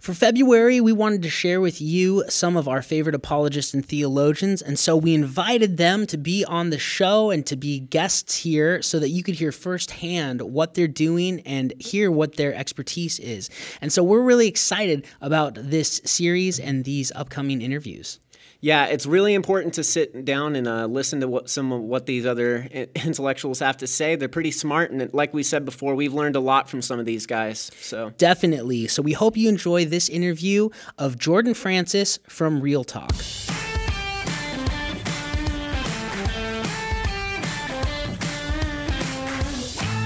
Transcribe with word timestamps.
For 0.00 0.14
February, 0.14 0.80
we 0.80 0.94
wanted 0.94 1.20
to 1.24 1.28
share 1.28 1.60
with 1.60 1.78
you 1.78 2.24
some 2.30 2.56
of 2.56 2.66
our 2.66 2.80
favorite 2.80 3.14
apologists 3.14 3.74
and 3.74 3.84
theologians, 3.84 4.62
and 4.62 4.78
so 4.78 4.96
we 4.96 5.12
invited 5.12 5.76
them 5.76 6.06
to 6.06 6.16
be 6.16 6.42
on 6.42 6.70
the 6.70 6.78
show 6.78 7.30
and 7.30 7.44
to 7.44 7.54
be 7.54 7.80
guests 7.80 8.34
here 8.34 8.80
so 8.80 8.98
that 8.98 9.10
you 9.10 9.22
could 9.22 9.34
hear 9.34 9.52
firsthand 9.52 10.40
what 10.40 10.72
they're 10.72 10.88
doing 10.88 11.40
and 11.40 11.74
hear 11.78 12.10
what 12.10 12.36
their 12.36 12.54
expertise 12.54 13.18
is. 13.18 13.50
And 13.82 13.92
so 13.92 14.02
we're 14.02 14.22
really 14.22 14.48
excited 14.48 15.04
about 15.20 15.56
this 15.56 16.00
series 16.06 16.58
and 16.58 16.82
these 16.84 17.12
upcoming 17.14 17.60
interviews. 17.60 18.20
Yeah, 18.62 18.86
it's 18.86 19.06
really 19.06 19.32
important 19.32 19.74
to 19.74 19.84
sit 19.84 20.26
down 20.26 20.54
and 20.54 20.68
uh, 20.68 20.84
listen 20.84 21.20
to 21.20 21.28
what 21.28 21.48
some 21.48 21.72
of 21.72 21.80
what 21.80 22.04
these 22.04 22.26
other 22.26 22.68
intellectuals 22.94 23.60
have 23.60 23.78
to 23.78 23.86
say. 23.86 24.16
They're 24.16 24.28
pretty 24.28 24.50
smart, 24.50 24.90
and 24.90 25.12
like 25.14 25.32
we 25.32 25.42
said 25.42 25.64
before, 25.64 25.94
we've 25.94 26.12
learned 26.12 26.36
a 26.36 26.40
lot 26.40 26.68
from 26.68 26.82
some 26.82 27.00
of 27.00 27.06
these 27.06 27.24
guys. 27.24 27.70
So 27.80 28.12
definitely. 28.18 28.86
So 28.88 29.00
we 29.00 29.14
hope 29.14 29.38
you 29.38 29.48
enjoy 29.48 29.86
this 29.86 30.10
interview 30.10 30.68
of 30.98 31.18
Jordan 31.18 31.54
Francis 31.54 32.18
from 32.28 32.60
Real 32.60 32.84
Talk. 32.84 33.14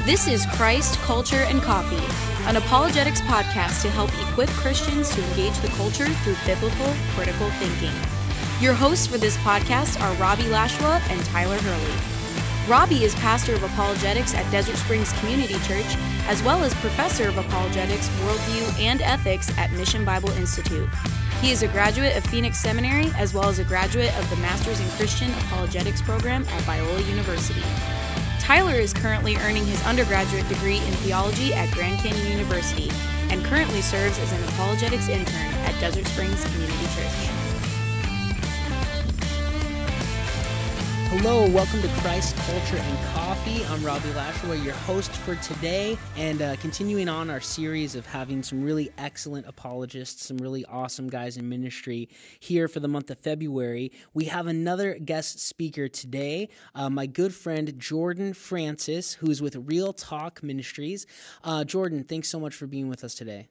This 0.06 0.28
is 0.28 0.46
Christ, 0.52 0.96
Culture, 1.00 1.44
and 1.48 1.60
Coffee, 1.60 2.48
an 2.48 2.56
apologetics 2.56 3.20
podcast 3.22 3.82
to 3.82 3.90
help 3.90 4.10
equip 4.28 4.50
Christians 4.50 5.12
to 5.12 5.24
engage 5.30 5.58
the 5.58 5.68
culture 5.68 6.06
through 6.06 6.36
biblical, 6.46 6.94
critical 7.16 7.50
thinking. 7.52 8.13
Your 8.64 8.72
hosts 8.72 9.06
for 9.06 9.18
this 9.18 9.36
podcast 9.36 10.00
are 10.00 10.14
Robbie 10.14 10.48
Lashua 10.48 10.98
and 11.10 11.22
Tyler 11.26 11.58
Hurley. 11.58 12.66
Robbie 12.66 13.04
is 13.04 13.14
pastor 13.16 13.54
of 13.54 13.62
apologetics 13.62 14.32
at 14.32 14.50
Desert 14.50 14.76
Springs 14.76 15.12
Community 15.20 15.58
Church, 15.68 15.98
as 16.28 16.42
well 16.42 16.64
as 16.64 16.72
professor 16.76 17.28
of 17.28 17.36
apologetics, 17.36 18.08
worldview, 18.20 18.80
and 18.80 19.02
ethics 19.02 19.52
at 19.58 19.70
Mission 19.72 20.02
Bible 20.02 20.30
Institute. 20.30 20.88
He 21.42 21.50
is 21.50 21.62
a 21.62 21.68
graduate 21.68 22.16
of 22.16 22.24
Phoenix 22.24 22.58
Seminary, 22.58 23.10
as 23.18 23.34
well 23.34 23.50
as 23.50 23.58
a 23.58 23.64
graduate 23.64 24.18
of 24.18 24.30
the 24.30 24.36
Masters 24.36 24.80
in 24.80 24.88
Christian 24.92 25.30
Apologetics 25.32 26.00
program 26.00 26.44
at 26.48 26.62
Biola 26.62 27.06
University. 27.06 27.62
Tyler 28.40 28.76
is 28.76 28.94
currently 28.94 29.36
earning 29.36 29.66
his 29.66 29.84
undergraduate 29.84 30.48
degree 30.48 30.78
in 30.78 30.92
theology 31.04 31.52
at 31.52 31.70
Grand 31.72 31.98
Canyon 31.98 32.32
University 32.32 32.90
and 33.28 33.44
currently 33.44 33.82
serves 33.82 34.18
as 34.20 34.32
an 34.32 34.42
apologetics 34.44 35.10
intern 35.10 35.52
at 35.66 35.78
Desert 35.82 36.06
Springs 36.06 36.42
Community 36.46 36.86
Church. 36.94 37.43
Hello, 41.16 41.48
welcome 41.48 41.80
to 41.80 41.88
Christ 42.00 42.36
Culture 42.38 42.76
and 42.76 42.98
Coffee. 43.14 43.64
I'm 43.66 43.84
Robbie 43.84 44.12
Lashua, 44.14 44.56
your 44.56 44.74
host 44.74 45.12
for 45.12 45.36
today, 45.36 45.96
and 46.16 46.42
uh, 46.42 46.56
continuing 46.56 47.08
on 47.08 47.30
our 47.30 47.40
series 47.40 47.94
of 47.94 48.04
having 48.04 48.42
some 48.42 48.64
really 48.64 48.90
excellent 48.98 49.46
apologists, 49.46 50.26
some 50.26 50.38
really 50.38 50.64
awesome 50.64 51.08
guys 51.08 51.36
in 51.36 51.48
ministry 51.48 52.08
here 52.40 52.66
for 52.66 52.80
the 52.80 52.88
month 52.88 53.10
of 53.12 53.18
February. 53.20 53.92
We 54.12 54.24
have 54.24 54.48
another 54.48 54.98
guest 54.98 55.38
speaker 55.38 55.86
today, 55.86 56.48
uh, 56.74 56.90
my 56.90 57.06
good 57.06 57.32
friend 57.32 57.78
Jordan 57.78 58.34
Francis, 58.34 59.14
who 59.14 59.30
is 59.30 59.40
with 59.40 59.54
Real 59.54 59.92
Talk 59.92 60.42
Ministries. 60.42 61.06
Uh, 61.44 61.62
Jordan, 61.62 62.02
thanks 62.02 62.28
so 62.28 62.40
much 62.40 62.56
for 62.56 62.66
being 62.66 62.88
with 62.88 63.04
us 63.04 63.14
today. 63.14 63.46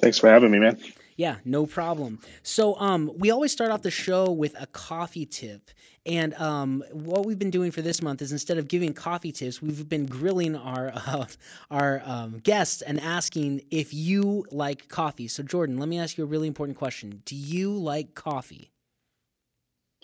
Thanks 0.00 0.18
for 0.18 0.28
having 0.28 0.50
me, 0.50 0.58
man. 0.58 0.80
Yeah, 1.18 1.38
no 1.44 1.66
problem. 1.66 2.20
So, 2.44 2.78
um, 2.78 3.10
we 3.16 3.32
always 3.32 3.50
start 3.50 3.72
off 3.72 3.82
the 3.82 3.90
show 3.90 4.30
with 4.30 4.54
a 4.58 4.68
coffee 4.68 5.26
tip, 5.26 5.72
and 6.06 6.32
um, 6.34 6.84
what 6.92 7.26
we've 7.26 7.40
been 7.40 7.50
doing 7.50 7.72
for 7.72 7.82
this 7.82 8.00
month 8.00 8.22
is 8.22 8.30
instead 8.30 8.56
of 8.56 8.68
giving 8.68 8.94
coffee 8.94 9.32
tips, 9.32 9.60
we've 9.60 9.88
been 9.88 10.06
grilling 10.06 10.54
our 10.54 10.92
uh, 11.06 11.26
our 11.72 12.02
um, 12.04 12.38
guests 12.38 12.82
and 12.82 13.00
asking 13.00 13.62
if 13.72 13.92
you 13.92 14.46
like 14.52 14.86
coffee. 14.86 15.26
So, 15.26 15.42
Jordan, 15.42 15.78
let 15.78 15.88
me 15.88 15.98
ask 15.98 16.16
you 16.16 16.22
a 16.22 16.26
really 16.28 16.46
important 16.46 16.78
question: 16.78 17.20
Do 17.24 17.34
you 17.34 17.72
like 17.72 18.14
coffee? 18.14 18.70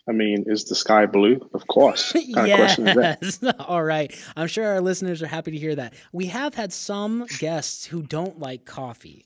I 0.08 0.12
mean, 0.12 0.44
is 0.48 0.64
the 0.64 0.74
sky 0.74 1.06
blue? 1.06 1.48
Of 1.54 1.68
course. 1.68 2.12
Kind 2.34 2.48
yes. 2.48 3.40
All 3.60 3.84
right. 3.84 4.12
I'm 4.36 4.48
sure 4.48 4.66
our 4.66 4.80
listeners 4.80 5.22
are 5.22 5.28
happy 5.28 5.52
to 5.52 5.56
hear 5.56 5.76
that. 5.76 5.94
We 6.12 6.26
have 6.26 6.54
had 6.54 6.72
some 6.72 7.24
guests 7.38 7.86
who 7.86 8.02
don't 8.02 8.40
like 8.40 8.64
coffee. 8.64 9.24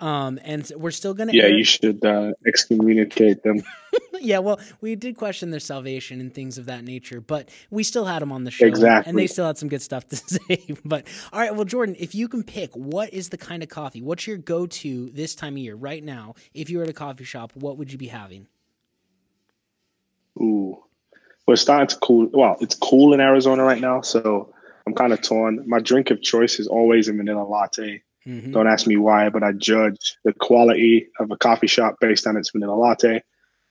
Um, 0.00 0.40
and 0.42 0.70
we're 0.76 0.90
still 0.90 1.14
going 1.14 1.28
to. 1.28 1.36
Yeah, 1.36 1.44
air- 1.44 1.56
you 1.56 1.64
should 1.64 2.04
uh, 2.04 2.32
excommunicate 2.46 3.42
them. 3.42 3.62
yeah, 4.20 4.38
well, 4.38 4.58
we 4.80 4.96
did 4.96 5.16
question 5.16 5.50
their 5.50 5.60
salvation 5.60 6.20
and 6.20 6.32
things 6.32 6.58
of 6.58 6.66
that 6.66 6.84
nature, 6.84 7.20
but 7.20 7.50
we 7.70 7.82
still 7.82 8.06
had 8.06 8.22
them 8.22 8.32
on 8.32 8.44
the 8.44 8.50
show. 8.50 8.66
Exactly. 8.66 9.10
And 9.10 9.18
they 9.18 9.26
still 9.26 9.46
had 9.46 9.58
some 9.58 9.68
good 9.68 9.82
stuff 9.82 10.08
to 10.08 10.16
say. 10.16 10.74
but 10.84 11.06
all 11.32 11.40
right, 11.40 11.54
well, 11.54 11.64
Jordan, 11.64 11.96
if 11.98 12.14
you 12.14 12.28
can 12.28 12.42
pick, 12.42 12.74
what 12.74 13.12
is 13.12 13.28
the 13.28 13.38
kind 13.38 13.62
of 13.62 13.68
coffee? 13.68 14.00
What's 14.00 14.26
your 14.26 14.38
go 14.38 14.66
to 14.66 15.10
this 15.10 15.34
time 15.34 15.54
of 15.54 15.58
year, 15.58 15.76
right 15.76 16.02
now? 16.02 16.34
If 16.54 16.70
you 16.70 16.78
were 16.78 16.84
at 16.84 16.90
a 16.90 16.94
coffee 16.94 17.24
shop, 17.24 17.52
what 17.54 17.76
would 17.76 17.92
you 17.92 17.98
be 17.98 18.08
having? 18.08 18.46
Ooh. 20.40 20.78
Well, 21.46 21.52
it's 21.54 21.62
starting 21.62 21.88
to 21.88 21.96
cool. 21.96 22.28
Well, 22.32 22.56
it's 22.60 22.74
cool 22.74 23.12
in 23.12 23.20
Arizona 23.20 23.64
right 23.64 23.80
now, 23.80 24.00
so 24.00 24.54
I'm 24.86 24.94
kind 24.94 25.12
of 25.12 25.20
torn. 25.20 25.68
My 25.68 25.80
drink 25.80 26.10
of 26.10 26.22
choice 26.22 26.58
is 26.58 26.68
always 26.68 27.08
a 27.08 27.12
vanilla 27.12 27.42
latte. 27.42 28.02
Mm-hmm. 28.26 28.52
Don't 28.52 28.66
ask 28.68 28.86
me 28.86 28.96
why, 28.96 29.30
but 29.30 29.42
I 29.42 29.52
judge 29.52 30.18
the 30.24 30.32
quality 30.32 31.08
of 31.18 31.30
a 31.30 31.36
coffee 31.36 31.66
shop 31.66 31.96
based 32.00 32.26
on 32.26 32.36
its 32.36 32.50
vanilla 32.50 32.74
latte. 32.74 33.22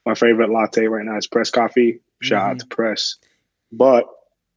My 0.05 0.15
favorite 0.15 0.49
latte 0.49 0.87
right 0.87 1.05
now 1.05 1.17
is 1.17 1.27
Press 1.27 1.51
Coffee. 1.51 2.01
Shout 2.21 2.41
mm-hmm. 2.41 2.51
out 2.51 2.59
to 2.59 2.65
Press. 2.67 3.15
But 3.71 4.05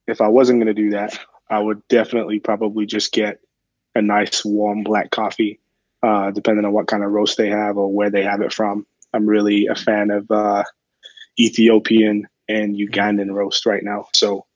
if 0.07 0.21
I 0.21 0.29
wasn't 0.29 0.61
going 0.61 0.75
to 0.75 0.83
do 0.83 0.91
that, 0.91 1.19
I 1.49 1.59
would 1.59 1.87
definitely 1.89 2.41
probably 2.41 2.87
just 2.87 3.13
get 3.13 3.41
a 3.95 4.01
nice 4.01 4.45
warm 4.45 4.83
black 4.83 5.11
coffee, 5.11 5.61
uh, 6.03 6.31
depending 6.31 6.65
on 6.65 6.73
what 6.73 6.87
kind 6.87 7.05
of 7.05 7.11
roast 7.11 7.37
they 7.37 7.51
have 7.51 7.77
or 7.77 7.93
where 7.93 8.11
they 8.11 8.23
have 8.23 8.41
it 8.41 8.53
from. 8.53 8.87
I'm 9.13 9.27
really 9.27 9.67
a 9.67 9.75
fan 9.75 10.11
of 10.11 10.31
uh, 10.31 10.65
Ethiopian 11.39 12.27
and 12.49 12.75
Ugandan 12.75 13.31
roast 13.33 13.67
right 13.67 13.83
now. 13.83 14.07
So, 14.15 14.47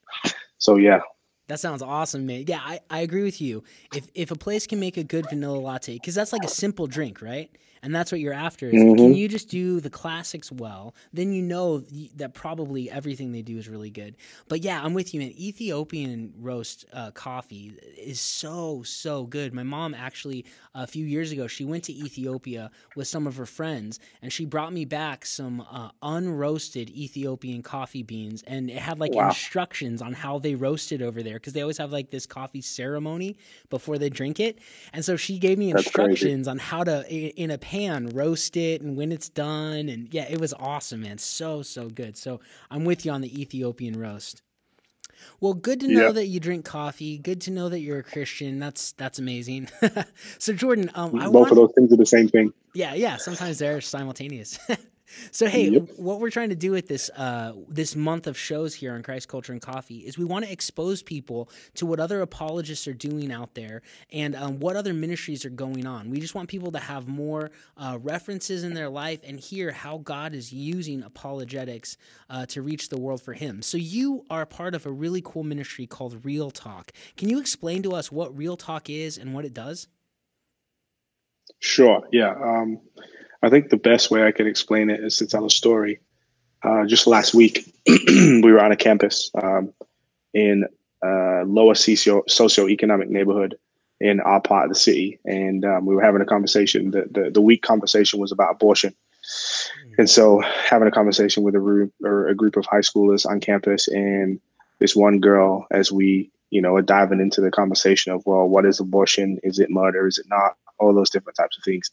so 0.58 0.76
yeah, 0.76 1.00
that 1.48 1.60
sounds 1.60 1.82
awesome, 1.82 2.26
man. 2.26 2.44
Yeah, 2.46 2.60
I, 2.62 2.80
I 2.90 3.00
agree 3.00 3.22
with 3.22 3.40
you. 3.40 3.62
If 3.94 4.08
if 4.14 4.30
a 4.30 4.36
place 4.36 4.66
can 4.66 4.80
make 4.80 4.96
a 4.96 5.04
good 5.04 5.28
vanilla 5.28 5.58
latte, 5.58 5.94
because 5.94 6.14
that's 6.14 6.32
like 6.32 6.44
a 6.44 6.48
simple 6.48 6.86
drink, 6.86 7.22
right? 7.22 7.50
And 7.82 7.94
that's 7.94 8.12
what 8.12 8.20
you're 8.20 8.32
after. 8.32 8.68
Is 8.68 8.74
mm-hmm. 8.74 8.96
Can 8.96 9.14
you 9.14 9.28
just 9.28 9.48
do 9.48 9.80
the 9.80 9.90
classics 9.90 10.50
well? 10.50 10.94
Then 11.12 11.32
you 11.32 11.42
know 11.42 11.84
that 12.16 12.34
probably 12.34 12.90
everything 12.90 13.32
they 13.32 13.42
do 13.42 13.58
is 13.58 13.68
really 13.68 13.90
good. 13.90 14.16
But 14.48 14.62
yeah, 14.62 14.82
I'm 14.82 14.94
with 14.94 15.14
you, 15.14 15.20
man. 15.20 15.32
Ethiopian 15.38 16.32
roast 16.38 16.84
uh, 16.92 17.10
coffee 17.12 17.74
is 17.96 18.20
so 18.20 18.82
so 18.84 19.24
good. 19.24 19.54
My 19.54 19.62
mom 19.62 19.94
actually 19.94 20.44
a 20.74 20.86
few 20.86 21.06
years 21.06 21.32
ago 21.32 21.46
she 21.46 21.64
went 21.64 21.84
to 21.84 21.92
Ethiopia 21.92 22.70
with 22.94 23.08
some 23.08 23.26
of 23.26 23.36
her 23.36 23.46
friends, 23.46 24.00
and 24.22 24.32
she 24.32 24.44
brought 24.44 24.72
me 24.72 24.84
back 24.84 25.24
some 25.26 25.60
uh, 25.70 25.90
unroasted 26.02 26.90
Ethiopian 26.90 27.62
coffee 27.62 28.02
beans, 28.02 28.42
and 28.46 28.70
it 28.70 28.78
had 28.78 28.98
like 28.98 29.14
wow. 29.14 29.28
instructions 29.28 30.02
on 30.02 30.12
how 30.12 30.38
they 30.38 30.54
roasted 30.54 31.02
over 31.02 31.22
there 31.22 31.34
because 31.34 31.52
they 31.52 31.62
always 31.62 31.78
have 31.78 31.92
like 31.92 32.10
this 32.10 32.26
coffee 32.26 32.60
ceremony 32.60 33.36
before 33.70 33.98
they 33.98 34.08
drink 34.08 34.40
it, 34.40 34.58
and 34.92 35.04
so 35.04 35.16
she 35.16 35.38
gave 35.38 35.58
me 35.58 35.70
instructions 35.70 36.48
on 36.48 36.58
how 36.58 36.84
to 36.84 37.06
in 37.10 37.50
a 37.50 37.58
pan 37.66 38.06
roast 38.10 38.56
it, 38.56 38.80
and 38.80 38.96
when 38.96 39.10
it's 39.10 39.28
done. 39.28 39.88
And 39.88 40.12
yeah, 40.14 40.26
it 40.30 40.40
was 40.40 40.54
awesome, 40.54 41.02
man. 41.02 41.18
So, 41.18 41.62
so 41.62 41.88
good. 41.88 42.16
So 42.16 42.40
I'm 42.70 42.84
with 42.84 43.04
you 43.04 43.10
on 43.10 43.22
the 43.22 43.40
Ethiopian 43.40 43.98
roast. 43.98 44.42
Well, 45.40 45.54
good 45.54 45.80
to 45.80 45.88
know 45.88 46.12
that 46.12 46.26
you 46.26 46.38
drink 46.38 46.64
coffee. 46.64 47.18
Good 47.18 47.40
to 47.42 47.50
know 47.50 47.68
that 47.68 47.80
you're 47.80 47.98
a 47.98 48.04
Christian. 48.04 48.60
That's 48.60 48.92
that's 48.92 49.18
amazing. 49.18 49.68
so, 50.38 50.52
Jordan, 50.52 50.90
um, 50.94 51.10
both 51.10 51.32
want... 51.32 51.50
of 51.50 51.56
those 51.56 51.72
things 51.74 51.92
are 51.92 51.96
the 51.96 52.06
same 52.06 52.28
thing. 52.28 52.52
Yeah, 52.74 52.94
yeah. 52.94 53.16
Sometimes 53.16 53.58
they're 53.58 53.80
simultaneous. 53.80 54.58
So 55.30 55.46
hey, 55.46 55.68
yep. 55.68 55.88
what 55.96 56.20
we're 56.20 56.30
trying 56.30 56.48
to 56.50 56.56
do 56.56 56.72
with 56.72 56.88
this 56.88 57.10
uh, 57.16 57.52
this 57.68 57.94
month 57.94 58.26
of 58.26 58.36
shows 58.36 58.74
here 58.74 58.94
on 58.94 59.02
Christ 59.02 59.28
Culture 59.28 59.52
and 59.52 59.62
Coffee 59.62 59.98
is 59.98 60.18
we 60.18 60.24
want 60.24 60.44
to 60.44 60.52
expose 60.52 61.02
people 61.02 61.48
to 61.74 61.86
what 61.86 62.00
other 62.00 62.20
apologists 62.22 62.88
are 62.88 62.94
doing 62.94 63.30
out 63.32 63.54
there 63.54 63.82
and 64.12 64.34
um, 64.34 64.58
what 64.58 64.76
other 64.76 64.92
ministries 64.92 65.44
are 65.44 65.50
going 65.50 65.86
on. 65.86 66.10
We 66.10 66.20
just 66.20 66.34
want 66.34 66.48
people 66.48 66.72
to 66.72 66.78
have 66.78 67.06
more 67.06 67.50
uh, 67.76 67.98
references 68.02 68.64
in 68.64 68.74
their 68.74 68.88
life 68.88 69.20
and 69.24 69.38
hear 69.38 69.70
how 69.70 69.98
God 69.98 70.34
is 70.34 70.52
using 70.52 71.02
apologetics 71.02 71.96
uh, 72.28 72.46
to 72.46 72.62
reach 72.62 72.88
the 72.88 72.98
world 72.98 73.22
for 73.22 73.32
Him. 73.32 73.62
So 73.62 73.78
you 73.78 74.24
are 74.30 74.46
part 74.46 74.74
of 74.74 74.86
a 74.86 74.92
really 74.92 75.22
cool 75.24 75.44
ministry 75.44 75.86
called 75.86 76.24
Real 76.24 76.50
Talk. 76.50 76.92
Can 77.16 77.28
you 77.28 77.38
explain 77.38 77.82
to 77.84 77.92
us 77.92 78.10
what 78.10 78.36
Real 78.36 78.56
Talk 78.56 78.90
is 78.90 79.18
and 79.18 79.34
what 79.34 79.44
it 79.44 79.54
does? 79.54 79.88
Sure. 81.60 82.02
Yeah. 82.12 82.32
Um, 82.32 82.80
I 83.42 83.50
think 83.50 83.68
the 83.68 83.76
best 83.76 84.10
way 84.10 84.26
I 84.26 84.32
could 84.32 84.46
explain 84.46 84.90
it 84.90 85.00
is 85.00 85.18
to 85.18 85.26
tell 85.26 85.44
a 85.44 85.50
story. 85.50 86.00
Uh, 86.62 86.86
just 86.86 87.06
last 87.06 87.34
week, 87.34 87.72
we 87.86 88.40
were 88.42 88.62
on 88.62 88.72
a 88.72 88.76
campus 88.76 89.30
um, 89.40 89.72
in 90.32 90.64
a 91.02 91.42
lower 91.46 91.74
socio 91.74 92.22
socioeconomic 92.22 93.08
neighborhood 93.08 93.56
in 94.00 94.20
our 94.20 94.40
part 94.40 94.64
of 94.64 94.70
the 94.70 94.78
city, 94.78 95.18
and 95.24 95.64
um, 95.64 95.86
we 95.86 95.94
were 95.94 96.02
having 96.02 96.22
a 96.22 96.26
conversation. 96.26 96.90
The, 96.90 97.06
the, 97.10 97.30
the 97.30 97.40
week 97.40 97.62
conversation 97.62 98.20
was 98.20 98.32
about 98.32 98.52
abortion, 98.52 98.90
mm-hmm. 98.92 99.94
and 99.98 100.10
so 100.10 100.40
having 100.40 100.88
a 100.88 100.92
conversation 100.92 101.42
with 101.42 101.54
a 101.54 101.60
group 101.60 101.92
or 102.02 102.28
a 102.28 102.34
group 102.34 102.56
of 102.56 102.66
high 102.66 102.80
schoolers 102.80 103.26
on 103.26 103.40
campus, 103.40 103.88
and 103.88 104.40
this 104.78 104.96
one 104.96 105.20
girl, 105.20 105.66
as 105.70 105.92
we 105.92 106.30
you 106.50 106.62
know 106.62 106.76
are 106.76 106.82
diving 106.82 107.20
into 107.20 107.40
the 107.40 107.50
conversation 107.50 108.12
of 108.12 108.24
well, 108.26 108.48
what 108.48 108.66
is 108.66 108.80
abortion? 108.80 109.38
Is 109.42 109.58
it 109.58 109.70
murder? 109.70 110.06
Is 110.06 110.18
it 110.18 110.26
not? 110.28 110.56
All 110.78 110.94
those 110.94 111.10
different 111.10 111.36
types 111.36 111.56
of 111.56 111.64
things 111.64 111.90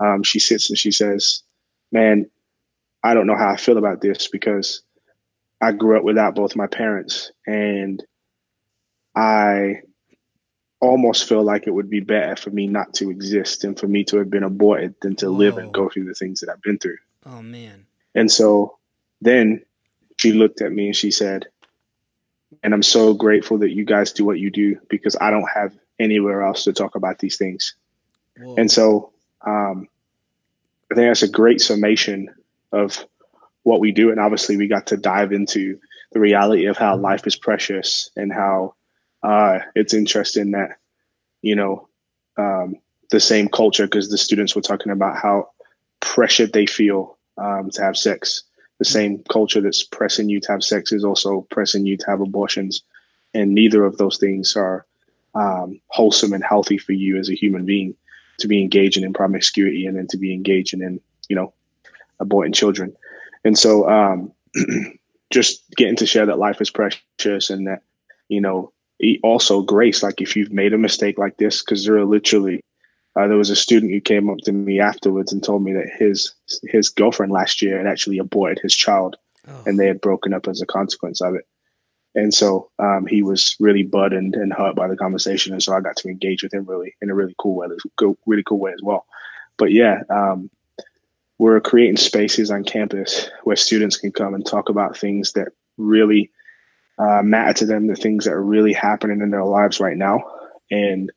um, 0.00 0.22
she 0.22 0.38
sits 0.38 0.70
and 0.70 0.78
she 0.78 0.90
says, 0.90 1.42
"Man, 1.92 2.30
I 3.02 3.14
don't 3.14 3.26
know 3.26 3.36
how 3.36 3.50
I 3.50 3.56
feel 3.56 3.78
about 3.78 4.00
this 4.00 4.28
because 4.28 4.82
I 5.60 5.72
grew 5.72 5.96
up 5.96 6.04
without 6.04 6.34
both 6.34 6.56
my 6.56 6.66
parents, 6.66 7.30
and 7.46 8.02
I 9.14 9.82
almost 10.80 11.28
feel 11.28 11.42
like 11.42 11.66
it 11.66 11.74
would 11.74 11.90
be 11.90 12.00
better 12.00 12.36
for 12.36 12.50
me 12.50 12.66
not 12.66 12.94
to 12.94 13.10
exist 13.10 13.64
and 13.64 13.78
for 13.78 13.86
me 13.86 14.04
to 14.04 14.16
have 14.16 14.30
been 14.30 14.42
aborted 14.42 14.94
than 15.02 15.14
to 15.16 15.26
Whoa. 15.26 15.36
live 15.36 15.58
and 15.58 15.72
go 15.72 15.90
through 15.90 16.06
the 16.06 16.14
things 16.14 16.40
that 16.40 16.50
I've 16.50 16.62
been 16.62 16.78
through." 16.78 16.98
Oh 17.26 17.42
man! 17.42 17.86
And 18.14 18.30
so 18.30 18.78
then 19.20 19.64
she 20.16 20.32
looked 20.32 20.60
at 20.62 20.72
me 20.72 20.86
and 20.86 20.96
she 20.96 21.10
said, 21.10 21.46
and 22.62 22.74
I'm 22.74 22.82
so 22.82 23.14
grateful 23.14 23.58
that 23.58 23.70
you 23.70 23.84
guys 23.84 24.12
do 24.12 24.24
what 24.24 24.38
you 24.38 24.50
do 24.50 24.78
because 24.88 25.16
I 25.20 25.30
don't 25.30 25.48
have 25.48 25.72
anywhere 25.98 26.42
else 26.42 26.64
to 26.64 26.72
talk 26.72 26.94
about 26.94 27.18
these 27.18 27.36
things. 27.36 27.74
Whoa. 28.36 28.56
And 28.56 28.70
so 28.70 29.12
um, 29.44 29.88
I 30.90 30.94
think 30.94 31.08
that's 31.08 31.22
a 31.22 31.28
great 31.28 31.60
summation 31.60 32.34
of 32.72 33.04
what 33.62 33.80
we 33.80 33.92
do. 33.92 34.10
And 34.10 34.20
obviously, 34.20 34.56
we 34.56 34.68
got 34.68 34.88
to 34.88 34.96
dive 34.96 35.32
into 35.32 35.78
the 36.12 36.20
reality 36.20 36.66
of 36.66 36.76
how 36.76 36.96
life 36.96 37.26
is 37.26 37.36
precious 37.36 38.10
and 38.16 38.32
how 38.32 38.74
uh, 39.22 39.60
it's 39.74 39.94
interesting 39.94 40.52
that, 40.52 40.78
you 41.42 41.56
know, 41.56 41.88
um, 42.36 42.76
the 43.10 43.20
same 43.20 43.48
culture, 43.48 43.84
because 43.84 44.10
the 44.10 44.18
students 44.18 44.54
were 44.54 44.62
talking 44.62 44.92
about 44.92 45.16
how 45.16 45.50
pressured 46.00 46.52
they 46.52 46.66
feel 46.66 47.18
um, 47.36 47.70
to 47.70 47.82
have 47.82 47.96
sex 47.96 48.44
the 48.80 48.84
same 48.86 49.22
culture 49.30 49.60
that's 49.60 49.84
pressing 49.84 50.30
you 50.30 50.40
to 50.40 50.52
have 50.52 50.64
sex 50.64 50.90
is 50.90 51.04
also 51.04 51.42
pressing 51.50 51.84
you 51.84 51.98
to 51.98 52.06
have 52.06 52.22
abortions. 52.22 52.82
And 53.34 53.54
neither 53.54 53.84
of 53.84 53.98
those 53.98 54.16
things 54.16 54.56
are 54.56 54.86
um, 55.34 55.82
wholesome 55.86 56.32
and 56.32 56.42
healthy 56.42 56.78
for 56.78 56.92
you 56.92 57.18
as 57.18 57.28
a 57.28 57.34
human 57.34 57.66
being 57.66 57.94
to 58.40 58.48
be 58.48 58.60
engaging 58.60 59.04
in 59.04 59.12
promiscuity 59.12 59.86
and 59.86 59.96
then 59.96 60.06
to 60.08 60.18
be 60.18 60.32
engaging 60.34 60.82
in, 60.82 61.00
you 61.28 61.36
know, 61.36 61.52
aborting 62.20 62.54
children. 62.54 62.94
And 63.44 63.58
so 63.58 63.88
um, 63.88 64.32
just 65.30 65.62
getting 65.76 65.96
to 65.96 66.06
share 66.06 66.26
that 66.26 66.38
life 66.38 66.60
is 66.60 66.70
precious 66.70 67.50
and 67.50 67.66
that, 67.66 67.82
you 68.28 68.40
know, 68.40 68.72
also 69.22 69.62
grace, 69.62 70.02
like 70.02 70.20
if 70.20 70.36
you've 70.36 70.52
made 70.52 70.74
a 70.74 70.78
mistake 70.78 71.18
like 71.18 71.36
this, 71.38 71.62
because 71.62 71.84
there 71.84 71.96
are 71.96 72.04
literally 72.04 72.62
uh, 73.16 73.26
there 73.26 73.36
was 73.36 73.50
a 73.50 73.56
student 73.56 73.92
who 73.92 74.00
came 74.00 74.30
up 74.30 74.38
to 74.38 74.52
me 74.52 74.80
afterwards 74.80 75.32
and 75.32 75.42
told 75.42 75.62
me 75.62 75.72
that 75.72 75.88
his 75.98 76.32
his 76.62 76.88
girlfriend 76.90 77.32
last 77.32 77.60
year 77.60 77.78
had 77.78 77.86
actually 77.86 78.18
aborted 78.18 78.60
his 78.62 78.74
child, 78.74 79.16
oh. 79.48 79.62
and 79.66 79.78
they 79.78 79.86
had 79.86 80.00
broken 80.00 80.32
up 80.32 80.46
as 80.46 80.60
a 80.60 80.66
consequence 80.66 81.20
of 81.20 81.34
it. 81.34 81.46
And 82.14 82.34
so 82.34 82.70
um, 82.78 83.06
he 83.06 83.22
was 83.22 83.56
really 83.60 83.84
burdened 83.84 84.34
and 84.34 84.52
hurt 84.52 84.74
by 84.74 84.88
the 84.88 84.96
conversation, 84.96 85.52
and 85.52 85.62
so 85.62 85.74
I 85.74 85.80
got 85.80 85.96
to 85.98 86.08
engage 86.08 86.42
with 86.42 86.52
him 86.52 86.64
really 86.64 86.94
in 87.00 87.10
a 87.10 87.14
really 87.14 87.34
cool 87.38 87.54
way, 87.56 87.68
really 88.26 88.42
cool 88.42 88.58
way 88.58 88.72
as 88.72 88.82
well. 88.82 89.06
But 89.56 89.70
yeah, 89.72 90.02
um, 90.10 90.50
we're 91.38 91.60
creating 91.60 91.96
spaces 91.96 92.50
on 92.50 92.64
campus 92.64 93.30
where 93.44 93.56
students 93.56 93.96
can 93.96 94.12
come 94.12 94.34
and 94.34 94.44
talk 94.44 94.68
about 94.68 94.98
things 94.98 95.32
that 95.32 95.48
really 95.78 96.30
uh, 96.98 97.22
matter 97.22 97.54
to 97.54 97.66
them, 97.66 97.86
the 97.86 97.94
things 97.94 98.24
that 98.24 98.34
are 98.34 98.42
really 98.42 98.72
happening 98.72 99.20
in 99.20 99.30
their 99.30 99.44
lives 99.44 99.80
right 99.80 99.96
now, 99.96 100.24
and 100.70 101.12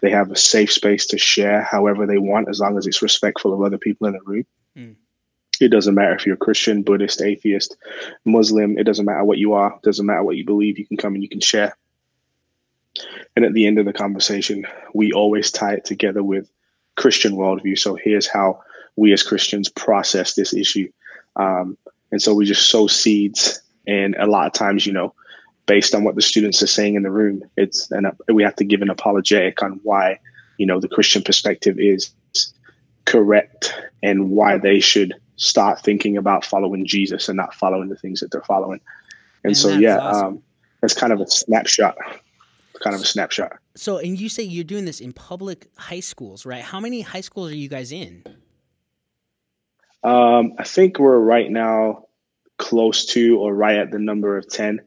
they 0.00 0.10
have 0.10 0.30
a 0.30 0.36
safe 0.36 0.72
space 0.72 1.08
to 1.08 1.18
share 1.18 1.62
however 1.62 2.06
they 2.06 2.18
want, 2.18 2.48
as 2.48 2.60
long 2.60 2.78
as 2.78 2.86
it's 2.86 3.02
respectful 3.02 3.52
of 3.52 3.62
other 3.62 3.78
people 3.78 4.06
in 4.06 4.14
the 4.14 4.20
room. 4.24 4.46
Mm. 4.76 4.96
It 5.60 5.70
doesn't 5.70 5.94
matter 5.94 6.14
if 6.14 6.26
you're 6.26 6.36
Christian, 6.36 6.82
Buddhist, 6.82 7.22
atheist, 7.22 7.76
Muslim. 8.24 8.78
It 8.78 8.84
doesn't 8.84 9.04
matter 9.04 9.24
what 9.24 9.38
you 9.38 9.54
are. 9.54 9.74
It 9.74 9.82
doesn't 9.82 10.06
matter 10.06 10.22
what 10.22 10.36
you 10.36 10.44
believe. 10.44 10.78
You 10.78 10.86
can 10.86 10.96
come 10.96 11.14
and 11.14 11.22
you 11.22 11.28
can 11.28 11.40
share. 11.40 11.76
And 13.36 13.44
at 13.44 13.52
the 13.52 13.66
end 13.66 13.78
of 13.78 13.84
the 13.84 13.92
conversation, 13.92 14.66
we 14.94 15.12
always 15.12 15.50
tie 15.50 15.74
it 15.74 15.84
together 15.84 16.22
with 16.22 16.50
Christian 16.96 17.32
worldview. 17.32 17.78
So 17.78 17.94
here's 17.94 18.26
how 18.26 18.62
we 18.96 19.12
as 19.12 19.22
Christians 19.22 19.68
process 19.68 20.34
this 20.34 20.54
issue. 20.54 20.90
Um, 21.36 21.78
and 22.10 22.20
so 22.20 22.34
we 22.34 22.46
just 22.46 22.68
sow 22.68 22.86
seeds. 22.86 23.60
And 23.86 24.16
a 24.16 24.26
lot 24.26 24.46
of 24.46 24.52
times, 24.52 24.84
you 24.84 24.92
know, 24.92 25.14
based 25.68 25.94
on 25.94 26.02
what 26.02 26.16
the 26.16 26.22
students 26.22 26.62
are 26.62 26.66
saying 26.66 26.96
in 26.96 27.04
the 27.04 27.10
room. 27.10 27.42
It's 27.56 27.92
and 27.92 28.08
we 28.26 28.42
have 28.42 28.56
to 28.56 28.64
give 28.64 28.82
an 28.82 28.90
apologetic 28.90 29.62
on 29.62 29.78
why 29.84 30.18
you 30.56 30.66
know 30.66 30.80
the 30.80 30.88
Christian 30.88 31.22
perspective 31.22 31.78
is 31.78 32.10
correct 33.04 33.74
and 34.02 34.30
why 34.30 34.58
they 34.58 34.80
should 34.80 35.14
start 35.38 35.80
thinking 35.80 36.16
about 36.16 36.44
following 36.44 36.84
Jesus 36.84 37.28
and 37.28 37.36
not 37.36 37.54
following 37.54 37.88
the 37.88 37.96
things 37.96 38.20
that 38.20 38.30
they're 38.30 38.42
following. 38.42 38.80
And, 39.44 39.56
so 39.56 39.70
yeah, 39.70 39.98
awesome. 39.98 40.26
um, 40.26 40.42
it's 40.82 40.94
kind 40.94 41.12
of 41.12 41.20
a 41.20 41.26
snapshot. 41.26 41.96
Kind 42.82 42.94
of 42.94 43.02
a 43.02 43.06
snapshot. 43.06 43.58
So, 43.74 43.98
and 43.98 44.20
you 44.20 44.28
say 44.28 44.42
you're 44.42 44.64
doing 44.64 44.84
this 44.84 45.00
in 45.00 45.12
public 45.12 45.68
high 45.76 46.00
schools, 46.00 46.44
right? 46.44 46.62
How 46.62 46.78
many 46.78 47.00
high 47.00 47.22
schools 47.22 47.50
are 47.50 47.56
you 47.56 47.68
guys 47.68 47.90
in? 47.90 48.22
Um, 50.04 50.54
I 50.58 50.64
think 50.64 50.98
we're 50.98 51.18
right 51.18 51.50
now 51.50 52.04
close 52.56 53.06
to 53.06 53.38
or 53.38 53.54
right 53.54 53.78
at 53.78 53.90
the 53.90 53.98
number 53.98 54.36
of 54.36 54.48
10. 54.48 54.80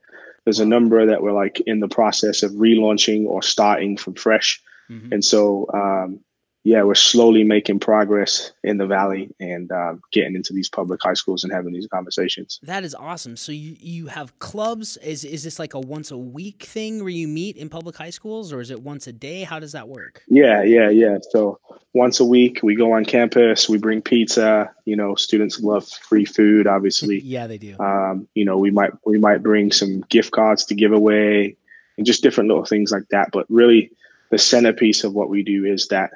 There's 0.46 0.60
a 0.60 0.66
number 0.66 1.08
that 1.08 1.22
we're 1.22 1.34
like 1.34 1.62
in 1.66 1.80
the 1.80 1.88
process 1.88 2.44
of 2.44 2.52
relaunching 2.52 3.26
or 3.26 3.42
starting 3.42 3.98
from 3.98 4.16
fresh. 4.16 4.62
Mm-hmm. 4.90 5.14
And 5.14 5.26
so, 5.26 5.68
um, 5.74 6.22
yeah, 6.64 6.84
we're 6.84 6.94
slowly 6.94 7.44
making 7.44 7.80
progress 7.80 8.52
in 8.64 8.78
the 8.78 8.86
valley 8.86 9.34
and 9.40 9.72
uh, 9.72 9.96
getting 10.12 10.36
into 10.36 10.54
these 10.54 10.70
public 10.70 11.02
high 11.02 11.16
schools 11.16 11.44
and 11.44 11.52
having 11.52 11.74
these 11.74 11.88
conversations. 11.88 12.60
That 12.62 12.84
is 12.84 12.94
awesome. 12.94 13.36
So 13.36 13.52
you 13.52 13.76
you 13.80 14.08
have 14.08 14.38
clubs. 14.38 14.98
Is 14.98 15.26
is 15.26 15.44
this 15.44 15.58
like 15.58 15.74
a 15.74 15.80
once 15.80 16.12
a 16.12 16.18
week 16.18 16.64
thing 16.64 17.00
where 17.00 17.10
you 17.10 17.28
meet 17.28 17.58
in 17.58 17.68
public 17.68 17.96
high 17.96 18.12
schools, 18.12 18.54
or 18.54 18.62
is 18.62 18.70
it 18.70 18.82
once 18.82 19.08
a 19.08 19.14
day? 19.14 19.42
How 19.42 19.60
does 19.60 19.72
that 19.72 19.88
work? 19.88 20.24
Yeah, 20.28 20.62
yeah, 20.62 20.90
yeah. 20.90 21.18
So 21.32 21.60
once 21.94 22.20
a 22.20 22.26
week 22.26 22.60
we 22.62 22.76
go 22.76 22.92
on 22.92 23.06
campus. 23.06 23.68
We 23.68 23.80
bring 23.80 24.04
pizza. 24.04 24.72
You 24.86 24.96
know, 24.96 25.16
students 25.16 25.60
love 25.62 25.88
free 25.88 26.26
food. 26.26 26.68
Obviously, 26.68 27.20
yeah, 27.24 27.48
they 27.48 27.58
do. 27.58 27.76
Um, 27.80 28.28
you 28.36 28.46
know, 28.46 28.60
we 28.60 28.70
might 28.70 28.92
we 29.04 29.18
might 29.18 29.42
bring 29.42 29.72
some 29.72 30.02
gift 30.02 30.32
cards 30.32 30.66
to 30.66 30.76
give 30.76 30.92
away 30.92 31.58
and 31.98 32.06
just 32.06 32.22
different 32.22 32.50
little 32.50 32.66
things 32.66 32.92
like 32.92 33.08
that. 33.10 33.30
But 33.32 33.48
really, 33.50 33.92
the 34.30 34.38
centerpiece 34.38 35.04
of 35.04 35.14
what 35.14 35.30
we 35.30 35.44
do 35.44 35.66
is 35.66 35.88
that 35.88 36.12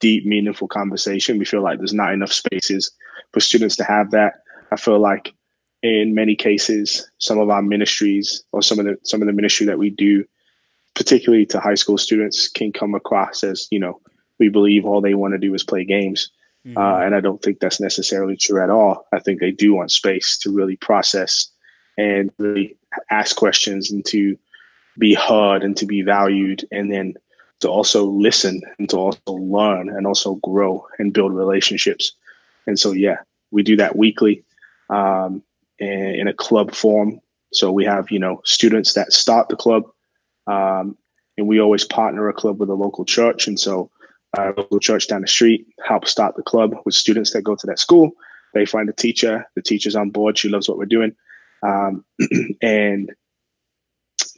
deep, 0.00 0.26
meaningful 0.26 0.68
conversation. 0.68 1.38
We 1.38 1.44
feel 1.44 1.62
like 1.62 1.78
there's 1.78 1.94
not 1.94 2.12
enough 2.12 2.32
spaces 2.32 2.90
for 3.32 3.40
students 3.40 3.76
to 3.76 3.84
have 3.84 4.10
that. 4.12 4.34
I 4.70 4.76
feel 4.76 4.98
like 4.98 5.34
in 5.82 6.14
many 6.14 6.34
cases, 6.34 7.08
some 7.18 7.38
of 7.38 7.50
our 7.50 7.62
ministries 7.62 8.42
or 8.52 8.62
some 8.62 8.78
of 8.78 8.86
the 8.86 8.96
some 9.04 9.20
of 9.20 9.26
the 9.26 9.32
ministry 9.34 9.66
that 9.66 9.78
we 9.78 9.90
do, 9.90 10.24
particularly 10.94 11.46
to 11.46 11.60
high 11.60 11.74
school 11.74 11.98
students, 11.98 12.48
can 12.48 12.72
come 12.72 12.94
across 12.94 13.44
as 13.44 13.68
you 13.70 13.78
know 13.78 14.00
we 14.38 14.48
believe 14.48 14.84
all 14.84 15.00
they 15.00 15.14
want 15.14 15.34
to 15.34 15.38
do 15.38 15.54
is 15.54 15.62
play 15.62 15.84
games, 15.84 16.30
mm-hmm. 16.66 16.76
uh, 16.78 17.04
and 17.04 17.14
I 17.14 17.20
don't 17.20 17.40
think 17.40 17.60
that's 17.60 17.80
necessarily 17.80 18.36
true 18.36 18.62
at 18.62 18.70
all. 18.70 19.06
I 19.12 19.20
think 19.20 19.40
they 19.40 19.50
do 19.50 19.74
want 19.74 19.92
space 19.92 20.38
to 20.38 20.50
really 20.50 20.76
process 20.76 21.48
and 21.98 22.30
really 22.38 22.76
ask 23.10 23.36
questions 23.36 23.90
and 23.90 24.04
to 24.06 24.36
be 24.98 25.14
heard 25.14 25.62
and 25.62 25.76
to 25.76 25.86
be 25.86 26.00
valued, 26.00 26.66
and 26.72 26.90
then 26.90 27.14
to 27.64 27.70
also 27.70 28.04
listen 28.04 28.60
and 28.78 28.90
to 28.90 28.98
also 28.98 29.32
learn 29.32 29.88
and 29.88 30.06
also 30.06 30.34
grow 30.34 30.86
and 30.98 31.14
build 31.14 31.32
relationships. 31.32 32.12
And 32.66 32.78
so, 32.78 32.92
yeah, 32.92 33.16
we 33.50 33.62
do 33.62 33.76
that 33.76 33.96
weekly 33.96 34.44
um, 34.90 35.42
in, 35.78 36.28
a 36.28 36.34
club 36.34 36.74
form. 36.74 37.20
So 37.54 37.72
we 37.72 37.86
have, 37.86 38.10
you 38.10 38.18
know, 38.18 38.42
students 38.44 38.92
that 38.92 39.14
start 39.14 39.48
the 39.48 39.56
club, 39.56 39.84
um, 40.46 40.98
and 41.38 41.48
we 41.48 41.58
always 41.58 41.84
partner 41.84 42.28
a 42.28 42.34
club 42.34 42.60
with 42.60 42.68
a 42.68 42.74
local 42.74 43.06
church. 43.06 43.46
And 43.46 43.58
so, 43.58 43.90
our 44.36 44.52
local 44.54 44.78
church 44.78 45.08
down 45.08 45.22
the 45.22 45.26
street 45.26 45.66
helps 45.82 46.10
start 46.10 46.36
the 46.36 46.42
club 46.42 46.74
with 46.84 46.94
students 46.94 47.32
that 47.32 47.42
go 47.42 47.54
to 47.54 47.66
that 47.68 47.78
school. 47.78 48.12
They 48.52 48.66
find 48.66 48.90
a 48.90 48.92
teacher. 48.92 49.48
The 49.54 49.62
teacher's 49.62 49.96
on 49.96 50.10
board. 50.10 50.36
She 50.36 50.50
loves 50.50 50.68
what 50.68 50.76
we're 50.76 50.84
doing, 50.84 51.16
um, 51.62 52.04
and 52.60 53.10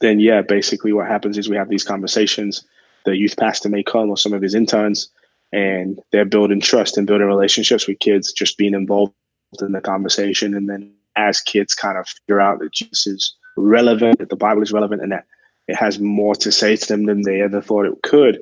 then 0.01 0.21
yeah, 0.21 0.43
basically 0.43 0.93
what 0.93 1.09
happens 1.09 1.39
is 1.39 1.49
we 1.49 1.57
have 1.57 1.69
these 1.69 1.83
conversations 1.83 2.65
the 3.07 3.17
youth 3.17 3.37
pastor 3.39 3.71
may 3.71 3.83
come 3.83 4.11
or 4.11 4.19
some 4.19 4.35
of 4.35 4.43
his 4.43 4.55
interns, 4.55 5.09
and 5.53 5.99
they're 6.13 6.27
building 6.27 6.61
trust 6.61 6.99
and 6.99 7.07
building 7.07 7.27
relationships 7.27 7.89
with 7.89 8.01
kids, 8.01 8.33
just 8.33 8.59
being 8.59 8.75
involved 8.75 9.15
in 9.61 9.73
the 9.73 9.81
conversation. 9.81 10.55
And 10.55 10.69
then 10.69 10.93
as 11.15 11.41
kids 11.41 11.75
kind 11.75 11.97
of 11.97 12.07
figure 12.07 12.41
out 12.41 12.59
that 12.59 12.73
Jesus 12.73 13.07
is 13.07 13.35
relevant, 13.57 14.19
that 14.19 14.29
the 14.29 14.37
Bible 14.37 14.61
is 14.61 14.73
relevant, 14.73 15.03
and 15.03 15.13
that 15.13 15.25
it 15.69 15.77
has 15.77 15.99
more 15.99 16.35
to 16.35 16.53
say 16.53 16.77
to 16.77 16.87
them 16.87 17.07
than 17.07 17.23
they 17.23 17.41
ever 17.41 17.63
thought 17.63 17.87
it 17.87 18.03
could, 18.03 18.41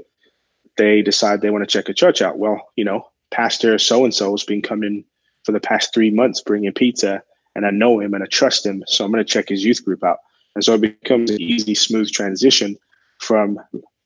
they 0.76 1.02
decide 1.02 1.40
they 1.40 1.50
want 1.50 1.62
to 1.62 1.70
check 1.70 1.88
a 1.88 1.94
church 1.94 2.20
out. 2.20 2.38
Well, 2.38 2.68
you 2.74 2.84
know, 2.84 3.06
Pastor 3.30 3.78
so 3.78 4.04
and 4.04 4.14
so 4.14 4.32
has 4.32 4.44
been 4.44 4.62
coming 4.62 5.04
for 5.44 5.52
the 5.52 5.60
past 5.60 5.92
three 5.92 6.10
months 6.10 6.40
bringing 6.40 6.72
pizza, 6.72 7.22
and 7.54 7.66
I 7.66 7.70
know 7.70 8.00
him 8.00 8.14
and 8.14 8.24
I 8.24 8.26
trust 8.26 8.64
him, 8.66 8.82
so 8.86 9.04
I'm 9.04 9.12
going 9.12 9.24
to 9.24 9.30
check 9.30 9.50
his 9.50 9.64
youth 9.64 9.84
group 9.84 10.02
out. 10.02 10.18
And 10.54 10.64
so 10.64 10.74
it 10.74 10.80
becomes 10.80 11.30
an 11.30 11.40
easy, 11.40 11.74
smooth 11.74 12.10
transition 12.10 12.76
from 13.20 13.60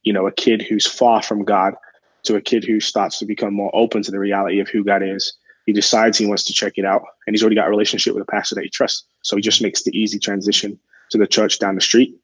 you 0.08 0.14
know, 0.14 0.26
a 0.26 0.32
kid 0.32 0.62
who's 0.62 0.86
far 0.86 1.22
from 1.22 1.44
God 1.44 1.74
to 2.22 2.36
a 2.36 2.40
kid 2.40 2.64
who 2.64 2.80
starts 2.80 3.18
to 3.18 3.26
become 3.26 3.52
more 3.52 3.70
open 3.74 4.02
to 4.02 4.10
the 4.10 4.18
reality 4.18 4.58
of 4.58 4.70
who 4.70 4.82
God 4.82 5.02
is. 5.02 5.34
He 5.66 5.74
decides 5.74 6.16
he 6.16 6.24
wants 6.24 6.44
to 6.44 6.54
check 6.54 6.72
it 6.76 6.86
out, 6.86 7.02
and 7.26 7.34
he's 7.34 7.42
already 7.42 7.56
got 7.56 7.66
a 7.66 7.70
relationship 7.70 8.14
with 8.14 8.22
a 8.22 8.32
pastor 8.32 8.54
that 8.54 8.64
he 8.64 8.70
trusts. 8.70 9.04
So 9.20 9.36
he 9.36 9.42
just 9.42 9.60
makes 9.60 9.82
the 9.82 9.94
easy 9.94 10.18
transition 10.18 10.78
to 11.10 11.18
the 11.18 11.26
church 11.26 11.58
down 11.58 11.74
the 11.74 11.82
street, 11.82 12.18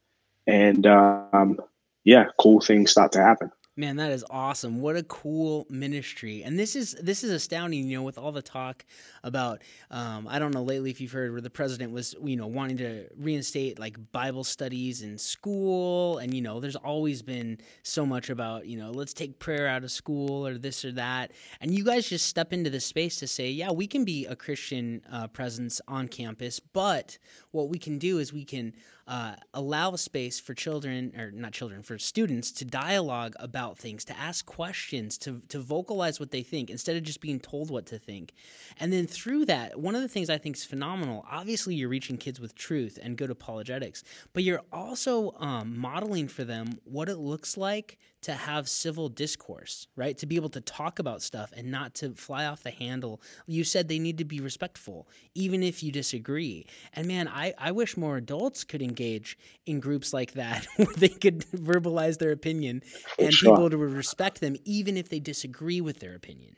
and 0.47 0.87
um, 0.87 1.61
yeah, 2.05 2.25
cool 2.41 2.62
things 2.62 2.91
start 2.91 3.12
to 3.12 3.21
happen. 3.21 3.53
Man, 3.76 3.97
that 3.97 4.12
is 4.12 4.25
awesome. 4.31 4.81
What 4.81 4.95
a 4.95 5.02
cool 5.02 5.66
ministry. 5.69 6.45
And 6.45 6.57
this 6.57 6.76
is 6.76 6.95
this 7.02 7.25
is 7.25 7.33
astounding, 7.33 7.88
you 7.88 7.97
know, 7.97 8.04
with 8.04 8.19
all 8.19 8.31
the 8.31 8.40
talk 8.40 8.85
about 9.25 9.62
um, 9.90 10.28
I 10.31 10.38
don't 10.38 10.54
know 10.54 10.62
lately 10.62 10.90
if 10.93 11.00
you've 11.00 11.11
heard 11.11 11.33
where 11.33 11.40
the 11.40 11.50
president 11.50 11.90
was, 11.90 12.14
you 12.23 12.37
know, 12.37 12.47
wanting 12.47 12.76
to 12.76 13.09
reinstate 13.16 13.81
like 13.81 13.97
Bible 14.12 14.45
studies 14.45 15.02
in 15.02 15.19
school 15.19 16.19
and 16.19 16.33
you 16.33 16.40
know, 16.40 16.61
there's 16.61 16.76
always 16.76 17.21
been 17.21 17.59
so 17.83 18.07
much 18.07 18.31
about, 18.31 18.66
you 18.66 18.78
know, 18.78 18.93
let's 18.93 19.12
take 19.12 19.40
prayer 19.40 19.66
out 19.66 19.83
of 19.83 19.90
school 19.90 20.47
or 20.47 20.57
this 20.57 20.85
or 20.85 20.93
that. 20.93 21.33
And 21.61 21.76
you 21.76 21.85
guys 21.85 22.09
just 22.09 22.26
step 22.26 22.52
into 22.52 22.71
the 22.71 22.81
space 22.81 23.16
to 23.16 23.26
say, 23.26 23.50
yeah, 23.50 23.73
we 23.73 23.88
can 23.88 24.04
be 24.04 24.25
a 24.26 24.37
Christian 24.37 25.02
uh, 25.11 25.26
presence 25.26 25.81
on 25.88 26.07
campus, 26.07 26.61
but 26.61 27.19
what 27.50 27.69
we 27.71 27.81
can 27.81 27.99
do 27.99 28.19
is 28.19 28.33
we 28.33 28.45
can 28.45 28.73
uh, 29.07 29.35
allow 29.53 29.93
a 29.93 29.99
space 29.99 30.41
for 30.41 30.55
children, 30.55 31.13
or 31.19 31.31
not 31.31 31.53
children, 31.53 31.83
for 31.83 31.99
students 31.99 32.51
to 32.53 32.65
dialogue 32.65 33.35
about 33.39 33.79
things, 33.79 34.05
to 34.07 34.19
ask 34.19 34.47
questions, 34.47 35.19
to, 35.19 35.43
to 35.49 35.59
vocalize 35.59 36.19
what 36.19 36.31
they 36.31 36.43
think 36.43 36.71
instead 36.71 36.97
of 36.97 37.03
just 37.03 37.21
being 37.21 37.39
told 37.39 37.71
what 37.71 37.87
to 37.87 37.99
think. 37.99 38.33
And 38.79 38.93
then 38.93 39.07
through 39.07 39.45
that, 39.47 39.79
one 39.79 39.95
of 39.95 40.03
the 40.03 40.09
things 40.09 40.31
I 40.31 40.39
think 40.39 40.57
is 40.57 40.65
phenomenal, 40.65 41.27
obviously, 41.31 41.75
you're 41.75 41.89
reaching 41.89 42.17
kids 42.17 42.41
with 42.41 42.55
truth 42.55 42.99
and 43.03 43.17
good 43.19 43.31
apologetics, 43.31 44.05
but 44.33 44.43
you're 44.43 44.63
also 44.73 45.35
um, 45.39 45.79
modeling 45.79 46.29
for 46.29 46.45
them 46.45 46.79
what 46.85 47.09
it 47.09 47.17
looks 47.17 47.57
like 47.57 47.99
to 48.23 48.33
have 48.33 48.67
civil 48.71 49.11
discourse, 49.11 49.87
right? 49.97 50.17
To 50.17 50.25
be 50.25 50.37
able 50.37 50.49
to 50.49 50.61
talk 50.63 50.99
about 50.99 51.21
stuff 51.21 51.53
and 51.55 51.71
not 51.71 51.95
to 51.97 52.15
fly 52.15 52.47
off 52.47 52.63
the 52.63 52.71
handle. 52.71 53.21
You 53.47 53.65
said 53.65 53.87
they 53.87 53.99
need 53.99 54.17
to 54.17 54.25
be 54.25 54.41
respectful, 54.41 55.07
even 55.35 55.63
if 55.63 55.83
you 55.83 55.93
disagree. 55.93 56.67
And 56.95 57.07
man, 57.07 57.29
I, 57.29 57.53
I 57.59 57.73
wish 57.73 57.99
more 57.99 58.17
adults 58.17 58.65
could 58.65 58.81
engage 58.81 58.94
in 59.01 59.81
groups 59.81 60.13
like 60.13 60.33
that 60.33 60.67
where 60.77 60.87
they 60.97 61.09
could 61.09 61.41
verbalize 61.51 62.19
their 62.19 62.33
opinion 62.33 62.83
and 63.19 63.33
sure. 63.33 63.53
people 63.53 63.65
would 63.65 63.75
respect 63.75 64.41
them, 64.41 64.57
even 64.65 64.97
if 64.97 65.09
they 65.09 65.21
disagree 65.21 65.81
with 65.81 66.01
their 66.01 66.15
opinion. 66.15 66.57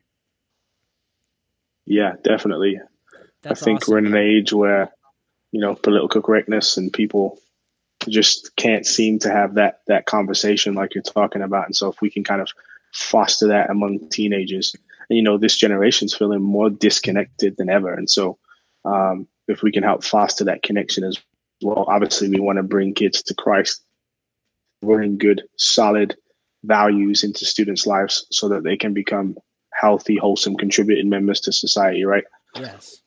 Yeah, 1.86 2.14
definitely. 2.22 2.80
That's 3.42 3.62
I 3.62 3.64
think 3.64 3.82
awesome, 3.82 3.92
we're 3.92 3.98
in 3.98 4.06
an 4.06 4.16
age 4.16 4.52
where, 4.52 4.92
you 5.52 5.60
know, 5.60 5.74
political 5.74 6.20
correctness 6.20 6.76
and 6.76 6.92
people 6.92 7.38
just 8.08 8.54
can't 8.56 8.86
seem 8.86 9.18
to 9.20 9.30
have 9.30 9.54
that 9.54 9.80
that 9.86 10.06
conversation 10.06 10.74
like 10.74 10.94
you're 10.94 11.02
talking 11.02 11.42
about. 11.42 11.66
And 11.66 11.76
so 11.76 11.90
if 11.90 12.00
we 12.00 12.10
can 12.10 12.24
kind 12.24 12.40
of 12.40 12.48
foster 12.92 13.48
that 13.48 13.70
among 13.70 14.08
teenagers, 14.10 14.74
and 15.08 15.16
you 15.16 15.22
know, 15.22 15.38
this 15.38 15.56
generation's 15.56 16.14
feeling 16.14 16.42
more 16.42 16.70
disconnected 16.70 17.56
than 17.56 17.70
ever. 17.70 17.92
And 17.92 18.10
so 18.10 18.38
um, 18.84 19.28
if 19.48 19.62
we 19.62 19.72
can 19.72 19.82
help 19.82 20.04
foster 20.04 20.44
that 20.44 20.62
connection 20.62 21.04
as 21.04 21.18
well, 21.62 21.84
obviously 21.88 22.28
we 22.28 22.40
want 22.40 22.58
to 22.58 22.62
bring 22.62 22.94
kids 22.94 23.22
to 23.24 23.34
Christ, 23.34 23.82
bring 24.82 25.18
good, 25.18 25.42
solid 25.56 26.16
values 26.64 27.24
into 27.24 27.44
students' 27.44 27.86
lives 27.86 28.26
so 28.30 28.48
that 28.50 28.64
they 28.64 28.76
can 28.76 28.92
become 28.92 29.36
healthy, 29.72 30.16
wholesome, 30.16 30.56
contributing 30.56 31.08
members 31.08 31.40
to 31.40 31.52
society, 31.52 32.04
right? 32.04 32.24
Yes. 32.54 33.00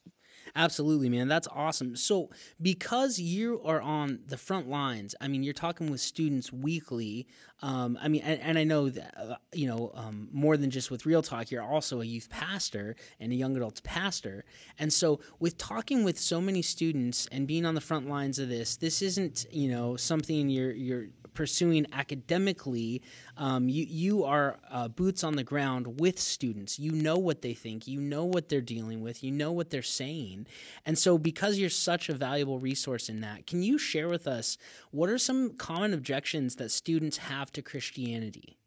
Absolutely, 0.56 1.10
man. 1.10 1.28
That's 1.28 1.48
awesome. 1.48 1.96
So, 1.96 2.30
because 2.62 3.20
you 3.20 3.62
are 3.64 3.82
on 3.82 4.20
the 4.28 4.38
front 4.38 4.70
lines, 4.70 5.16
I 5.22 5.28
mean, 5.28 5.44
you're 5.44 5.54
talking 5.54 5.92
with 5.92 6.02
students 6.02 6.52
weekly. 6.52 7.28
Um, 7.62 7.98
I 8.02 8.08
mean, 8.08 8.22
and, 8.24 8.40
and, 8.42 8.58
I 8.58 8.64
know 8.64 8.90
that, 8.90 9.14
uh, 9.18 9.36
you 9.54 9.68
know, 9.68 9.92
um, 9.94 10.30
more 10.32 10.56
than 10.56 10.70
just 10.70 10.90
with 10.90 11.06
Real 11.06 11.22
Talk, 11.22 11.52
you're 11.52 11.62
also 11.62 12.00
a 12.02 12.06
youth 12.06 12.30
pastor 12.30 12.96
and 13.20 13.34
a 13.34 13.36
young 13.36 13.56
adults 13.58 13.82
pastor. 13.84 14.46
And 14.78 14.92
so, 14.92 15.20
with 15.40 15.58
talking 15.58 16.04
with 16.04 16.18
so 16.18 16.40
many 16.40 16.62
students 16.62 17.28
and 17.32 17.48
being 17.48 17.66
on 17.66 17.76
the 17.76 17.82
front 17.82 18.08
lines 18.08 18.40
of 18.40 18.50
this, 18.50 18.78
this 18.78 19.02
isn't, 19.02 19.46
you 19.52 19.70
know, 19.70 19.98
something 19.98 20.50
you're, 20.50 20.72
you're, 20.72 21.08
pursuing 21.34 21.86
academically, 21.94 23.02
um, 23.38 23.70
you 23.70 23.86
you 23.86 24.24
are 24.24 24.58
uh, 24.70 24.88
boots 24.88 25.24
on 25.24 25.36
the 25.36 25.44
ground 25.44 26.00
with 26.00 26.20
students. 26.20 26.80
You 26.80 26.92
know 26.92 27.18
what 27.18 27.42
they 27.42 27.54
think. 27.54 27.88
You 27.88 28.00
know 28.02 28.26
what 28.26 28.50
they're 28.50 28.62
dealing 28.62 29.02
with. 29.02 29.24
You 29.24 29.32
know 29.32 29.52
what 29.52 29.70
they're 29.70 29.82
saying. 29.82 30.48
And 30.86 30.98
so, 30.98 31.18
because 31.18 31.58
you're 31.58 31.70
such 31.70 32.10
a 32.10 32.14
valuable 32.14 32.60
resource 32.60 33.10
in 33.10 33.22
that, 33.22 33.48
can 33.48 33.64
you 33.64 33.78
share 33.78 34.10
with 34.10 34.28
us 34.28 34.58
what 34.92 35.10
are 35.10 35.18
some 35.18 35.52
common 35.52 35.94
objections 35.94 36.56
that 36.56 36.72
students 36.72 37.18
have 37.18 37.52
to 37.54 37.62
Christianity? 37.62 38.58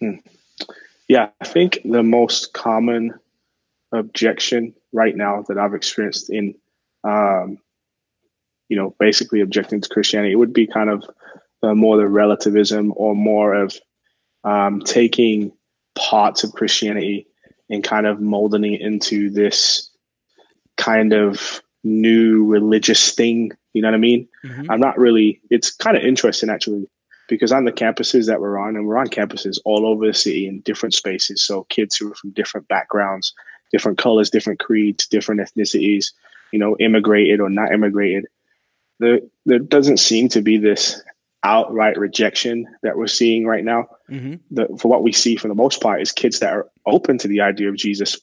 Hmm. 0.00 0.16
Yeah, 1.08 1.30
I 1.40 1.44
think 1.44 1.80
the 1.84 2.02
most 2.02 2.52
common 2.52 3.14
objection 3.92 4.74
right 4.92 5.16
now 5.16 5.44
that 5.48 5.58
I've 5.58 5.74
experienced 5.74 6.30
in 6.30 6.54
um, 7.04 7.58
you 8.70 8.76
know, 8.76 8.94
basically 9.00 9.40
objecting 9.40 9.80
to 9.80 9.88
Christianity. 9.88 10.32
It 10.32 10.36
would 10.36 10.54
be 10.54 10.68
kind 10.68 10.88
of 10.88 11.04
uh, 11.62 11.74
more 11.74 11.96
the 11.96 12.06
relativism 12.06 12.94
or 12.96 13.16
more 13.16 13.52
of 13.52 13.76
um, 14.44 14.80
taking 14.80 15.52
parts 15.94 16.44
of 16.44 16.52
Christianity 16.52 17.26
and 17.68 17.82
kind 17.82 18.06
of 18.06 18.20
molding 18.20 18.64
it 18.64 18.80
into 18.80 19.28
this 19.30 19.90
kind 20.76 21.12
of 21.12 21.60
new 21.82 22.46
religious 22.46 23.12
thing. 23.12 23.50
You 23.74 23.82
know 23.82 23.88
what 23.88 23.96
I 23.96 23.98
mean? 23.98 24.28
Mm-hmm. 24.44 24.70
I'm 24.70 24.80
not 24.80 24.98
really, 24.98 25.40
it's 25.50 25.74
kind 25.74 25.96
of 25.96 26.04
interesting 26.04 26.48
actually, 26.48 26.88
because 27.28 27.52
on 27.52 27.64
the 27.64 27.72
campuses 27.72 28.26
that 28.26 28.40
we're 28.40 28.58
on, 28.58 28.76
and 28.76 28.86
we're 28.86 28.98
on 28.98 29.08
campuses 29.08 29.58
all 29.64 29.84
over 29.84 30.06
the 30.06 30.14
city 30.14 30.46
in 30.46 30.60
different 30.60 30.94
spaces. 30.94 31.44
So 31.44 31.64
kids 31.64 31.96
who 31.96 32.12
are 32.12 32.14
from 32.14 32.30
different 32.30 32.68
backgrounds, 32.68 33.34
different 33.72 33.98
colors, 33.98 34.30
different 34.30 34.60
creeds, 34.60 35.08
different 35.08 35.40
ethnicities, 35.40 36.12
you 36.52 36.60
know, 36.60 36.76
immigrated 36.78 37.40
or 37.40 37.50
not 37.50 37.72
immigrated 37.72 38.26
there 39.00 39.20
there 39.46 39.58
doesn't 39.58 39.96
seem 39.96 40.28
to 40.28 40.42
be 40.42 40.58
this 40.58 41.02
outright 41.42 41.98
rejection 41.98 42.66
that 42.82 42.96
we're 42.96 43.06
seeing 43.06 43.46
right 43.46 43.64
now. 43.64 43.88
Mm-hmm. 44.10 44.34
The, 44.50 44.78
for 44.78 44.88
what 44.88 45.02
we 45.02 45.12
see 45.12 45.36
for 45.36 45.48
the 45.48 45.54
most 45.54 45.80
part 45.80 46.02
is 46.02 46.12
kids 46.12 46.40
that 46.40 46.52
are 46.52 46.68
open 46.86 47.18
to 47.18 47.28
the 47.28 47.40
idea 47.40 47.70
of 47.70 47.76
Jesus, 47.76 48.20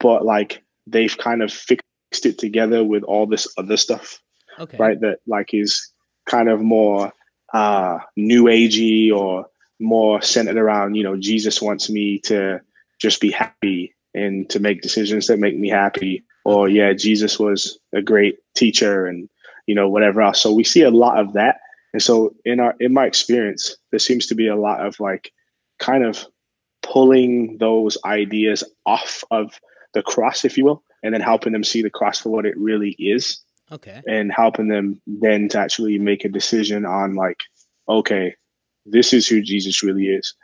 but 0.00 0.24
like 0.24 0.62
they've 0.86 1.16
kind 1.16 1.42
of 1.42 1.52
fixed 1.52 1.84
it 2.24 2.38
together 2.38 2.84
with 2.84 3.04
all 3.04 3.26
this 3.26 3.46
other 3.56 3.76
stuff, 3.76 4.20
okay. 4.58 4.76
right? 4.76 5.00
That 5.00 5.20
like 5.26 5.54
is 5.54 5.92
kind 6.26 6.48
of 6.48 6.60
more 6.60 7.12
uh, 7.54 7.98
new 8.16 8.44
agey 8.44 9.12
or 9.12 9.46
more 9.80 10.20
centered 10.20 10.56
around, 10.56 10.96
you 10.96 11.04
know, 11.04 11.16
Jesus 11.16 11.62
wants 11.62 11.88
me 11.88 12.18
to 12.24 12.60
just 13.00 13.20
be 13.20 13.30
happy 13.30 13.94
and 14.14 14.50
to 14.50 14.58
make 14.58 14.82
decisions 14.82 15.28
that 15.28 15.38
make 15.38 15.56
me 15.56 15.68
happy. 15.68 16.24
Or 16.44 16.68
yeah, 16.68 16.92
Jesus 16.94 17.38
was 17.38 17.78
a 17.94 18.02
great 18.02 18.38
teacher 18.56 19.06
and 19.06 19.28
you 19.68 19.74
know, 19.74 19.88
whatever 19.90 20.22
else. 20.22 20.40
So 20.40 20.54
we 20.54 20.64
see 20.64 20.82
a 20.82 20.90
lot 20.90 21.20
of 21.20 21.34
that. 21.34 21.60
And 21.92 22.02
so 22.02 22.34
in 22.44 22.58
our 22.58 22.74
in 22.80 22.94
my 22.94 23.06
experience, 23.06 23.76
there 23.90 24.00
seems 24.00 24.26
to 24.28 24.34
be 24.34 24.48
a 24.48 24.56
lot 24.56 24.84
of 24.84 24.98
like 24.98 25.30
kind 25.78 26.04
of 26.04 26.24
pulling 26.82 27.58
those 27.58 27.98
ideas 28.04 28.64
off 28.86 29.22
of 29.30 29.60
the 29.92 30.02
cross, 30.02 30.46
if 30.46 30.56
you 30.56 30.64
will, 30.64 30.82
and 31.02 31.12
then 31.12 31.20
helping 31.20 31.52
them 31.52 31.64
see 31.64 31.82
the 31.82 31.90
cross 31.90 32.20
for 32.20 32.30
what 32.30 32.46
it 32.46 32.56
really 32.56 32.96
is. 32.98 33.40
Okay. 33.70 34.00
And 34.08 34.32
helping 34.32 34.68
them 34.68 35.02
then 35.06 35.50
to 35.50 35.58
actually 35.58 35.98
make 35.98 36.24
a 36.24 36.30
decision 36.30 36.86
on 36.86 37.14
like, 37.14 37.42
okay, 37.86 38.36
this 38.86 39.12
is 39.12 39.28
who 39.28 39.42
Jesus 39.42 39.82
really 39.82 40.06
is. 40.06 40.34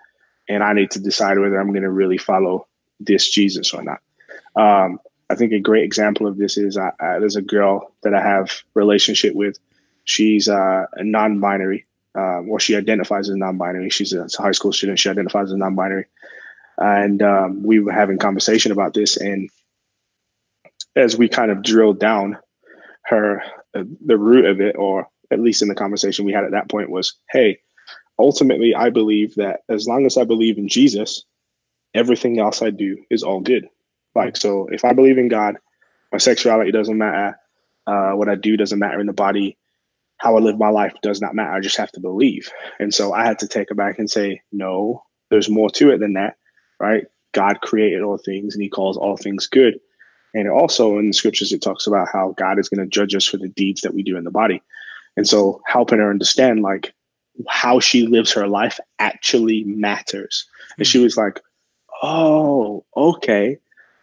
And 0.50 0.62
I 0.62 0.74
need 0.74 0.90
to 0.90 0.98
decide 1.00 1.38
whether 1.38 1.58
I'm 1.58 1.72
going 1.72 1.82
to 1.82 1.90
really 1.90 2.18
follow 2.18 2.66
this 3.00 3.30
Jesus 3.30 3.72
or 3.72 3.82
not. 3.82 4.00
Um, 4.54 4.98
I 5.30 5.36
think 5.36 5.52
a 5.52 5.60
great 5.60 5.84
example 5.84 6.26
of 6.26 6.36
this 6.36 6.58
is 6.58 6.76
uh, 6.76 6.90
uh, 7.00 7.18
there's 7.18 7.36
a 7.36 7.42
girl 7.42 7.92
that 8.02 8.14
I 8.14 8.20
have 8.20 8.62
relationship 8.74 9.34
with. 9.34 9.58
She's 10.04 10.48
uh, 10.48 10.86
a 10.92 11.02
non-binary, 11.02 11.86
uh, 12.16 12.40
or 12.42 12.60
she 12.60 12.76
identifies 12.76 13.30
as 13.30 13.36
non-binary. 13.36 13.90
She's 13.90 14.12
a, 14.12 14.24
a, 14.24 14.28
high 14.42 14.52
school 14.52 14.72
student. 14.72 14.98
She 14.98 15.08
identifies 15.08 15.50
as 15.50 15.56
non-binary, 15.56 16.06
and 16.76 17.22
um, 17.22 17.62
we 17.62 17.80
were 17.80 17.92
having 17.92 18.18
conversation 18.18 18.70
about 18.70 18.92
this. 18.92 19.16
And 19.16 19.48
as 20.94 21.16
we 21.16 21.28
kind 21.28 21.50
of 21.50 21.62
drilled 21.62 21.98
down, 21.98 22.38
her 23.06 23.42
uh, 23.74 23.84
the 24.04 24.18
root 24.18 24.44
of 24.44 24.60
it, 24.60 24.76
or 24.76 25.08
at 25.30 25.40
least 25.40 25.62
in 25.62 25.68
the 25.68 25.74
conversation 25.74 26.26
we 26.26 26.32
had 26.32 26.44
at 26.44 26.50
that 26.50 26.68
point, 26.68 26.90
was, 26.90 27.14
"Hey, 27.30 27.60
ultimately, 28.18 28.74
I 28.74 28.90
believe 28.90 29.36
that 29.36 29.60
as 29.70 29.88
long 29.88 30.04
as 30.04 30.18
I 30.18 30.24
believe 30.24 30.58
in 30.58 30.68
Jesus, 30.68 31.24
everything 31.94 32.38
else 32.38 32.60
I 32.60 32.68
do 32.68 32.98
is 33.08 33.22
all 33.22 33.40
good." 33.40 33.70
Like, 34.14 34.36
so 34.36 34.68
if 34.70 34.84
I 34.84 34.92
believe 34.92 35.18
in 35.18 35.28
God, 35.28 35.56
my 36.12 36.18
sexuality 36.18 36.70
doesn't 36.70 36.96
matter. 36.96 37.38
Uh, 37.86 38.12
what 38.12 38.28
I 38.28 38.36
do 38.36 38.56
doesn't 38.56 38.78
matter 38.78 39.00
in 39.00 39.06
the 39.06 39.12
body. 39.12 39.58
How 40.16 40.36
I 40.36 40.40
live 40.40 40.58
my 40.58 40.68
life 40.68 40.94
does 41.02 41.20
not 41.20 41.34
matter. 41.34 41.50
I 41.50 41.60
just 41.60 41.76
have 41.76 41.90
to 41.92 42.00
believe. 42.00 42.50
And 42.78 42.94
so 42.94 43.12
I 43.12 43.24
had 43.24 43.40
to 43.40 43.48
take 43.48 43.70
it 43.70 43.76
back 43.76 43.98
and 43.98 44.08
say, 44.08 44.42
no, 44.52 45.02
there's 45.30 45.50
more 45.50 45.70
to 45.70 45.90
it 45.90 45.98
than 45.98 46.14
that, 46.14 46.36
right? 46.78 47.04
God 47.32 47.60
created 47.60 48.02
all 48.02 48.16
things 48.16 48.54
and 48.54 48.62
he 48.62 48.68
calls 48.68 48.96
all 48.96 49.16
things 49.16 49.48
good. 49.48 49.80
And 50.32 50.48
also 50.48 50.98
in 50.98 51.08
the 51.08 51.12
scriptures, 51.12 51.52
it 51.52 51.62
talks 51.62 51.86
about 51.86 52.08
how 52.12 52.34
God 52.36 52.58
is 52.58 52.68
going 52.68 52.84
to 52.84 52.90
judge 52.90 53.14
us 53.14 53.26
for 53.26 53.36
the 53.36 53.48
deeds 53.48 53.82
that 53.82 53.94
we 53.94 54.02
do 54.02 54.16
in 54.16 54.24
the 54.24 54.30
body. 54.30 54.62
And 55.16 55.28
so 55.28 55.62
helping 55.66 55.98
her 55.98 56.10
understand 56.10 56.62
like 56.62 56.94
how 57.48 57.80
she 57.80 58.06
lives 58.06 58.32
her 58.32 58.46
life 58.46 58.78
actually 59.00 59.64
matters. 59.64 60.46
And 60.78 60.86
she 60.86 61.00
was 61.00 61.16
like, 61.16 61.40
oh, 62.02 62.84
okay 62.96 63.58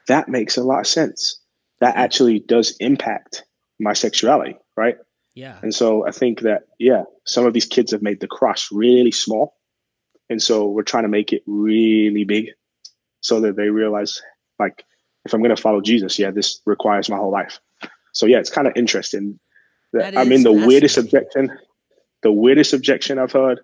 that 0.08 0.29
makes 0.29 0.58
a 0.58 0.63
lot 0.63 0.79
of 0.79 0.88
sense. 0.88 1.39
That 1.79 1.96
actually 1.96 2.39
does 2.39 2.75
impact 2.79 3.43
my 3.79 3.93
sexuality, 3.93 4.58
right? 4.77 4.98
Yeah. 5.34 5.58
And 5.62 5.74
so 5.74 6.05
I 6.08 6.12
think 6.12 6.41
that, 6.41 6.63
yeah, 6.77 7.03
some 7.25 7.46
of 7.46 7.53
these 7.53 7.65
kids 7.65 7.91
have 7.91 8.01
made 8.01 8.20
the 8.20 8.27
cross 8.27 8.70
really 8.72 9.12
small 9.12 9.55
And 10.31 10.41
so 10.41 10.67
we're 10.67 10.84
trying 10.84 11.03
to 11.03 11.10
make 11.10 11.34
it 11.34 11.43
really 11.46 12.24
big 12.24 12.51
so 13.20 13.41
that 13.41 13.58
they 13.58 13.67
realize, 13.67 14.22
like, 14.58 14.86
if 15.25 15.34
I'm 15.34 15.41
going 15.41 15.53
to 15.53 15.62
follow 15.62 15.81
Jesus, 15.81 16.17
yeah, 16.17 16.31
this 16.31 16.62
requires 16.65 17.10
my 17.10 17.17
whole 17.17 17.31
life. 17.31 17.60
So 18.13 18.27
yeah, 18.27 18.39
it's 18.39 18.50
kind 18.50 18.65
of 18.65 18.74
interesting. 18.77 19.39
That, 19.91 20.17
I 20.17 20.24
mean, 20.24 20.43
the 20.43 20.53
weirdest 20.53 20.98
objection, 20.98 21.51
the 22.24 22.31
weirdest 22.31 22.72
objection 22.72 23.20
I've 23.20 23.34
heard 23.34 23.60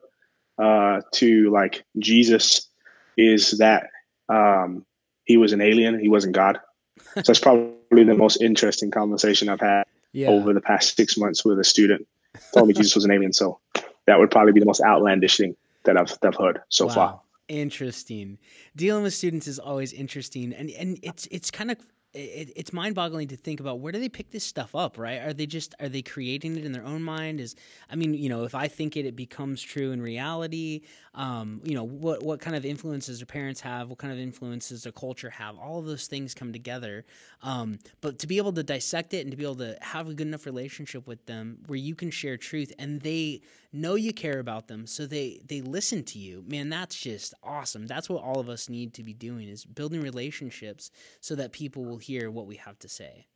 uh, 0.61 1.01
to 1.13 1.49
like 1.51 1.85
Jesus 1.97 2.69
is 3.15 3.51
that 3.59 3.87
um, 4.27 4.85
he 5.27 5.37
was 5.37 5.53
an 5.53 5.61
alien, 5.61 5.99
he 5.99 6.09
wasn't 6.09 6.33
God. 6.33 6.59
so 7.15 7.21
that's 7.21 7.39
probably 7.39 8.03
the 8.03 8.15
most 8.15 8.41
interesting 8.41 8.89
conversation 8.89 9.49
I've 9.49 9.59
had 9.59 9.83
yeah. 10.13 10.29
over 10.29 10.53
the 10.53 10.61
past 10.61 10.95
six 10.95 11.17
months 11.17 11.45
with 11.45 11.59
a 11.59 11.63
student. 11.63 12.07
Told 12.53 12.67
me 12.67 12.73
Jesus 12.73 12.95
was 12.95 13.05
an 13.05 13.11
alien, 13.11 13.33
so 13.33 13.59
that 14.05 14.19
would 14.19 14.31
probably 14.31 14.53
be 14.53 14.59
the 14.59 14.65
most 14.65 14.81
outlandish 14.81 15.37
thing 15.37 15.55
that 15.83 15.97
I've 15.97 16.09
that 16.21 16.27
I've 16.27 16.35
heard 16.35 16.61
so 16.69 16.87
wow. 16.87 16.93
far. 16.93 17.21
Interesting. 17.49 18.37
Dealing 18.75 19.03
with 19.03 19.13
students 19.13 19.47
is 19.47 19.59
always 19.59 19.93
interesting, 19.93 20.53
and 20.53 20.69
and 20.71 20.99
it's 21.01 21.27
it's 21.29 21.51
kind 21.51 21.71
of 21.71 21.77
it, 22.13 22.51
it's 22.55 22.73
mind-boggling 22.73 23.27
to 23.29 23.37
think 23.37 23.59
about 23.59 23.79
where 23.79 23.91
do 23.91 23.99
they 23.99 24.09
pick 24.09 24.31
this 24.31 24.43
stuff 24.43 24.75
up 24.75 24.97
right? 24.97 25.21
Are 25.21 25.33
they 25.33 25.45
just 25.45 25.75
are 25.79 25.89
they 25.89 26.01
creating 26.01 26.57
it 26.57 26.65
in 26.65 26.71
their 26.71 26.85
own 26.85 27.03
mind? 27.03 27.39
Is 27.39 27.55
i 27.89 27.95
mean 27.95 28.13
you 28.13 28.29
know 28.29 28.43
if 28.43 28.55
i 28.55 28.67
think 28.67 28.97
it 28.97 29.05
it 29.05 29.15
becomes 29.15 29.61
true 29.61 29.91
in 29.91 30.01
reality 30.01 30.81
um, 31.17 31.61
you 31.63 31.73
know 31.73 31.83
what 31.83 32.21
what 32.21 32.39
kind 32.39 32.55
of 32.55 32.63
influences 32.63 33.19
do 33.19 33.25
parents 33.25 33.59
have? 33.61 33.89
What 33.89 33.97
kind 33.97 34.13
of 34.13 34.19
influences 34.19 34.83
does 34.83 34.93
culture 34.93 35.31
have? 35.31 35.57
All 35.57 35.79
of 35.79 35.85
those 35.85 36.05
things 36.05 36.35
come 36.35 36.53
together. 36.53 37.05
Um, 37.41 37.79
but 38.01 38.19
to 38.19 38.27
be 38.27 38.37
able 38.37 38.53
to 38.53 38.63
dissect 38.63 39.15
it 39.15 39.21
and 39.21 39.31
to 39.31 39.37
be 39.37 39.43
able 39.43 39.55
to 39.55 39.75
have 39.81 40.07
a 40.07 40.13
good 40.13 40.27
enough 40.27 40.45
relationship 40.45 41.07
with 41.07 41.25
them 41.25 41.57
where 41.65 41.77
you 41.77 41.95
can 41.95 42.11
share 42.11 42.37
truth 42.37 42.71
and 42.77 43.01
they 43.01 43.41
know 43.73 43.95
you 43.95 44.13
care 44.13 44.39
about 44.39 44.67
them 44.67 44.87
so 44.87 45.05
they 45.05 45.39
they 45.45 45.61
listen 45.61 46.03
to 46.03 46.19
you 46.19 46.43
man 46.47 46.69
that's 46.69 46.95
just 46.95 47.33
awesome 47.43 47.85
that's 47.85 48.09
what 48.09 48.23
all 48.23 48.39
of 48.39 48.49
us 48.49 48.69
need 48.69 48.93
to 48.93 49.03
be 49.03 49.13
doing 49.13 49.47
is 49.47 49.65
building 49.65 50.01
relationships 50.01 50.89
so 51.19 51.35
that 51.35 51.51
people 51.51 51.83
will 51.83 51.97
hear 51.97 52.31
what 52.31 52.47
we 52.47 52.55
have 52.55 52.79
to 52.79 52.87
say 52.87 53.27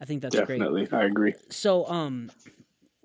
i 0.00 0.04
think 0.04 0.22
that's 0.22 0.34
great. 0.34 0.46
definitely 0.48 0.86
great. 0.86 1.02
i 1.02 1.04
agree 1.06 1.34
so 1.50 1.88
um 1.88 2.30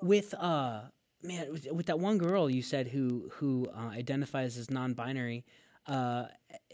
with 0.02 0.34
uh 0.34 0.82
man, 1.24 1.52
with, 1.52 1.72
with, 1.72 1.86
that 1.88 2.00
one 2.00 2.18
girl 2.18 2.50
you 2.50 2.62
said 2.62 2.88
who 2.88 3.30
who 3.34 3.68
uh, 3.76 3.90
identifies 3.90 4.58
as 4.58 4.70
non-binary, 4.70 5.46
uh, 5.88 6.26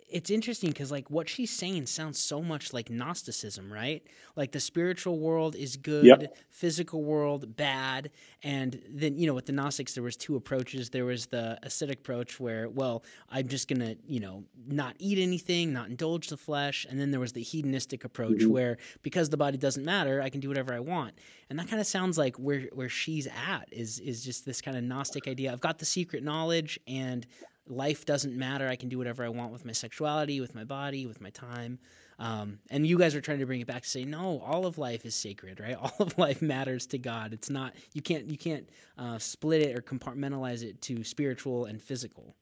it's 0.10 0.30
interesting 0.30 0.70
because 0.70 0.92
like 0.92 1.10
what 1.10 1.28
she's 1.28 1.52
saying 1.52 1.86
sounds 1.86 2.18
so 2.18 2.42
much 2.42 2.72
like 2.72 2.90
Gnosticism, 2.90 3.72
right? 3.72 4.02
Like 4.36 4.52
the 4.52 4.60
spiritual 4.60 5.20
world 5.20 5.56
is 5.56 5.76
good, 5.76 6.06
yep. 6.06 6.38
physical 6.50 7.04
world 7.04 7.58
bad, 7.58 8.12
and 8.42 8.82
then 8.90 9.18
you 9.18 9.28
know 9.28 9.34
with 9.34 9.46
the 9.46 9.52
Gnostics 9.52 9.94
there 9.94 10.04
was 10.04 10.16
two 10.16 10.38
approaches. 10.38 10.90
There 10.90 11.06
was 11.06 11.26
the 11.26 11.60
ascetic 11.64 12.00
approach 12.00 12.40
where 12.40 12.70
well 12.70 13.04
I'm 13.30 13.48
just 13.48 13.68
gonna 13.68 13.96
you 14.08 14.22
know 14.22 14.46
not 14.66 14.96
eat 15.00 15.20
anything, 15.20 15.74
not 15.74 15.90
indulge 15.90 16.30
the 16.30 16.38
flesh, 16.38 16.86
and 16.90 17.00
then 17.00 17.12
there 17.12 17.20
was 17.20 17.34
the 17.34 17.44
hedonistic 17.44 18.06
approach 18.06 18.40
mm-hmm. 18.40 18.52
where 18.52 18.78
because 19.04 19.30
the 19.30 19.38
body 19.38 19.58
doesn't 19.58 19.84
matter, 19.84 20.22
I 20.22 20.30
can 20.30 20.40
do 20.40 20.48
whatever 20.48 20.74
I 20.74 20.80
want, 20.80 21.16
and 21.50 21.60
that 21.60 21.68
kind 21.68 21.82
of 21.82 21.88
sounds 21.88 22.18
like 22.18 22.38
where 22.38 22.62
where 22.72 22.90
she's 22.90 23.28
at 23.28 23.68
is 23.72 24.00
is 24.00 24.24
just 24.24 24.46
this 24.46 24.62
kind 24.62 24.78
of 24.78 24.84
Gnostic 24.84 25.28
idea. 25.28 25.52
I've 25.52 25.60
got 25.60 25.80
the 25.80 25.86
secret 25.86 26.24
knowledge 26.24 26.80
and 26.88 27.28
life 27.70 28.06
doesn't 28.06 28.36
matter. 28.36 28.68
I 28.68 28.76
can 28.76 28.90
do 28.90 28.98
whatever 28.98 29.24
I 29.24 29.30
want 29.30 29.52
with 29.52 29.66
my 29.66 29.72
sexuality, 29.72 30.42
with 30.42 30.56
my 30.56 30.64
body, 30.64 31.06
with 31.06 31.22
my 31.22 31.30
time. 31.30 31.80
Um, 32.20 32.60
and 32.72 32.86
you 32.86 32.98
guys 32.98 33.16
are 33.16 33.22
trying 33.22 33.40
to 33.40 33.46
bring 33.46 33.62
it 33.62 33.68
back 33.68 33.84
to 33.84 33.90
say, 33.90 34.04
no, 34.04 34.42
all 34.46 34.66
of 34.66 34.78
life 34.78 35.06
is 35.06 35.14
sacred, 35.14 35.60
right? 35.60 35.76
All 35.82 35.94
of 36.00 36.18
life 36.18 36.42
matters 36.42 36.88
to 36.88 36.98
God. 36.98 37.34
It's 37.34 37.50
not 37.50 37.74
you 37.94 38.02
can't 38.02 38.30
you 38.30 38.38
can't 38.38 38.68
uh, 38.98 39.20
split 39.20 39.62
it 39.62 39.78
or 39.78 39.82
compartmentalize 39.82 40.64
it 40.64 40.82
to 40.84 41.04
spiritual 41.04 41.66
and 41.66 41.82
physical. 41.82 42.36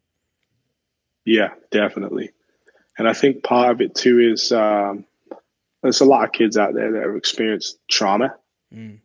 Yeah, 1.25 1.49
definitely. 1.71 2.31
And 2.97 3.07
I 3.07 3.13
think 3.13 3.43
part 3.43 3.71
of 3.71 3.81
it 3.81 3.95
too 3.95 4.19
is 4.19 4.51
um, 4.53 5.05
there's 5.81 6.01
a 6.01 6.05
lot 6.05 6.23
of 6.23 6.31
kids 6.31 6.57
out 6.57 6.73
there 6.73 6.93
that 6.93 7.03
have 7.03 7.15
experienced 7.15 7.79
trauma, 7.89 8.35
mm. 8.73 8.99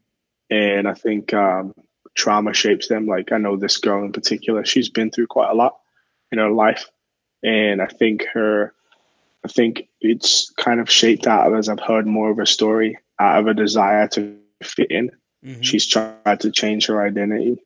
and 0.50 0.87
I 0.87 0.94
think 0.94 1.35
um, 1.35 1.74
trauma 2.14 2.54
shapes 2.54 2.87
them. 2.87 3.06
Like 3.06 3.33
I 3.33 3.38
know 3.38 3.56
this 3.56 3.78
girl 3.78 4.04
in 4.04 4.12
particular, 4.12 4.64
she's 4.64 4.88
been 4.88 5.11
through 5.11 5.26
quite 5.26 5.50
a 5.50 5.54
lot 5.54 5.80
in 6.32 6.38
her 6.38 6.50
life. 6.50 6.88
And 7.42 7.80
I 7.80 7.86
think 7.86 8.26
her, 8.34 8.74
I 9.44 9.48
think 9.48 9.88
it's 10.00 10.50
kind 10.50 10.80
of 10.80 10.90
shaped 10.90 11.26
out 11.26 11.48
of, 11.48 11.58
as 11.58 11.68
I've 11.68 11.80
heard 11.80 12.06
more 12.06 12.30
of 12.30 12.36
her 12.36 12.46
story, 12.46 12.98
out 13.18 13.40
of 13.40 13.46
a 13.46 13.54
desire 13.54 14.08
to 14.08 14.36
fit 14.62 14.90
in. 14.90 15.10
Mm-hmm. 15.44 15.62
She's 15.62 15.86
tried 15.86 16.40
to 16.40 16.50
change 16.50 16.86
her 16.86 17.02
identity 17.02 17.62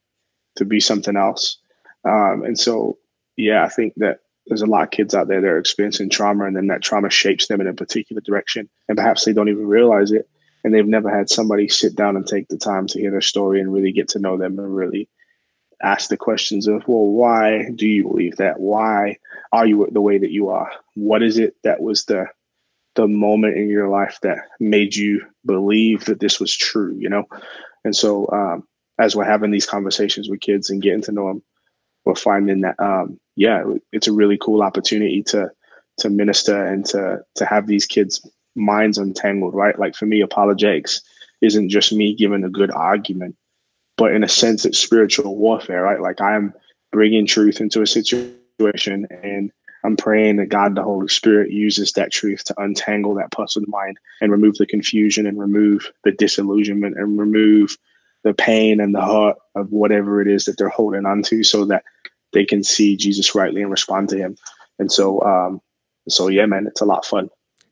to 0.56 0.64
be 0.64 0.80
something 0.80 1.16
else. 1.16 1.58
Um, 2.04 2.44
and 2.44 2.58
so, 2.58 2.98
yeah, 3.36 3.64
I 3.64 3.68
think 3.68 3.94
that 3.96 4.20
there's 4.46 4.62
a 4.62 4.66
lot 4.66 4.82
of 4.82 4.90
kids 4.90 5.14
out 5.14 5.26
there 5.26 5.40
that 5.40 5.46
are 5.46 5.58
experiencing 5.58 6.10
trauma 6.10 6.44
and 6.44 6.56
then 6.56 6.68
that 6.68 6.82
trauma 6.82 7.10
shapes 7.10 7.46
them 7.46 7.60
in 7.60 7.66
a 7.66 7.72
particular 7.72 8.20
direction. 8.20 8.68
And 8.88 8.96
perhaps 8.96 9.24
they 9.24 9.32
don't 9.32 9.48
even 9.48 9.66
realize 9.66 10.12
it. 10.12 10.28
And 10.62 10.72
they've 10.72 10.86
never 10.86 11.14
had 11.14 11.28
somebody 11.28 11.68
sit 11.68 11.94
down 11.94 12.16
and 12.16 12.26
take 12.26 12.48
the 12.48 12.56
time 12.56 12.86
to 12.88 13.00
hear 13.00 13.10
their 13.10 13.20
story 13.20 13.60
and 13.60 13.72
really 13.72 13.92
get 13.92 14.08
to 14.10 14.18
know 14.18 14.36
them 14.36 14.58
and 14.58 14.74
really 14.74 15.08
ask 15.82 16.08
the 16.08 16.16
questions 16.16 16.66
of, 16.66 16.86
well, 16.86 17.06
why 17.06 17.70
do 17.74 17.86
you 17.86 18.04
believe 18.04 18.36
that? 18.36 18.60
Why 18.60 19.18
are 19.52 19.66
you 19.66 19.88
the 19.90 20.00
way 20.00 20.18
that 20.18 20.30
you 20.30 20.50
are? 20.50 20.70
What 20.94 21.22
is 21.22 21.38
it 21.38 21.56
that 21.64 21.80
was 21.80 22.04
the 22.04 22.26
the 22.94 23.08
moment 23.08 23.56
in 23.56 23.68
your 23.68 23.88
life 23.88 24.18
that 24.22 24.38
made 24.60 24.94
you 24.94 25.26
believe 25.44 26.04
that 26.06 26.20
this 26.20 26.38
was 26.40 26.54
true? 26.54 26.96
You 26.98 27.08
know, 27.08 27.24
and 27.84 27.94
so 27.94 28.28
um, 28.30 28.68
as 28.98 29.14
we're 29.16 29.24
having 29.24 29.50
these 29.50 29.66
conversations 29.66 30.28
with 30.28 30.40
kids 30.40 30.70
and 30.70 30.82
getting 30.82 31.02
to 31.02 31.12
know 31.12 31.28
them, 31.28 31.42
we're 32.04 32.14
finding 32.14 32.62
that 32.62 32.78
um, 32.78 33.18
yeah, 33.36 33.64
it's 33.92 34.08
a 34.08 34.12
really 34.12 34.38
cool 34.38 34.62
opportunity 34.62 35.22
to 35.24 35.50
to 35.98 36.10
minister 36.10 36.64
and 36.64 36.84
to 36.86 37.24
to 37.36 37.46
have 37.46 37.66
these 37.66 37.86
kids' 37.86 38.28
minds 38.54 38.98
untangled. 38.98 39.54
Right, 39.54 39.78
like 39.78 39.94
for 39.94 40.06
me, 40.06 40.20
apologetics 40.20 41.02
isn't 41.40 41.68
just 41.68 41.92
me 41.92 42.14
giving 42.14 42.44
a 42.44 42.48
good 42.48 42.70
argument 42.70 43.36
but 43.96 44.12
in 44.12 44.24
a 44.24 44.28
sense, 44.28 44.64
it's 44.64 44.78
spiritual 44.78 45.36
warfare, 45.36 45.82
right? 45.82 46.00
Like 46.00 46.20
I'm 46.20 46.54
bringing 46.92 47.26
truth 47.26 47.60
into 47.60 47.82
a 47.82 47.86
situation 47.86 49.06
and 49.10 49.52
I'm 49.84 49.96
praying 49.96 50.36
that 50.36 50.48
God, 50.48 50.74
the 50.74 50.82
Holy 50.82 51.08
Spirit, 51.08 51.50
uses 51.50 51.92
that 51.92 52.10
truth 52.10 52.44
to 52.44 52.60
untangle 52.60 53.16
that 53.16 53.30
person's 53.30 53.68
mind 53.68 53.98
and 54.20 54.32
remove 54.32 54.56
the 54.56 54.66
confusion 54.66 55.26
and 55.26 55.38
remove 55.38 55.92
the 56.04 56.12
disillusionment 56.12 56.96
and 56.96 57.18
remove 57.18 57.76
the 58.22 58.32
pain 58.32 58.80
and 58.80 58.94
the 58.94 59.04
hurt 59.04 59.36
of 59.54 59.70
whatever 59.70 60.22
it 60.22 60.28
is 60.28 60.46
that 60.46 60.56
they're 60.56 60.68
holding 60.70 61.04
on 61.04 61.22
to 61.24 61.44
so 61.44 61.66
that 61.66 61.84
they 62.32 62.46
can 62.46 62.64
see 62.64 62.96
Jesus 62.96 63.34
rightly 63.34 63.60
and 63.60 63.70
respond 63.70 64.08
to 64.08 64.16
him. 64.16 64.36
And 64.78 64.90
so, 64.90 65.20
um, 65.20 65.60
so 66.08 66.28
yeah, 66.28 66.46
man, 66.46 66.66
it's 66.66 66.80
a 66.80 66.86
lot 66.86 67.00
of 67.00 67.04
fun. 67.04 67.28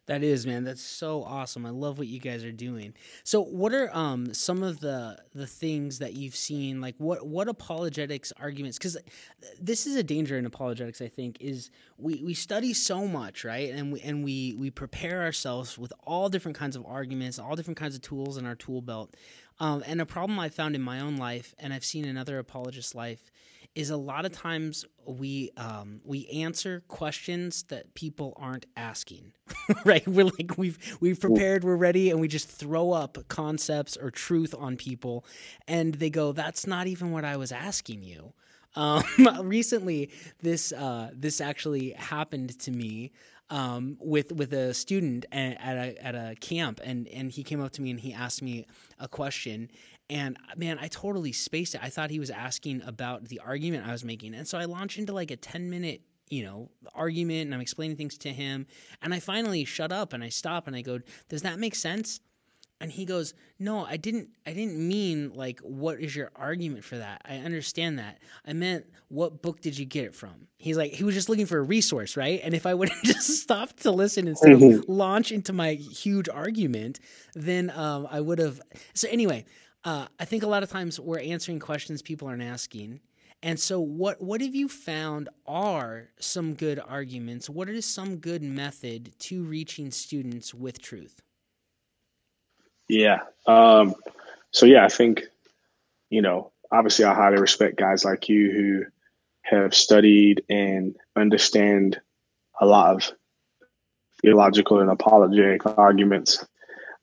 That 0.06 0.24
is, 0.24 0.46
man. 0.46 0.64
That's 0.64 0.82
so 0.82 1.22
awesome. 1.22 1.64
I 1.64 1.70
love 1.70 1.96
what 1.96 2.08
you 2.08 2.18
guys 2.18 2.42
are 2.42 2.50
doing. 2.50 2.92
So, 3.22 3.40
what 3.40 3.72
are 3.72 3.88
um 3.96 4.34
some 4.34 4.64
of 4.64 4.80
the 4.80 5.16
the 5.32 5.46
things 5.46 6.00
that 6.00 6.14
you've 6.14 6.34
seen? 6.34 6.80
Like, 6.80 6.96
what 6.98 7.24
what 7.24 7.48
apologetics 7.48 8.32
arguments? 8.40 8.78
Because 8.78 8.96
this 9.60 9.86
is 9.86 9.94
a 9.94 10.02
danger 10.02 10.36
in 10.36 10.44
apologetics. 10.44 11.00
I 11.00 11.06
think 11.06 11.38
is 11.40 11.70
we 11.98 12.20
we 12.24 12.34
study 12.34 12.74
so 12.74 13.06
much, 13.06 13.44
right? 13.44 13.72
And 13.72 13.92
we 13.92 14.00
and 14.00 14.24
we 14.24 14.54
we 14.58 14.70
prepare 14.70 15.22
ourselves 15.22 15.78
with 15.78 15.92
all 16.04 16.28
different 16.28 16.58
kinds 16.58 16.74
of 16.74 16.84
arguments, 16.84 17.38
all 17.38 17.54
different 17.54 17.78
kinds 17.78 17.94
of 17.94 18.02
tools 18.02 18.36
in 18.36 18.44
our 18.44 18.56
tool 18.56 18.82
belt. 18.82 19.14
Um, 19.60 19.84
and 19.86 20.00
a 20.00 20.06
problem 20.06 20.40
I 20.40 20.48
found 20.48 20.74
in 20.74 20.82
my 20.82 20.98
own 20.98 21.16
life, 21.16 21.54
and 21.60 21.72
I've 21.72 21.84
seen 21.84 22.04
in 22.04 22.16
other 22.16 22.40
apologists' 22.40 22.96
life, 22.96 23.30
is 23.74 23.90
a 23.90 23.96
lot 23.96 24.24
of 24.24 24.32
times 24.32 24.84
we 25.06 25.50
um, 25.56 26.00
we 26.04 26.26
answer 26.28 26.82
questions 26.88 27.64
that 27.64 27.94
people 27.94 28.34
aren't 28.36 28.66
asking, 28.76 29.32
right? 29.84 30.06
We're 30.06 30.26
like 30.26 30.56
we've 30.56 30.78
we've 31.00 31.20
prepared, 31.20 31.64
we're 31.64 31.76
ready, 31.76 32.10
and 32.10 32.20
we 32.20 32.28
just 32.28 32.48
throw 32.48 32.92
up 32.92 33.18
concepts 33.28 33.96
or 33.96 34.10
truth 34.10 34.54
on 34.56 34.76
people, 34.76 35.24
and 35.66 35.94
they 35.94 36.10
go, 36.10 36.32
"That's 36.32 36.66
not 36.66 36.86
even 36.86 37.12
what 37.12 37.24
I 37.24 37.36
was 37.36 37.52
asking 37.52 38.02
you." 38.02 38.34
Um, 38.74 39.02
recently, 39.42 40.10
this 40.40 40.72
uh, 40.72 41.10
this 41.14 41.40
actually 41.40 41.90
happened 41.92 42.58
to 42.60 42.70
me 42.70 43.12
um, 43.52 43.98
with 44.00 44.32
with 44.32 44.52
a 44.54 44.72
student 44.72 45.26
at, 45.30 45.60
at 45.60 45.76
a 45.76 46.04
at 46.04 46.14
a 46.14 46.34
camp, 46.40 46.80
and 46.82 47.06
and 47.08 47.30
he 47.30 47.42
came 47.44 47.60
up 47.60 47.72
to 47.72 47.82
me 47.82 47.90
and 47.90 48.00
he 48.00 48.12
asked 48.12 48.42
me 48.42 48.66
a 48.98 49.08
question, 49.08 49.70
and 50.12 50.36
man, 50.58 50.78
I 50.78 50.88
totally 50.88 51.32
spaced 51.32 51.74
it. 51.74 51.80
I 51.82 51.88
thought 51.88 52.10
he 52.10 52.20
was 52.20 52.28
asking 52.28 52.82
about 52.82 53.24
the 53.24 53.40
argument 53.40 53.88
I 53.88 53.92
was 53.92 54.04
making. 54.04 54.34
And 54.34 54.46
so 54.46 54.58
I 54.58 54.66
launched 54.66 54.98
into 54.98 55.14
like 55.14 55.30
a 55.30 55.36
10 55.36 55.70
minute, 55.70 56.02
you 56.28 56.44
know, 56.44 56.70
argument 56.94 57.46
and 57.46 57.54
I'm 57.54 57.62
explaining 57.62 57.96
things 57.96 58.18
to 58.18 58.28
him. 58.28 58.66
And 59.00 59.14
I 59.14 59.20
finally 59.20 59.64
shut 59.64 59.90
up 59.90 60.12
and 60.12 60.22
I 60.22 60.28
stop 60.28 60.66
and 60.66 60.76
I 60.76 60.82
go, 60.82 61.00
Does 61.30 61.42
that 61.42 61.58
make 61.58 61.74
sense? 61.74 62.20
And 62.82 62.90
he 62.90 63.04
goes, 63.04 63.32
"No, 63.60 63.84
I 63.84 63.96
didn't 63.96 64.30
I 64.44 64.52
didn't 64.52 64.76
mean 64.76 65.30
like 65.36 65.60
what 65.60 66.00
is 66.00 66.16
your 66.16 66.32
argument 66.34 66.82
for 66.82 66.98
that? 66.98 67.22
I 67.24 67.36
understand 67.36 68.00
that. 68.00 68.18
I 68.44 68.54
meant 68.54 68.86
what 69.06 69.40
book 69.40 69.60
did 69.60 69.78
you 69.78 69.84
get 69.84 70.04
it 70.04 70.16
from?" 70.16 70.48
He's 70.56 70.76
like 70.76 70.90
he 70.90 71.04
was 71.04 71.14
just 71.14 71.28
looking 71.28 71.46
for 71.46 71.58
a 71.58 71.62
resource, 71.62 72.16
right? 72.16 72.40
And 72.42 72.54
if 72.54 72.66
I 72.66 72.74
would 72.74 72.88
have 72.88 73.02
just 73.04 73.40
stopped 73.40 73.84
to 73.84 73.92
listen 73.92 74.26
instead 74.26 74.50
of 74.50 74.58
mm-hmm. 74.58 74.90
launch 74.90 75.30
into 75.30 75.52
my 75.52 75.74
huge 75.74 76.28
argument, 76.28 76.98
then 77.34 77.70
um, 77.70 78.08
I 78.10 78.20
would 78.20 78.40
have 78.40 78.60
So 78.94 79.06
anyway, 79.08 79.44
uh, 79.84 80.06
I 80.18 80.24
think 80.24 80.42
a 80.42 80.46
lot 80.46 80.62
of 80.62 80.70
times 80.70 81.00
we're 81.00 81.20
answering 81.20 81.58
questions 81.58 82.02
people 82.02 82.28
aren't 82.28 82.42
asking, 82.42 83.00
And 83.42 83.58
so, 83.58 83.80
what 83.80 84.20
what 84.20 84.40
have 84.40 84.54
you 84.54 84.68
found 84.68 85.28
are 85.46 86.08
some 86.20 86.54
good 86.54 86.78
arguments? 86.78 87.50
What 87.50 87.68
is 87.68 87.84
some 87.84 88.16
good 88.16 88.42
method 88.42 89.18
to 89.20 89.42
reaching 89.42 89.90
students 89.90 90.54
with 90.54 90.80
truth? 90.80 91.20
Yeah. 92.88 93.20
Um, 93.46 93.94
so 94.52 94.66
yeah, 94.66 94.84
I 94.84 94.88
think 94.88 95.24
you 96.10 96.22
know, 96.22 96.52
obviously, 96.70 97.06
I 97.06 97.14
highly 97.14 97.40
respect 97.40 97.76
guys 97.76 98.04
like 98.04 98.28
you 98.28 98.52
who 98.52 98.84
have 99.42 99.74
studied 99.74 100.44
and 100.48 100.94
understand 101.16 102.00
a 102.60 102.66
lot 102.66 102.94
of 102.94 103.12
theological 104.20 104.80
and 104.80 104.90
apologetic 104.90 105.66
arguments. 105.78 106.46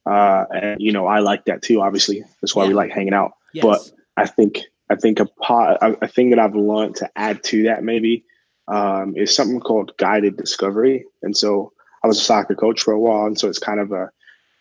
Uh, 0.10 0.46
and 0.52 0.82
you 0.82 0.92
know, 0.92 1.06
I 1.06 1.20
like 1.20 1.46
that 1.46 1.62
too. 1.62 1.82
Obviously, 1.82 2.24
that's 2.42 2.56
why 2.56 2.64
yeah. 2.64 2.70
we 2.70 2.74
like 2.74 2.92
hanging 2.92 3.14
out. 3.14 3.34
Yes. 3.54 3.64
But 3.64 3.92
I 4.18 4.26
think 4.26 4.62
I 4.90 4.96
think 4.96 5.20
a 5.20 5.26
part 5.26 5.78
a 5.82 6.08
thing 6.08 6.32
that 6.32 6.40
I've 6.40 6.56
learned 6.56 6.96
to 6.98 7.10
add 7.16 7.44
to 7.46 7.64
that 7.64 7.84
maybe 7.84 8.26
um, 8.68 9.16
is 9.16 9.36
something 9.36 9.60
called 9.60 9.96
guided 9.98 10.36
discovery. 10.36 11.06
And 11.22 11.38
so 11.38 11.74
I 12.04 12.08
was 12.08 12.18
a 12.18 12.24
soccer 12.24 12.56
coach 12.56 12.82
for 12.82 12.92
a 12.92 13.00
while, 13.00 13.28
and 13.28 13.40
so 13.40 13.50
it's 13.50 13.60
kind 13.60 13.80
of 13.80 13.92
a, 13.92 14.10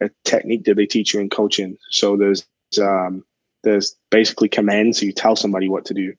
a 0.03 0.11
technique 0.25 0.65
that 0.65 0.75
they 0.75 0.87
teach 0.87 1.15
you 1.15 1.21
in 1.21 1.31
coaching. 1.31 1.79
So 1.91 2.17
there's 2.19 2.47
um, 2.79 3.25
there's 3.65 3.97
basically 4.11 4.51
commands. 4.51 5.01
So 5.01 5.07
you 5.07 5.13
tell 5.13 5.35
somebody 5.35 5.71
what 5.71 5.87
to 5.87 5.95
do, 5.95 6.13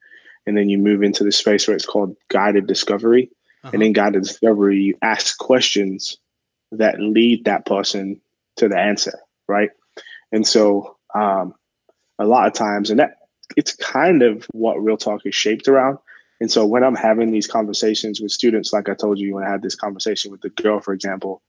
and 0.47 0.57
then 0.57 0.69
you 0.69 0.79
move 0.79 1.03
into 1.03 1.23
the 1.23 1.31
space 1.31 1.67
where 1.67 1.75
it's 1.75 1.85
called 1.85 2.15
guided 2.29 2.65
discovery. 2.65 3.29
Uh-huh. 3.63 3.71
And 3.73 3.83
in 3.83 3.93
guided 3.93 4.23
discovery, 4.23 4.79
you 4.79 4.97
ask 5.03 5.37
questions 5.37 6.17
that 6.71 6.99
lead 6.99 7.45
that 7.45 7.65
person 7.65 8.21
to 8.59 8.69
the 8.69 8.77
answer, 8.77 9.19
right? 9.47 9.71
And 10.31 10.45
so 10.47 10.97
um, 11.13 11.53
a 12.17 12.25
lot 12.25 12.47
of 12.47 12.53
times, 12.53 12.89
and 12.89 12.99
that 12.99 13.17
it's 13.55 13.75
kind 13.75 14.21
of 14.21 14.45
what 14.51 14.81
real 14.81 14.97
talk 14.97 15.21
is 15.25 15.35
shaped 15.35 15.67
around. 15.67 15.97
And 16.39 16.51
so 16.51 16.65
when 16.65 16.83
I'm 16.83 16.95
having 16.95 17.31
these 17.31 17.47
conversations 17.47 18.21
with 18.21 18.31
students, 18.31 18.71
like 18.71 18.87
I 18.87 18.93
told 18.93 19.19
you 19.19 19.35
when 19.35 19.43
I 19.43 19.49
had 19.49 19.61
this 19.61 19.75
conversation 19.75 20.31
with 20.31 20.41
the 20.41 20.49
girl, 20.49 20.79
for 20.79 20.93
example, 20.93 21.41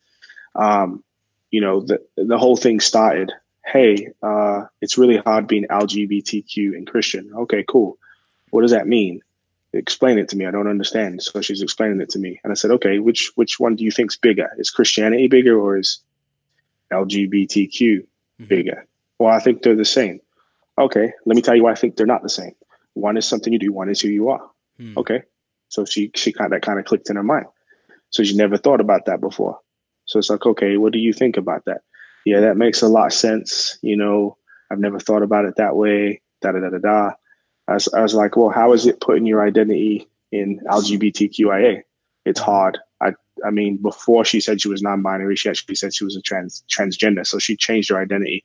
um, 0.54 1.04
you 1.50 1.60
know, 1.60 1.80
the 1.80 2.00
the 2.16 2.38
whole 2.38 2.56
thing 2.56 2.80
started. 2.80 3.32
Hey, 3.64 4.08
uh, 4.22 4.64
it's 4.80 4.98
really 4.98 5.18
hard 5.18 5.46
being 5.46 5.66
LGBTQ 5.66 6.74
and 6.74 6.86
Christian. 6.86 7.30
Okay, 7.42 7.64
cool. 7.68 7.98
What 8.50 8.62
does 8.62 8.72
that 8.72 8.88
mean? 8.88 9.20
Explain 9.72 10.18
it 10.18 10.30
to 10.30 10.36
me. 10.36 10.46
I 10.46 10.50
don't 10.50 10.66
understand. 10.66 11.22
So 11.22 11.40
she's 11.40 11.62
explaining 11.62 12.00
it 12.00 12.10
to 12.10 12.18
me, 12.18 12.40
and 12.42 12.50
I 12.50 12.54
said, 12.54 12.72
okay, 12.72 12.98
which 12.98 13.32
which 13.36 13.60
one 13.60 13.76
do 13.76 13.84
you 13.84 13.92
think's 13.92 14.16
bigger? 14.16 14.50
Is 14.58 14.70
Christianity 14.70 15.28
bigger 15.28 15.60
or 15.60 15.76
is 15.76 16.00
LGBTQ 16.92 17.78
mm-hmm. 17.78 18.44
bigger? 18.44 18.86
Well, 19.18 19.32
I 19.32 19.40
think 19.40 19.62
they're 19.62 19.76
the 19.76 19.84
same. 19.84 20.20
Okay, 20.78 21.12
let 21.26 21.36
me 21.36 21.42
tell 21.42 21.54
you 21.54 21.64
why 21.64 21.72
I 21.72 21.74
think 21.74 21.96
they're 21.96 22.06
not 22.06 22.22
the 22.22 22.28
same. 22.28 22.54
One 22.94 23.16
is 23.16 23.26
something 23.26 23.52
you 23.52 23.58
do, 23.58 23.72
one 23.72 23.90
is 23.90 24.00
who 24.00 24.08
you 24.08 24.30
are. 24.30 24.50
Hmm. 24.78 24.94
Okay. 24.96 25.22
So 25.68 25.84
she 25.84 26.10
she 26.14 26.32
kind 26.32 26.52
of 26.52 26.60
that 26.60 26.66
kind 26.66 26.78
of 26.78 26.84
clicked 26.84 27.10
in 27.10 27.16
her 27.16 27.22
mind. 27.22 27.46
So 28.10 28.24
she 28.24 28.34
never 28.34 28.56
thought 28.56 28.80
about 28.80 29.06
that 29.06 29.20
before. 29.20 29.60
So 30.06 30.18
it's 30.18 30.30
like, 30.30 30.44
okay, 30.44 30.76
what 30.76 30.92
do 30.92 30.98
you 30.98 31.12
think 31.12 31.36
about 31.36 31.66
that? 31.66 31.82
Yeah, 32.24 32.40
that 32.40 32.56
makes 32.56 32.82
a 32.82 32.88
lot 32.88 33.06
of 33.06 33.12
sense. 33.12 33.78
You 33.82 33.96
know, 33.96 34.36
I've 34.70 34.80
never 34.80 34.98
thought 34.98 35.22
about 35.22 35.44
it 35.44 35.56
that 35.56 35.76
way. 35.76 36.22
Da 36.42 36.52
da 36.52 36.60
da 36.60 36.70
da 36.70 36.78
da. 36.78 37.10
I 37.68 37.74
was, 37.74 37.88
I 37.94 38.00
was 38.00 38.14
like, 38.14 38.36
well, 38.36 38.50
how 38.50 38.72
is 38.72 38.86
it 38.86 39.00
putting 39.00 39.26
your 39.26 39.46
identity 39.46 40.08
in 40.32 40.60
LGBTQIA? 40.66 41.82
It's 42.24 42.40
hard. 42.40 42.78
I 43.46 43.50
mean, 43.50 43.76
before 43.76 44.24
she 44.24 44.40
said 44.40 44.60
she 44.60 44.68
was 44.68 44.82
non-binary, 44.82 45.36
she 45.36 45.48
actually 45.48 45.74
said 45.74 45.94
she 45.94 46.04
was 46.04 46.16
a 46.16 46.22
trans 46.22 46.64
transgender. 46.70 47.26
So 47.26 47.38
she 47.38 47.56
changed 47.56 47.90
her 47.90 48.00
identity 48.00 48.44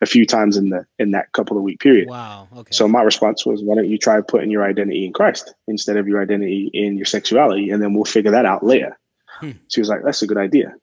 a 0.00 0.06
few 0.06 0.26
times 0.26 0.56
in 0.56 0.70
the 0.70 0.86
in 0.98 1.10
that 1.12 1.32
couple 1.32 1.56
of 1.56 1.62
week 1.62 1.80
period. 1.80 2.08
Wow. 2.08 2.48
Okay. 2.56 2.72
So 2.72 2.88
my 2.88 3.02
response 3.02 3.44
was, 3.44 3.62
why 3.62 3.74
don't 3.74 3.88
you 3.88 3.98
try 3.98 4.20
putting 4.20 4.50
your 4.50 4.64
identity 4.64 5.04
in 5.04 5.12
Christ 5.12 5.54
instead 5.66 5.96
of 5.96 6.06
your 6.06 6.22
identity 6.22 6.70
in 6.72 6.96
your 6.96 7.06
sexuality, 7.06 7.70
and 7.70 7.82
then 7.82 7.94
we'll 7.94 8.04
figure 8.04 8.32
that 8.32 8.46
out 8.46 8.64
later. 8.64 8.98
Hmm. 9.26 9.52
She 9.68 9.80
was 9.80 9.88
like, 9.88 10.02
that's 10.04 10.22
a 10.22 10.26
good 10.26 10.38
idea, 10.38 10.74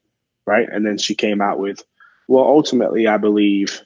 right? 0.46 0.68
And 0.70 0.86
then 0.86 0.98
she 0.98 1.16
came 1.16 1.42
out 1.42 1.60
with, 1.60 1.84
well, 2.28 2.44
ultimately, 2.44 3.08
I 3.08 3.18
believe 3.18 3.82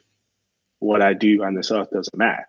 what 0.80 1.02
I 1.02 1.14
do 1.14 1.44
on 1.44 1.56
this 1.56 1.72
earth 1.72 1.90
doesn't 1.92 2.18
matter. 2.18 2.48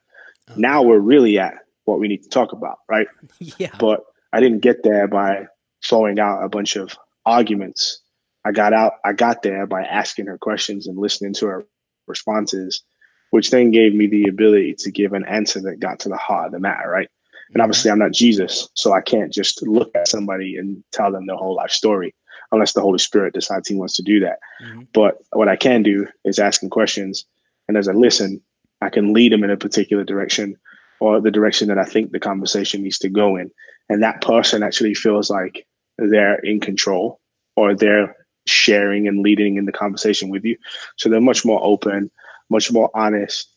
Okay. 0.50 0.60
Now 0.60 0.82
we're 0.82 0.98
really 0.98 1.38
at 1.38 1.54
what 1.84 2.00
we 2.00 2.08
need 2.08 2.22
to 2.22 2.28
talk 2.28 2.52
about, 2.52 2.78
right? 2.88 3.08
yeah. 3.38 3.74
But 3.78 4.04
I 4.32 4.40
didn't 4.40 4.60
get 4.60 4.82
there 4.82 5.08
by 5.08 5.46
throwing 5.84 6.18
out 6.18 6.44
a 6.44 6.48
bunch 6.48 6.76
of 6.76 6.96
arguments. 7.24 8.00
I 8.44 8.52
got 8.52 8.72
out. 8.72 8.94
I 9.04 9.12
got 9.12 9.42
there 9.42 9.66
by 9.66 9.82
asking 9.82 10.26
her 10.26 10.38
questions 10.38 10.86
and 10.86 10.98
listening 10.98 11.34
to 11.34 11.46
her 11.46 11.66
responses, 12.06 12.82
which 13.30 13.50
then 13.50 13.70
gave 13.70 13.94
me 13.94 14.06
the 14.06 14.28
ability 14.28 14.76
to 14.80 14.90
give 14.90 15.12
an 15.12 15.24
answer 15.26 15.60
that 15.62 15.80
got 15.80 16.00
to 16.00 16.08
the 16.08 16.16
heart 16.16 16.46
of 16.46 16.52
the 16.52 16.60
matter, 16.60 16.88
right? 16.88 17.08
And 17.48 17.54
mm-hmm. 17.54 17.62
obviously, 17.62 17.90
I'm 17.90 17.98
not 17.98 18.12
Jesus, 18.12 18.68
so 18.74 18.92
I 18.92 19.00
can't 19.00 19.32
just 19.32 19.62
look 19.66 19.90
at 19.94 20.08
somebody 20.08 20.56
and 20.56 20.82
tell 20.92 21.12
them 21.12 21.26
their 21.26 21.36
whole 21.36 21.56
life 21.56 21.70
story 21.70 22.14
unless 22.52 22.72
the 22.72 22.80
Holy 22.80 22.98
Spirit 22.98 23.34
decides 23.34 23.68
he 23.68 23.76
wants 23.76 23.96
to 23.96 24.02
do 24.02 24.20
that. 24.20 24.38
Mm-hmm. 24.64 24.82
But 24.92 25.18
what 25.32 25.48
I 25.48 25.56
can 25.56 25.82
do 25.82 26.06
is 26.24 26.38
asking 26.38 26.70
questions. 26.70 27.24
And 27.68 27.76
as 27.76 27.88
I 27.88 27.92
listen, 27.92 28.42
I 28.80 28.88
can 28.88 29.12
lead 29.12 29.32
them 29.32 29.44
in 29.44 29.50
a 29.50 29.56
particular 29.56 30.04
direction 30.04 30.56
or 31.00 31.20
the 31.20 31.30
direction 31.30 31.68
that 31.68 31.78
I 31.78 31.84
think 31.84 32.10
the 32.10 32.20
conversation 32.20 32.82
needs 32.82 32.98
to 33.00 33.08
go 33.08 33.36
in. 33.36 33.50
And 33.88 34.02
that 34.02 34.20
person 34.20 34.62
actually 34.62 34.94
feels 34.94 35.30
like 35.30 35.66
they're 36.08 36.38
in 36.38 36.60
control 36.60 37.20
or 37.56 37.74
they're 37.74 38.16
sharing 38.46 39.08
and 39.08 39.22
leading 39.22 39.56
in 39.56 39.66
the 39.66 39.72
conversation 39.72 40.30
with 40.30 40.44
you. 40.44 40.56
So 40.96 41.08
they're 41.08 41.20
much 41.20 41.44
more 41.44 41.60
open, 41.62 42.10
much 42.48 42.72
more 42.72 42.90
honest, 42.94 43.48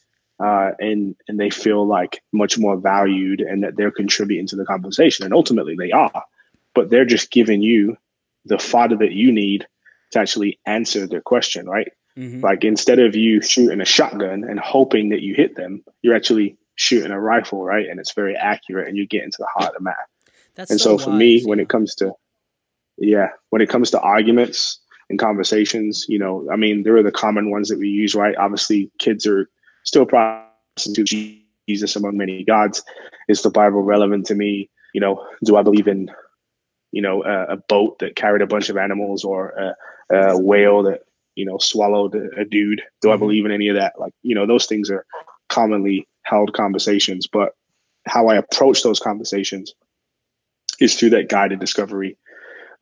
uh, 0.43 0.71
and 0.79 1.15
and 1.27 1.39
they 1.39 1.49
feel 1.49 1.86
like 1.86 2.21
much 2.32 2.58
more 2.58 2.77
valued 2.77 3.41
and 3.41 3.63
that 3.63 3.75
they're 3.77 3.91
contributing 3.91 4.47
to 4.47 4.56
the 4.56 4.65
conversation. 4.65 5.25
And 5.25 5.34
ultimately, 5.34 5.75
they 5.77 5.91
are, 5.91 6.23
but 6.73 6.89
they're 6.89 7.06
just 7.06 7.32
giving 7.32 7.62
you 7.62 7.97
the 8.45 8.60
fodder 8.60 8.97
that 8.97 9.12
you 9.12 9.32
need 9.32 9.67
to 10.12 10.19
actually 10.19 10.60
answer 10.65 11.08
their 11.08 11.21
question, 11.21 11.67
right? 11.67 11.91
Mm-hmm. 12.17 12.41
Like 12.41 12.63
instead 12.63 12.99
of 12.99 13.15
you 13.15 13.41
shooting 13.41 13.82
a 13.82 13.86
shotgun 13.86 14.43
and 14.43 14.60
hoping 14.60 15.10
that 15.10 15.21
you 15.21 15.34
hit 15.34 15.56
them, 15.56 15.84
you're 16.01 16.15
actually 16.15 16.58
shooting 16.75 17.12
a 17.12 17.19
rifle, 17.19 17.63
right? 17.63 17.88
And 17.89 17.99
it's 17.99 18.13
very 18.13 18.36
accurate, 18.36 18.88
and 18.88 18.97
you 18.97 19.08
get 19.08 19.23
into 19.23 19.38
the 19.39 19.47
heart 19.47 19.69
of 19.69 19.75
the 19.75 19.84
matter. 19.84 20.08
That's 20.56 20.71
and 20.71 20.79
so, 20.79 20.97
so 20.97 21.06
for 21.06 21.10
wise, 21.12 21.19
me, 21.19 21.39
yeah. 21.39 21.47
when 21.47 21.60
it 21.60 21.69
comes 21.69 21.95
to 21.95 22.13
yeah, 22.97 23.29
when 23.49 23.62
it 23.62 23.69
comes 23.69 23.91
to 23.91 23.99
arguments 23.99 24.79
and 25.10 25.19
conversations, 25.19 26.06
you 26.08 26.19
know, 26.19 26.47
I 26.51 26.56
mean, 26.56 26.84
there 26.84 26.97
are 26.97 27.03
the 27.03 27.12
common 27.12 27.51
ones 27.51 27.69
that 27.69 27.79
we 27.79 27.89
use, 27.89 28.15
right? 28.15 28.36
Obviously, 28.38 28.91
kids 28.99 29.25
are 29.27 29.49
still 29.84 30.06
processing 30.06 30.95
to 30.95 31.38
Jesus 31.67 31.95
among 31.95 32.17
many 32.17 32.43
gods. 32.43 32.84
Is 33.27 33.41
the 33.41 33.49
Bible 33.49 33.82
relevant 33.82 34.27
to 34.27 34.36
me? 34.36 34.69
You 34.93 35.01
know, 35.01 35.25
do 35.43 35.58
I 35.58 35.63
believe 35.63 35.88
in, 35.88 36.10
you 36.91 37.01
know, 37.01 37.23
a, 37.23 37.53
a 37.53 37.58
boat 37.58 37.99
that 37.99 38.15
carried 38.15 38.41
a 38.41 38.47
bunch 38.47 38.69
of 38.69 38.77
animals 38.77 39.23
or 39.23 39.75
a, 40.12 40.15
a 40.15 40.38
whale 40.38 40.84
that 40.84 41.01
you 41.36 41.45
know 41.45 41.58
swallowed 41.58 42.15
a, 42.15 42.41
a 42.41 42.45
dude? 42.45 42.82
Do 43.01 43.10
I 43.10 43.13
mm-hmm. 43.13 43.19
believe 43.19 43.45
in 43.45 43.51
any 43.51 43.69
of 43.69 43.75
that? 43.75 43.93
Like, 43.99 44.13
you 44.21 44.36
know, 44.36 44.45
those 44.45 44.67
things 44.67 44.91
are 44.91 45.06
commonly 45.49 46.08
held 46.23 46.53
conversations, 46.53 47.27
but 47.27 47.53
how 48.06 48.27
I 48.27 48.36
approach 48.36 48.84
those 48.84 48.99
conversations 48.99 49.73
is 50.79 50.95
through 50.95 51.12
that 51.12 51.29
guided 51.29 51.60
discovery 51.60 52.17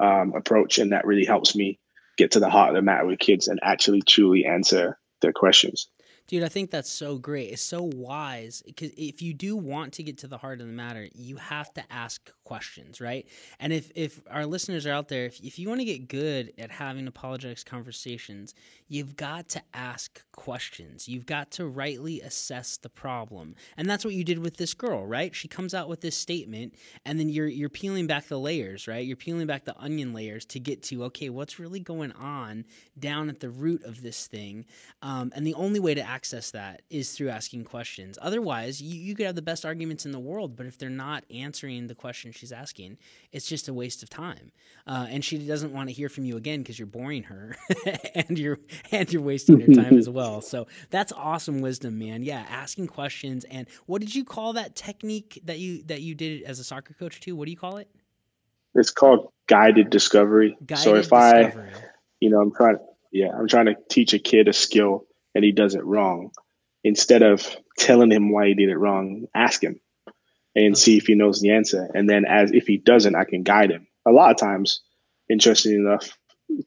um, 0.01 0.33
approach, 0.35 0.79
and 0.79 0.91
that 0.91 1.05
really 1.05 1.25
helps 1.25 1.55
me 1.55 1.79
get 2.17 2.31
to 2.31 2.39
the 2.39 2.49
heart 2.49 2.69
of 2.69 2.75
the 2.75 2.81
matter 2.81 3.05
with 3.05 3.19
kids 3.19 3.47
and 3.47 3.59
actually 3.63 4.01
truly 4.01 4.45
answer 4.45 4.97
their 5.21 5.31
questions. 5.33 5.87
Dude, 6.27 6.43
I 6.43 6.49
think 6.49 6.71
that's 6.71 6.89
so 6.89 7.17
great. 7.17 7.51
It's 7.51 7.61
so 7.61 7.83
wise 7.93 8.63
because 8.65 8.91
if 8.95 9.21
you 9.21 9.33
do 9.33 9.55
want 9.55 9.93
to 9.93 10.03
get 10.03 10.19
to 10.19 10.27
the 10.27 10.37
heart 10.37 10.61
of 10.61 10.67
the 10.67 10.73
matter, 10.73 11.07
you 11.13 11.35
have 11.37 11.73
to 11.73 11.83
ask 11.91 12.31
questions, 12.51 12.99
right? 12.99 13.25
And 13.61 13.71
if, 13.71 13.93
if 13.95 14.19
our 14.29 14.45
listeners 14.45 14.85
are 14.85 14.91
out 14.91 15.07
there, 15.07 15.23
if, 15.23 15.39
if 15.39 15.57
you 15.57 15.69
want 15.69 15.79
to 15.79 15.85
get 15.85 16.09
good 16.09 16.51
at 16.57 16.69
having 16.69 17.07
apologetics 17.07 17.63
conversations, 17.63 18.55
you've 18.89 19.15
got 19.15 19.47
to 19.47 19.61
ask 19.73 20.21
questions. 20.33 21.07
You've 21.07 21.25
got 21.25 21.49
to 21.51 21.65
rightly 21.65 22.19
assess 22.19 22.75
the 22.75 22.89
problem. 22.89 23.55
And 23.77 23.89
that's 23.89 24.03
what 24.03 24.15
you 24.15 24.25
did 24.25 24.39
with 24.39 24.57
this 24.57 24.73
girl, 24.73 25.05
right? 25.05 25.33
She 25.33 25.47
comes 25.47 25.73
out 25.73 25.87
with 25.87 26.01
this 26.01 26.17
statement 26.17 26.75
and 27.05 27.17
then 27.17 27.29
you're 27.29 27.47
you're 27.47 27.69
peeling 27.69 28.05
back 28.05 28.27
the 28.27 28.37
layers, 28.37 28.85
right? 28.85 29.07
You're 29.07 29.15
peeling 29.15 29.47
back 29.47 29.63
the 29.63 29.79
onion 29.79 30.11
layers 30.11 30.43
to 30.47 30.59
get 30.59 30.83
to 30.83 31.05
okay, 31.05 31.29
what's 31.29 31.57
really 31.57 31.79
going 31.79 32.11
on 32.11 32.65
down 32.99 33.29
at 33.29 33.39
the 33.39 33.49
root 33.49 33.81
of 33.85 34.01
this 34.01 34.27
thing? 34.27 34.65
Um, 35.01 35.31
and 35.33 35.47
the 35.47 35.53
only 35.53 35.79
way 35.79 35.93
to 35.93 36.01
access 36.01 36.51
that 36.51 36.81
is 36.89 37.13
through 37.13 37.29
asking 37.29 37.63
questions. 37.63 38.19
Otherwise, 38.21 38.81
you, 38.81 38.99
you 38.99 39.15
could 39.15 39.25
have 39.25 39.35
the 39.35 39.41
best 39.41 39.63
arguments 39.65 40.05
in 40.05 40.11
the 40.11 40.19
world, 40.19 40.57
but 40.57 40.65
if 40.65 40.77
they're 40.77 40.89
not 40.89 41.23
answering 41.33 41.87
the 41.87 41.95
question 41.95 42.33
she's 42.41 42.51
asking, 42.51 42.97
it's 43.32 43.47
just 43.47 43.69
a 43.69 43.73
waste 43.73 44.04
of 44.04 44.10
time. 44.10 44.51
Uh, 44.86 45.06
and 45.10 45.23
she 45.23 45.38
doesn't 45.38 45.71
want 45.71 45.88
to 45.88 45.93
hear 45.93 46.10
from 46.10 46.25
you 46.25 46.36
again 46.36 46.60
because 46.60 46.77
you're 46.77 46.88
boring 46.88 47.23
her 47.23 47.56
and 48.15 48.38
you're 48.38 48.60
and 48.91 49.13
you're 49.13 49.21
wasting 49.21 49.60
your 49.60 49.73
time 49.73 49.97
as 49.97 50.10
well. 50.10 50.41
So 50.41 50.67
that's 50.89 51.13
awesome 51.13 51.62
wisdom, 51.62 51.99
man. 51.99 52.23
Yeah, 52.23 52.43
asking 52.49 52.88
questions 52.88 53.45
and 53.45 53.67
what 53.86 54.01
did 54.01 54.13
you 54.13 54.25
call 54.25 54.54
that 54.54 54.75
technique 54.75 55.39
that 55.45 55.60
you 55.60 55.84
that 55.84 56.01
you 56.01 56.15
did 56.15 56.43
as 56.43 56.60
a 56.60 56.63
soccer 56.63 56.93
coach 56.95 57.19
too? 57.21 57.36
What 57.36 57.45
do 57.45 57.51
you 57.51 57.58
call 57.58 57.77
it? 57.77 57.88
It's 58.73 58.91
called 58.91 59.32
guided 59.47 59.89
discovery. 59.89 60.58
Guided 60.65 60.84
so 60.84 60.95
if 60.95 61.10
discovery. 61.10 61.69
I, 61.73 61.84
you 62.19 62.30
know, 62.30 62.41
I'm 62.41 62.54
trying, 62.54 62.77
yeah, 63.12 63.30
I'm 63.38 63.47
trying 63.47 63.67
to 63.67 63.75
teach 63.89 64.13
a 64.13 64.19
kid 64.19 64.47
a 64.47 64.54
skill 64.54 65.06
and 65.36 65.43
he 65.43 65.51
does 65.51 65.75
it 65.75 65.84
wrong, 65.84 66.32
instead 66.84 67.21
of 67.21 67.45
telling 67.77 68.12
him 68.12 68.32
why 68.32 68.47
he 68.47 68.54
did 68.54 68.69
it 68.69 68.77
wrong, 68.77 69.27
ask 69.34 69.63
him. 69.63 69.80
And 70.55 70.77
see 70.77 70.97
if 70.97 71.07
he 71.07 71.15
knows 71.15 71.39
the 71.39 71.51
answer. 71.51 71.89
And 71.93 72.09
then 72.09 72.25
as 72.25 72.51
if 72.51 72.67
he 72.67 72.77
doesn't, 72.77 73.15
I 73.15 73.23
can 73.23 73.43
guide 73.43 73.71
him. 73.71 73.87
A 74.05 74.11
lot 74.11 74.31
of 74.31 74.37
times, 74.37 74.81
interesting 75.29 75.75
enough, 75.75 76.17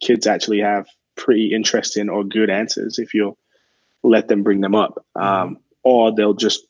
kids 0.00 0.26
actually 0.26 0.60
have 0.60 0.86
pretty 1.16 1.52
interesting 1.54 2.08
or 2.08 2.24
good 2.24 2.50
answers 2.50 2.98
if 2.98 3.14
you'll 3.14 3.38
let 4.02 4.28
them 4.28 4.42
bring 4.42 4.60
them 4.60 4.74
up. 4.74 5.04
Um, 5.14 5.58
or 5.82 6.14
they'll 6.14 6.34
just 6.34 6.66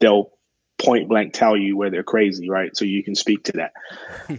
they'll 0.00 0.32
point 0.78 1.08
blank 1.08 1.32
tell 1.32 1.56
you 1.56 1.76
where 1.76 1.90
they're 1.90 2.02
crazy, 2.02 2.48
right? 2.48 2.76
So 2.76 2.84
you 2.84 3.02
can 3.02 3.14
speak 3.14 3.44
to 3.44 3.52
that. 3.52 3.72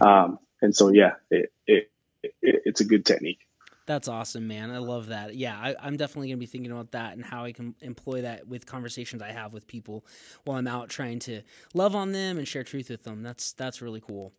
um, 0.00 0.38
and 0.60 0.74
so 0.74 0.90
yeah, 0.90 1.14
it, 1.30 1.52
it, 1.66 1.90
it 2.22 2.62
it's 2.64 2.80
a 2.80 2.84
good 2.84 3.06
technique. 3.06 3.40
That's 3.86 4.08
awesome, 4.08 4.46
man. 4.46 4.70
I 4.70 4.78
love 4.78 5.08
that. 5.08 5.34
Yeah, 5.34 5.58
I, 5.58 5.86
am 5.86 5.96
definitely 5.96 6.28
going 6.28 6.38
to 6.38 6.40
be 6.40 6.46
thinking 6.46 6.70
about 6.70 6.92
that 6.92 7.14
and 7.14 7.24
how 7.24 7.44
I 7.44 7.52
can 7.52 7.74
employ 7.80 8.22
that 8.22 8.46
with 8.46 8.66
conversations 8.66 9.22
I 9.22 9.32
have 9.32 9.52
with 9.52 9.66
people 9.66 10.04
while 10.44 10.58
I'm 10.58 10.68
out 10.68 10.88
trying 10.88 11.18
to 11.20 11.42
love 11.74 11.96
on 11.96 12.12
them 12.12 12.38
and 12.38 12.46
share 12.46 12.62
truth 12.62 12.90
with 12.90 13.02
them. 13.02 13.22
That's 13.22 13.52
that's 13.52 13.82
really 13.82 14.00
cool. 14.00 14.32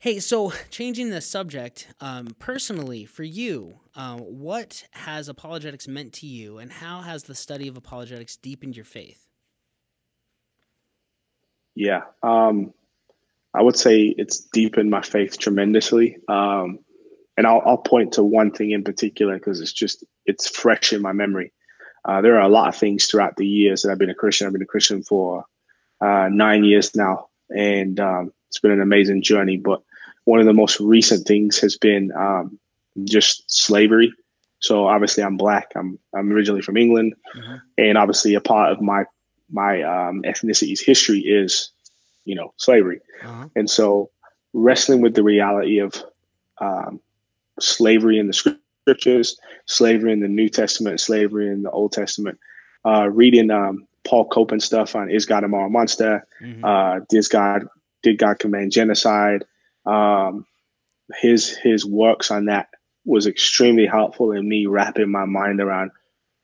Hey, 0.00 0.18
so 0.18 0.52
changing 0.70 1.10
the 1.10 1.20
subject, 1.20 1.86
um, 2.00 2.34
personally 2.40 3.04
for 3.04 3.22
you, 3.22 3.78
uh, 3.94 4.16
what 4.16 4.84
has 4.90 5.28
apologetics 5.28 5.86
meant 5.86 6.12
to 6.14 6.26
you, 6.26 6.58
and 6.58 6.72
how 6.72 7.02
has 7.02 7.22
the 7.22 7.36
study 7.36 7.68
of 7.68 7.76
apologetics 7.76 8.34
deepened 8.34 8.74
your 8.74 8.84
faith? 8.84 9.28
Yeah, 11.76 12.02
um, 12.20 12.74
I 13.54 13.62
would 13.62 13.76
say 13.76 14.02
it's 14.18 14.40
deepened 14.40 14.90
my 14.90 15.02
faith 15.02 15.38
tremendously. 15.38 16.16
Um, 16.26 16.80
and 17.36 17.46
I'll, 17.46 17.62
I'll 17.64 17.78
point 17.78 18.14
to 18.14 18.22
one 18.22 18.50
thing 18.50 18.70
in 18.72 18.84
particular 18.84 19.34
because 19.34 19.60
it's 19.60 19.72
just 19.72 20.04
it's 20.26 20.48
fresh 20.48 20.92
in 20.92 21.02
my 21.02 21.12
memory. 21.12 21.52
Uh, 22.04 22.20
there 22.20 22.36
are 22.36 22.42
a 22.42 22.48
lot 22.48 22.68
of 22.68 22.76
things 22.76 23.06
throughout 23.06 23.36
the 23.36 23.46
years 23.46 23.82
that 23.82 23.90
I've 23.90 23.98
been 23.98 24.10
a 24.10 24.14
Christian. 24.14 24.46
I've 24.46 24.52
been 24.52 24.62
a 24.62 24.66
Christian 24.66 25.02
for 25.02 25.44
uh, 26.00 26.28
nine 26.30 26.64
years 26.64 26.96
now, 26.96 27.28
and 27.48 27.98
um, 28.00 28.32
it's 28.48 28.58
been 28.58 28.72
an 28.72 28.82
amazing 28.82 29.22
journey. 29.22 29.56
But 29.56 29.82
one 30.24 30.40
of 30.40 30.46
the 30.46 30.52
most 30.52 30.80
recent 30.80 31.26
things 31.26 31.58
has 31.60 31.78
been 31.78 32.12
um, 32.12 32.58
just 33.04 33.44
slavery. 33.50 34.12
So 34.58 34.86
obviously, 34.86 35.24
I'm 35.24 35.36
black. 35.36 35.72
I'm 35.74 35.98
I'm 36.14 36.32
originally 36.32 36.62
from 36.62 36.76
England, 36.76 37.14
mm-hmm. 37.36 37.56
and 37.78 37.98
obviously, 37.98 38.34
a 38.34 38.40
part 38.40 38.72
of 38.72 38.80
my 38.80 39.04
my 39.50 39.82
um, 39.82 40.24
ethnicity's 40.24 40.80
history 40.80 41.20
is, 41.20 41.70
you 42.24 42.34
know, 42.34 42.54
slavery. 42.56 43.00
Uh-huh. 43.22 43.48
And 43.54 43.68
so, 43.68 44.10
wrestling 44.52 45.02
with 45.02 45.14
the 45.14 45.22
reality 45.22 45.78
of 45.78 45.94
um, 46.58 47.00
slavery 47.62 48.18
in 48.18 48.26
the 48.26 48.56
scriptures, 48.84 49.38
slavery 49.66 50.12
in 50.12 50.20
the 50.20 50.28
New 50.28 50.48
Testament, 50.48 51.00
slavery 51.00 51.48
in 51.48 51.62
the 51.62 51.70
Old 51.70 51.92
Testament. 51.92 52.38
Uh, 52.84 53.08
reading 53.08 53.50
um, 53.50 53.86
Paul 54.04 54.28
Copan 54.28 54.60
stuff 54.60 54.96
on 54.96 55.10
Is 55.10 55.26
God 55.26 55.44
a 55.44 55.48
Moral 55.48 55.70
Monster? 55.70 56.26
Mm-hmm. 56.42 56.64
Uh, 56.64 57.00
did 57.08 57.28
God 57.30 57.66
did 58.02 58.18
God 58.18 58.38
command 58.38 58.72
genocide? 58.72 59.44
Um, 59.86 60.46
his 61.20 61.56
his 61.56 61.86
works 61.86 62.30
on 62.30 62.46
that 62.46 62.68
was 63.04 63.26
extremely 63.26 63.86
helpful 63.86 64.32
in 64.32 64.48
me 64.48 64.66
wrapping 64.66 65.10
my 65.10 65.24
mind 65.24 65.60
around 65.60 65.90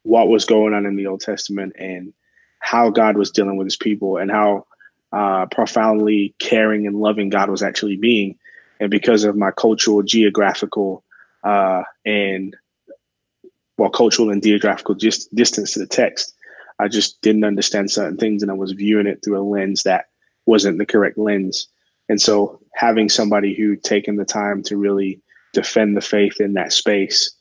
what 0.03 0.29
was 0.29 0.45
going 0.45 0.75
on 0.75 0.87
in 0.87 0.97
the 0.97 1.07
Old 1.07 1.21
Testament 1.21 1.75
and 1.79 2.13
how 2.61 2.91
God 2.91 3.17
was 3.17 3.31
dealing 3.31 3.57
with 3.57 3.67
his 3.67 3.77
people 3.77 4.17
and 4.17 4.31
how 4.31 4.67
uh, 5.13 5.47
profoundly 5.47 6.35
caring 6.39 6.87
and 6.87 6.97
loving 6.97 7.31
God 7.31 7.49
was 7.49 7.63
actually 7.63 7.97
being 7.97 8.39
and 8.81 8.91
because 8.91 9.25
of 9.25 9.37
my 9.37 9.51
cultural, 9.51 10.03
geographical, 10.03 11.05
uh, 11.43 11.83
and 12.05 12.57
well, 13.77 13.91
cultural 13.91 14.31
and 14.31 14.43
geographical 14.43 14.97
just 14.97 15.35
distance 15.35 15.73
to 15.73 15.79
the 15.79 15.87
text, 15.87 16.35
I 16.79 16.89
just 16.89 17.21
didn't 17.23 17.45
understand 17.45 17.91
certain 17.91 18.17
things, 18.19 18.43
and 18.43 18.51
I 18.51 18.55
was 18.55 18.73
viewing 18.73 19.07
it 19.07 19.21
through 19.23 19.41
a 19.41 19.43
lens 19.43 19.85
that 19.85 20.07
wasn't 20.47 20.79
the 20.79 20.87
correct 20.87 21.19
lens. 21.19 21.69
And 22.09 22.21
so, 22.21 22.61
having 22.75 23.09
somebody 23.09 23.55
who 23.55 23.77
taken 23.77 24.17
the 24.17 24.25
time 24.25 24.63
to 24.65 24.77
really 24.77 25.21
defend 25.53 25.97
the 25.97 26.01
faith 26.01 26.41
in 26.41 26.55
that 26.55 26.73
space 26.73 27.33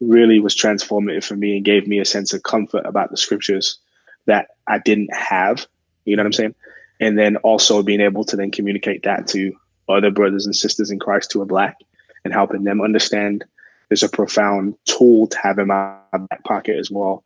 really 0.00 0.40
was 0.40 0.54
transformative 0.54 1.24
for 1.24 1.36
me 1.36 1.56
and 1.56 1.64
gave 1.64 1.86
me 1.86 1.98
a 2.00 2.04
sense 2.04 2.34
of 2.34 2.42
comfort 2.42 2.84
about 2.84 3.10
the 3.10 3.16
scriptures 3.16 3.78
that 4.26 4.48
I 4.66 4.78
didn't 4.78 5.14
have. 5.14 5.66
You 6.04 6.16
know 6.16 6.22
what 6.22 6.26
I'm 6.26 6.32
saying? 6.32 6.54
And 7.00 7.18
then 7.18 7.36
also 7.36 7.82
being 7.82 8.00
able 8.00 8.24
to 8.26 8.36
then 8.36 8.50
communicate 8.50 9.04
that 9.04 9.28
to 9.28 9.54
other 9.88 10.10
brothers 10.10 10.46
and 10.46 10.54
sisters 10.54 10.90
in 10.90 10.98
Christ 10.98 11.32
who 11.32 11.42
are 11.42 11.46
black 11.46 11.76
and 12.26 12.34
helping 12.34 12.64
them 12.64 12.82
understand 12.82 13.44
is 13.88 14.02
a 14.02 14.08
profound 14.08 14.74
tool 14.84 15.28
to 15.28 15.38
have 15.38 15.58
in 15.58 15.68
my 15.68 15.96
back 16.12 16.44
pocket 16.44 16.76
as 16.76 16.90
well. 16.90 17.24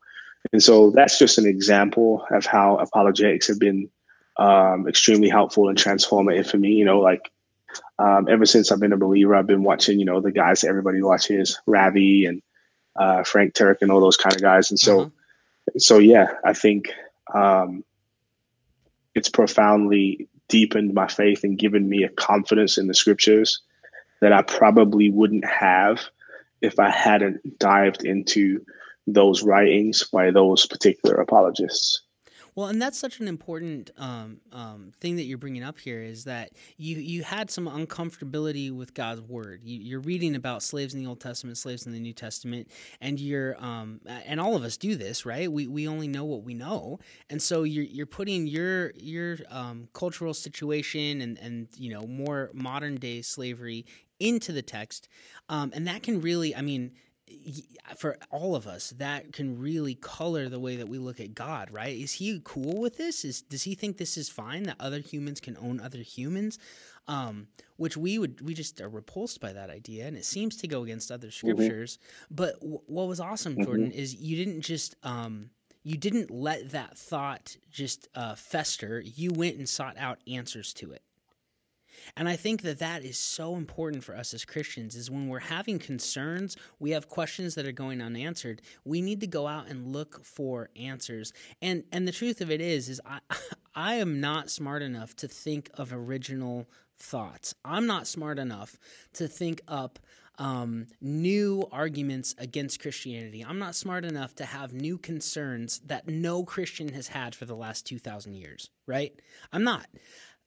And 0.52 0.62
so 0.62 0.90
that's 0.90 1.18
just 1.18 1.38
an 1.38 1.46
example 1.46 2.24
of 2.30 2.46
how 2.46 2.76
apologetics 2.76 3.48
have 3.48 3.58
been 3.58 3.90
um, 4.36 4.86
extremely 4.86 5.28
helpful 5.28 5.68
and 5.68 5.76
transformative 5.76 6.50
for 6.50 6.58
me. 6.58 6.74
You 6.74 6.84
know, 6.84 7.00
like 7.00 7.30
um, 7.98 8.28
ever 8.28 8.44
since 8.44 8.70
I've 8.70 8.80
been 8.80 8.92
a 8.92 8.98
believer, 8.98 9.34
I've 9.34 9.46
been 9.46 9.62
watching, 9.62 9.98
you 9.98 10.04
know, 10.04 10.20
the 10.20 10.32
guys 10.32 10.64
everybody 10.64 11.02
watches, 11.02 11.58
Ravi 11.66 12.26
and 12.26 12.42
uh, 12.94 13.24
Frank 13.24 13.54
Turek 13.54 13.78
and 13.80 13.90
all 13.90 14.00
those 14.00 14.16
kind 14.18 14.34
of 14.34 14.42
guys. 14.42 14.70
And 14.70 14.78
so, 14.78 15.00
uh-huh. 15.00 15.78
so 15.78 15.98
yeah, 15.98 16.32
I 16.44 16.52
think 16.52 16.92
um, 17.32 17.84
it's 19.14 19.30
profoundly 19.30 20.28
deepened 20.48 20.92
my 20.92 21.06
faith 21.06 21.44
and 21.44 21.58
given 21.58 21.88
me 21.88 22.02
a 22.02 22.08
confidence 22.10 22.76
in 22.76 22.86
the 22.86 22.94
scriptures 22.94 23.62
that 24.20 24.32
I 24.32 24.42
probably 24.42 25.10
wouldn't 25.10 25.44
have 25.44 26.00
if 26.60 26.78
I 26.78 26.90
hadn't 26.90 27.58
dived 27.58 28.04
into 28.04 28.64
those 29.06 29.42
writings 29.42 30.04
by 30.04 30.30
those 30.30 30.66
particular 30.66 31.16
apologists. 31.16 32.02
Well, 32.54 32.66
and 32.66 32.82
that's 32.82 32.98
such 32.98 33.20
an 33.20 33.28
important 33.28 33.90
um, 33.96 34.38
um, 34.52 34.92
thing 35.00 35.16
that 35.16 35.22
you're 35.22 35.38
bringing 35.38 35.62
up 35.62 35.78
here 35.78 36.02
is 36.02 36.24
that 36.24 36.50
you 36.76 36.96
you 36.96 37.22
had 37.22 37.50
some 37.50 37.66
uncomfortability 37.66 38.70
with 38.70 38.92
God's 38.92 39.22
word. 39.22 39.60
You, 39.64 39.96
are 39.96 40.00
reading 40.00 40.34
about 40.34 40.62
slaves 40.62 40.92
in 40.92 41.00
the 41.00 41.08
Old 41.08 41.20
Testament, 41.20 41.58
slaves 41.58 41.86
in 41.86 41.92
the 41.92 42.00
New 42.00 42.12
Testament, 42.12 42.68
and 43.00 43.20
you're 43.20 43.56
um, 43.64 44.00
and 44.26 44.40
all 44.40 44.56
of 44.56 44.64
us 44.64 44.76
do 44.76 44.96
this, 44.96 45.24
right? 45.24 45.50
We, 45.50 45.68
we 45.68 45.86
only 45.86 46.08
know 46.08 46.24
what 46.24 46.42
we 46.42 46.54
know, 46.54 46.98
and 47.28 47.40
so 47.40 47.62
you're 47.62 47.84
you're 47.84 48.06
putting 48.06 48.46
your 48.46 48.92
your 48.96 49.38
um, 49.48 49.88
cultural 49.92 50.34
situation 50.34 51.20
and 51.20 51.38
and 51.38 51.68
you 51.76 51.90
know 51.90 52.02
more 52.06 52.50
modern 52.52 52.96
day 52.96 53.22
slavery 53.22 53.86
into 54.20 54.52
the 54.52 54.62
text, 54.62 55.08
um, 55.48 55.72
and 55.74 55.86
that 55.88 56.02
can 56.02 56.20
really, 56.20 56.54
I 56.54 56.62
mean 56.62 56.92
for 57.96 58.16
all 58.30 58.56
of 58.56 58.66
us 58.66 58.90
that 58.98 59.32
can 59.32 59.58
really 59.58 59.94
color 59.94 60.48
the 60.48 60.58
way 60.58 60.76
that 60.76 60.88
we 60.88 60.98
look 60.98 61.20
at 61.20 61.34
God, 61.34 61.70
right? 61.70 61.96
Is 61.96 62.12
he 62.12 62.40
cool 62.44 62.80
with 62.80 62.96
this? 62.96 63.24
Is 63.24 63.42
does 63.42 63.62
he 63.62 63.74
think 63.74 63.96
this 63.96 64.16
is 64.16 64.28
fine 64.28 64.64
that 64.64 64.76
other 64.80 65.00
humans 65.00 65.40
can 65.40 65.56
own 65.58 65.80
other 65.80 65.98
humans? 65.98 66.58
Um, 67.08 67.48
which 67.76 67.96
we 67.96 68.18
would 68.18 68.40
we 68.40 68.54
just 68.54 68.80
are 68.80 68.88
repulsed 68.88 69.40
by 69.40 69.52
that 69.52 69.70
idea, 69.70 70.06
and 70.06 70.16
it 70.16 70.24
seems 70.24 70.56
to 70.58 70.68
go 70.68 70.82
against 70.82 71.10
other 71.10 71.28
mm-hmm. 71.28 71.50
scriptures. 71.50 71.96
Mm-hmm. 71.96 72.34
But 72.34 72.60
w- 72.60 72.80
what 72.86 73.08
was 73.08 73.20
awesome, 73.20 73.54
mm-hmm. 73.54 73.64
Jordan, 73.64 73.90
is 73.92 74.14
you 74.14 74.36
didn't 74.36 74.62
just 74.62 74.96
um, 75.02 75.50
you 75.82 75.96
didn't 75.96 76.30
let 76.30 76.70
that 76.70 76.96
thought 76.96 77.56
just 77.70 78.08
uh, 78.14 78.34
fester. 78.34 79.00
You 79.00 79.32
went 79.32 79.56
and 79.56 79.68
sought 79.68 79.96
out 79.98 80.18
answers 80.26 80.72
to 80.74 80.92
it. 80.92 81.02
And 82.16 82.28
I 82.28 82.36
think 82.36 82.62
that 82.62 82.78
that 82.78 83.04
is 83.04 83.18
so 83.18 83.56
important 83.56 84.04
for 84.04 84.14
us 84.16 84.34
as 84.34 84.44
Christians 84.44 84.94
is 84.94 85.10
when 85.10 85.28
we're 85.28 85.38
having 85.38 85.78
concerns, 85.78 86.56
we 86.78 86.90
have 86.90 87.08
questions 87.08 87.54
that 87.54 87.66
are 87.66 87.72
going 87.72 88.00
unanswered, 88.00 88.62
we 88.84 89.00
need 89.02 89.20
to 89.20 89.26
go 89.26 89.46
out 89.46 89.68
and 89.68 89.92
look 89.92 90.24
for 90.24 90.70
answers. 90.76 91.32
And 91.62 91.84
and 91.92 92.06
the 92.06 92.12
truth 92.12 92.40
of 92.40 92.50
it 92.50 92.60
is 92.60 92.88
is 92.88 93.00
I 93.04 93.20
I 93.74 93.94
am 93.94 94.20
not 94.20 94.50
smart 94.50 94.82
enough 94.82 95.14
to 95.16 95.28
think 95.28 95.70
of 95.74 95.92
original 95.92 96.68
thoughts. 96.98 97.54
I'm 97.64 97.86
not 97.86 98.06
smart 98.06 98.38
enough 98.38 98.78
to 99.14 99.26
think 99.26 99.62
up 99.68 99.98
um, 100.40 100.86
new 101.02 101.68
arguments 101.70 102.34
against 102.38 102.80
Christianity. 102.80 103.44
I'm 103.46 103.58
not 103.58 103.74
smart 103.74 104.06
enough 104.06 104.34
to 104.36 104.46
have 104.46 104.72
new 104.72 104.96
concerns 104.96 105.80
that 105.86 106.08
no 106.08 106.44
Christian 106.44 106.88
has 106.94 107.08
had 107.08 107.34
for 107.34 107.44
the 107.44 107.54
last 107.54 107.86
2,000 107.86 108.34
years, 108.34 108.70
right? 108.86 109.12
I'm 109.52 109.64
not. 109.64 109.86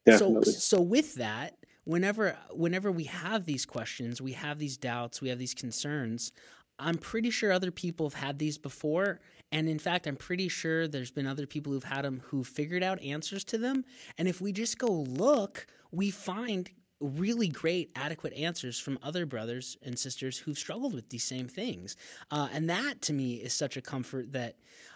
Definitely. 0.06 0.54
So 0.54 0.78
so 0.78 0.82
with 0.82 1.16
that, 1.16 1.58
whenever 1.86 2.38
whenever 2.52 2.92
we 2.92 3.06
have 3.06 3.46
these 3.46 3.66
questions, 3.66 4.22
we 4.22 4.34
have 4.34 4.60
these 4.60 4.78
doubts, 4.78 5.22
we 5.22 5.30
have 5.30 5.40
these 5.40 5.54
concerns, 5.54 6.32
I'm 6.80 6.98
pretty 6.98 7.30
sure 7.30 7.52
other 7.52 7.72
people 7.72 8.08
have 8.10 8.20
had 8.20 8.40
these 8.40 8.58
before. 8.58 9.20
And 9.52 9.70
in 9.70 9.80
fact, 9.80 10.08
I'm 10.08 10.16
pretty 10.16 10.50
sure 10.50 10.88
there's 10.88 11.12
been 11.12 11.28
other 11.28 11.46
people 11.46 11.72
who've 11.72 11.84
had 11.84 12.04
them 12.04 12.22
who 12.26 12.44
figured 12.44 12.84
out 12.84 13.02
answers 13.02 13.44
to 13.46 13.58
them. 13.58 13.86
And 14.18 14.28
if 14.28 14.42
we 14.42 14.52
just 14.52 14.80
go 14.80 14.88
look, 14.92 15.68
we 15.92 16.10
find 16.10 16.70
really 17.00 17.50
great, 17.50 17.92
adequate 17.96 18.34
answers 18.34 18.80
from 18.80 18.98
other 19.04 19.26
brothers 19.26 19.78
and 19.84 20.00
sisters 20.00 20.38
who've 20.38 20.58
struggled 20.58 20.94
with 20.94 21.10
these 21.10 21.24
same 21.24 21.48
things. 21.48 21.96
Uh, 22.32 22.48
and 22.54 22.70
that 22.70 23.02
to 23.02 23.14
me 23.14 23.36
is 23.36 23.54
such 23.54 23.78
a 23.78 23.82
comfort 23.82 24.32
that 24.32 24.56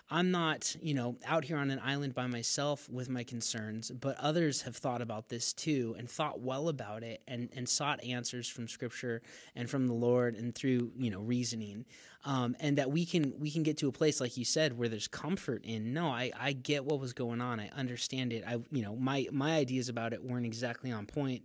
I'm 0.10 0.32
not, 0.32 0.74
you 0.82 0.94
know, 0.94 1.18
out 1.26 1.44
here 1.44 1.58
on 1.58 1.70
an 1.70 1.82
island 1.84 2.16
by 2.16 2.28
myself 2.28 2.90
with 2.90 3.10
my 3.10 3.24
concerns, 3.24 3.92
but 3.92 4.18
others 4.20 4.62
have 4.62 4.78
thought 4.78 5.02
about 5.02 5.28
this 5.28 5.52
too 5.52 5.96
and 5.98 6.10
thought 6.10 6.40
well 6.40 6.70
about 6.70 7.04
it 7.04 7.22
and, 7.28 7.50
and 7.54 7.68
sought 7.68 8.02
answers 8.04 8.48
from 8.48 8.70
scripture 8.70 9.22
and 9.56 9.70
from 9.70 9.86
the 9.86 9.94
Lord 9.94 10.36
and 10.36 10.56
through, 10.56 10.92
you 10.98 11.12
know, 11.12 11.20
reasoning. 11.20 11.86
Um, 12.24 12.56
and 12.60 12.78
that 12.78 12.90
we 12.90 13.06
can 13.06 13.34
we 13.40 13.52
can 13.52 13.64
get 13.64 13.78
to 13.78 13.88
a 13.88 13.92
place 13.92 14.20
like 14.20 14.36
you 14.36 14.44
said 14.44 14.78
where 14.78 14.90
there's 14.90 15.08
comfort 15.08 15.64
in 15.64 15.94
no 15.94 16.08
I, 16.08 16.32
I 16.38 16.52
get 16.54 16.84
what 16.84 17.00
was 17.00 17.14
going 17.14 17.40
on. 17.40 17.60
I 17.60 17.70
understand 17.70 18.34
it. 18.34 18.44
I 18.46 18.58
you 18.72 18.82
know 18.82 18.96
my 18.96 19.28
my 19.32 19.56
ideas 19.56 19.88
about 19.88 20.14
it 20.14 20.24
weren't 20.24 20.46
exactly 20.46 20.92
on 20.92 21.06
point 21.06 21.44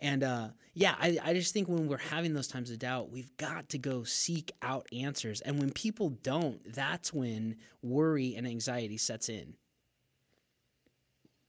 and 0.00 0.22
uh, 0.22 0.48
yeah, 0.74 0.94
I, 0.98 1.18
I 1.22 1.34
just 1.34 1.52
think 1.52 1.68
when 1.68 1.86
we're 1.86 1.98
having 1.98 2.34
those 2.34 2.48
times 2.48 2.70
of 2.70 2.78
doubt, 2.78 3.10
we've 3.10 3.34
got 3.36 3.68
to 3.70 3.78
go 3.78 4.02
seek 4.02 4.52
out 4.60 4.86
answers. 4.92 5.40
And 5.40 5.58
when 5.58 5.70
people 5.70 6.10
don't, 6.10 6.60
that's 6.72 7.12
when 7.12 7.56
worry 7.82 8.34
and 8.36 8.46
anxiety 8.46 8.96
sets 8.96 9.28
in. 9.28 9.54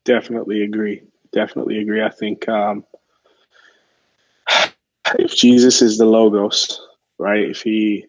Definitely 0.04 0.62
agree. 0.62 1.04
Definitely 1.34 1.80
agree. 1.80 2.04
I 2.04 2.10
think 2.10 2.48
um, 2.48 2.86
if 5.18 5.36
Jesus 5.36 5.82
is 5.82 5.98
the 5.98 6.06
logos, 6.06 6.80
right? 7.18 7.50
If 7.50 7.62
he 7.62 8.06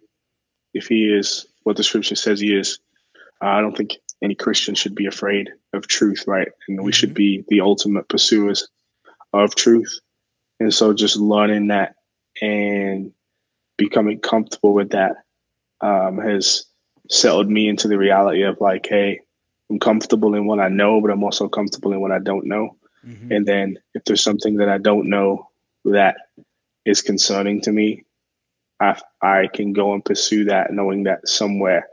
if 0.74 0.88
he 0.88 1.06
is 1.06 1.46
what 1.62 1.76
the 1.76 1.82
scripture 1.82 2.14
says 2.14 2.38
he 2.38 2.54
is, 2.54 2.78
uh, 3.42 3.46
I 3.46 3.60
don't 3.62 3.74
think 3.74 3.96
any 4.22 4.34
Christian 4.34 4.74
should 4.74 4.94
be 4.94 5.06
afraid 5.06 5.50
of 5.72 5.88
truth, 5.88 6.24
right? 6.26 6.48
And 6.68 6.78
we 6.78 6.84
mm-hmm. 6.84 6.90
should 6.90 7.14
be 7.14 7.44
the 7.48 7.62
ultimate 7.62 8.08
pursuers 8.08 8.68
of 9.32 9.54
truth. 9.54 10.00
And 10.58 10.72
so 10.72 10.94
just 10.94 11.16
learning 11.16 11.68
that 11.68 11.96
and 12.40 13.12
becoming 13.76 14.20
comfortable 14.20 14.74
with 14.74 14.90
that 14.90 15.16
um, 15.80 16.18
has 16.18 16.64
settled 17.10 17.48
me 17.48 17.68
into 17.68 17.88
the 17.88 17.98
reality 17.98 18.42
of 18.42 18.60
like, 18.60 18.86
hey, 18.88 19.20
I'm 19.70 19.78
comfortable 19.78 20.34
in 20.34 20.46
what 20.46 20.60
I 20.60 20.68
know, 20.68 21.00
but 21.00 21.10
I'm 21.10 21.24
also 21.24 21.48
comfortable 21.48 21.92
in 21.92 22.00
what 22.00 22.12
I 22.12 22.18
don't 22.18 22.46
know. 22.46 22.76
Mm-hmm. 23.06 23.32
And 23.32 23.46
then 23.46 23.78
if 23.94 24.04
there's 24.04 24.22
something 24.22 24.56
that 24.56 24.68
I 24.68 24.78
don't 24.78 25.08
know 25.08 25.48
that 25.84 26.16
is 26.84 27.02
concerning 27.02 27.60
to 27.62 27.72
me, 27.72 28.04
I, 28.80 29.00
I 29.20 29.48
can 29.52 29.72
go 29.72 29.94
and 29.94 30.04
pursue 30.04 30.46
that 30.46 30.72
knowing 30.72 31.04
that 31.04 31.28
somewhere 31.28 31.88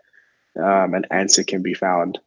um, 0.58 0.93
an 0.93 1.06
answer 1.12 1.43
can 1.43 1.62
be 1.62 1.73
found 1.73 2.19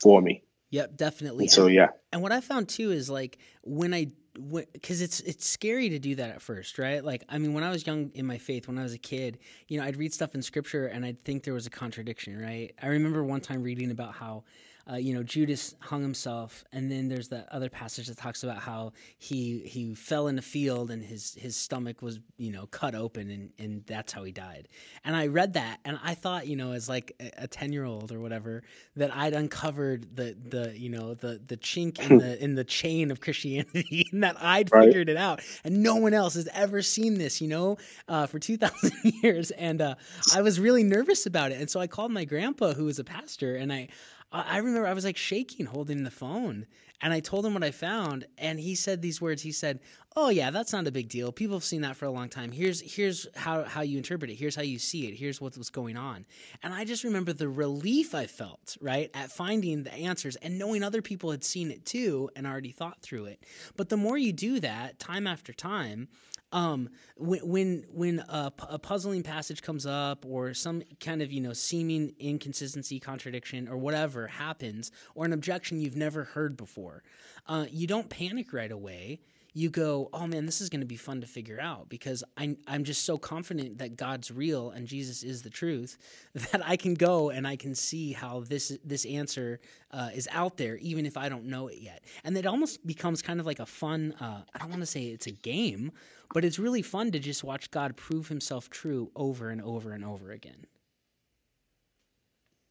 for 0.00 0.20
me. 0.20 0.42
Yep, 0.70 0.96
definitely. 0.96 1.44
And 1.44 1.52
so 1.52 1.66
yeah. 1.66 1.88
And 2.12 2.22
what 2.22 2.32
I 2.32 2.40
found 2.40 2.68
too 2.68 2.90
is 2.90 3.08
like 3.08 3.38
when 3.62 3.94
I 3.94 4.08
because 4.34 5.00
it's 5.00 5.20
it's 5.20 5.46
scary 5.46 5.88
to 5.90 5.98
do 5.98 6.14
that 6.16 6.30
at 6.30 6.42
first, 6.42 6.78
right? 6.78 7.04
Like, 7.04 7.24
I 7.28 7.38
mean, 7.38 7.54
when 7.54 7.64
I 7.64 7.70
was 7.70 7.86
young 7.86 8.10
in 8.14 8.26
my 8.26 8.38
faith, 8.38 8.66
when 8.66 8.78
I 8.78 8.82
was 8.82 8.92
a 8.92 8.98
kid, 8.98 9.38
you 9.68 9.78
know, 9.78 9.84
I'd 9.84 9.96
read 9.96 10.12
stuff 10.12 10.34
in 10.34 10.42
scripture 10.42 10.86
and 10.86 11.04
I'd 11.04 11.22
think 11.24 11.44
there 11.44 11.54
was 11.54 11.66
a 11.66 11.70
contradiction, 11.70 12.40
right? 12.40 12.74
I 12.82 12.88
remember 12.88 13.22
one 13.22 13.40
time 13.40 13.62
reading 13.62 13.90
about 13.90 14.14
how 14.14 14.44
uh, 14.90 14.96
you 14.96 15.14
know, 15.14 15.22
Judas 15.22 15.74
hung 15.80 16.02
himself, 16.02 16.64
and 16.72 16.90
then 16.90 17.08
there's 17.08 17.28
that 17.28 17.48
other 17.50 17.70
passage 17.70 18.06
that 18.08 18.18
talks 18.18 18.42
about 18.42 18.58
how 18.58 18.92
he 19.18 19.60
he 19.60 19.94
fell 19.94 20.28
in 20.28 20.38
a 20.38 20.42
field 20.42 20.90
and 20.90 21.02
his 21.02 21.34
his 21.34 21.56
stomach 21.56 22.02
was 22.02 22.20
you 22.36 22.50
know 22.50 22.66
cut 22.66 22.94
open, 22.94 23.30
and 23.30 23.50
and 23.58 23.86
that's 23.86 24.12
how 24.12 24.24
he 24.24 24.32
died. 24.32 24.68
And 25.04 25.16
I 25.16 25.28
read 25.28 25.54
that, 25.54 25.80
and 25.86 25.98
I 26.02 26.14
thought 26.14 26.46
you 26.46 26.56
know 26.56 26.72
as 26.72 26.88
like 26.88 27.12
a 27.38 27.48
ten 27.48 27.72
year 27.72 27.84
old 27.84 28.12
or 28.12 28.20
whatever 28.20 28.62
that 28.96 29.14
I'd 29.14 29.32
uncovered 29.32 30.16
the 30.16 30.36
the 30.48 30.78
you 30.78 30.90
know 30.90 31.14
the 31.14 31.40
the 31.46 31.56
chink 31.56 31.98
in 31.98 32.18
the 32.18 32.42
in 32.42 32.54
the 32.54 32.64
chain 32.64 33.10
of 33.10 33.20
Christianity, 33.20 34.06
and 34.12 34.22
that 34.22 34.36
I'd 34.38 34.70
right. 34.70 34.84
figured 34.84 35.08
it 35.08 35.16
out, 35.16 35.40
and 35.64 35.82
no 35.82 35.96
one 35.96 36.12
else 36.12 36.34
has 36.34 36.48
ever 36.52 36.82
seen 36.82 37.14
this, 37.14 37.40
you 37.40 37.48
know, 37.48 37.78
uh, 38.08 38.26
for 38.26 38.38
two 38.38 38.56
thousand 38.58 38.92
years, 39.02 39.50
and 39.52 39.80
uh, 39.80 39.94
I 40.34 40.42
was 40.42 40.60
really 40.60 40.82
nervous 40.82 41.24
about 41.24 41.52
it, 41.52 41.60
and 41.60 41.70
so 41.70 41.80
I 41.80 41.86
called 41.86 42.12
my 42.12 42.26
grandpa 42.26 42.74
who 42.74 42.84
was 42.84 42.98
a 42.98 43.04
pastor, 43.04 43.56
and 43.56 43.72
I 43.72 43.88
I 44.34 44.58
remember 44.58 44.86
I 44.86 44.94
was 44.94 45.04
like 45.04 45.16
shaking 45.16 45.66
holding 45.66 46.02
the 46.02 46.10
phone 46.10 46.66
and 47.00 47.12
I 47.12 47.20
told 47.20 47.46
him 47.46 47.54
what 47.54 47.62
I 47.62 47.70
found 47.70 48.26
and 48.36 48.58
he 48.58 48.74
said 48.74 49.00
these 49.00 49.20
words. 49.20 49.42
He 49.42 49.52
said 49.52 49.78
oh 50.16 50.28
yeah 50.28 50.50
that's 50.50 50.72
not 50.72 50.86
a 50.88 50.92
big 50.92 51.08
deal. 51.08 51.30
People 51.30 51.56
have 51.56 51.64
seen 51.64 51.82
that 51.82 51.96
for 51.96 52.06
a 52.06 52.10
long 52.10 52.28
time. 52.28 52.50
Here's 52.50 52.80
here's 52.80 53.28
how 53.36 53.62
how 53.62 53.82
you 53.82 53.96
interpret 53.96 54.30
it. 54.30 54.34
Here's 54.34 54.56
how 54.56 54.62
you 54.62 54.80
see 54.80 55.06
it. 55.06 55.14
Here's 55.14 55.40
what 55.40 55.56
was 55.56 55.70
going 55.70 55.96
on. 55.96 56.26
And 56.64 56.74
I 56.74 56.84
just 56.84 57.04
remember 57.04 57.32
the 57.32 57.48
relief 57.48 58.12
I 58.12 58.26
felt 58.26 58.76
right 58.80 59.08
at 59.14 59.30
finding 59.30 59.84
the 59.84 59.94
answers 59.94 60.34
and 60.36 60.58
knowing 60.58 60.82
other 60.82 61.00
people 61.00 61.30
had 61.30 61.44
seen 61.44 61.70
it 61.70 61.86
too 61.86 62.28
and 62.34 62.44
already 62.46 62.72
thought 62.72 63.00
through 63.02 63.26
it. 63.26 63.44
But 63.76 63.88
the 63.88 63.96
more 63.96 64.18
you 64.18 64.32
do 64.32 64.58
that 64.60 64.98
time 64.98 65.28
after 65.28 65.52
time 65.52 66.08
um, 66.52 66.88
when 67.16 67.40
when 67.48 67.84
when 67.90 68.18
a, 68.20 68.52
a, 68.68 68.78
puzzling 68.78 69.22
passage 69.22 69.62
comes 69.62 69.86
up 69.86 70.24
or 70.24 70.54
some 70.54 70.82
kind 71.00 71.20
of 71.20 71.32
you 71.32 71.40
know 71.40 71.52
seeming 71.52 72.14
inconsistency, 72.18 73.00
contradiction, 73.00 73.68
or 73.68 73.76
whatever 73.76 74.26
happens, 74.26 74.92
or 75.14 75.24
an 75.24 75.32
objection 75.32 75.80
you've 75.80 75.96
never 75.96 76.24
heard 76.24 76.56
before, 76.56 77.02
uh, 77.48 77.66
you 77.70 77.86
don't 77.86 78.08
panic 78.08 78.52
right 78.52 78.72
away. 78.72 79.20
You 79.56 79.70
go, 79.70 80.10
oh 80.12 80.26
man, 80.26 80.46
this 80.46 80.60
is 80.60 80.68
going 80.68 80.80
to 80.80 80.86
be 80.86 80.96
fun 80.96 81.20
to 81.20 81.26
figure 81.26 81.60
out 81.60 81.88
because 81.88 82.24
I'm 82.36 82.56
I'm 82.66 82.82
just 82.82 83.04
so 83.04 83.16
confident 83.16 83.78
that 83.78 83.96
God's 83.96 84.30
real 84.30 84.70
and 84.70 84.86
Jesus 84.86 85.22
is 85.22 85.42
the 85.42 85.50
truth 85.50 85.96
that 86.34 86.60
I 86.66 86.76
can 86.76 86.94
go 86.94 87.30
and 87.30 87.46
I 87.46 87.56
can 87.56 87.74
see 87.74 88.12
how 88.12 88.40
this 88.40 88.76
this 88.84 89.06
answer 89.06 89.60
uh, 89.92 90.10
is 90.12 90.28
out 90.32 90.56
there 90.56 90.76
even 90.78 91.06
if 91.06 91.16
I 91.16 91.28
don't 91.28 91.44
know 91.44 91.68
it 91.68 91.78
yet, 91.78 92.04
and 92.24 92.36
it 92.36 92.46
almost 92.46 92.84
becomes 92.86 93.22
kind 93.22 93.38
of 93.38 93.46
like 93.46 93.60
a 93.60 93.66
fun. 93.66 94.14
Uh, 94.20 94.42
I 94.54 94.58
don't 94.58 94.70
want 94.70 94.82
to 94.82 94.86
say 94.86 95.04
it's 95.04 95.28
a 95.28 95.32
game, 95.32 95.92
but 96.32 96.44
it's 96.44 96.58
really 96.58 96.82
fun 96.82 97.12
to 97.12 97.18
just 97.20 97.44
watch 97.44 97.70
God 97.70 97.96
prove 97.96 98.28
himself 98.28 98.70
true 98.70 99.10
over 99.14 99.50
and 99.50 99.62
over 99.62 99.92
and 99.92 100.04
over 100.04 100.32
again. 100.32 100.66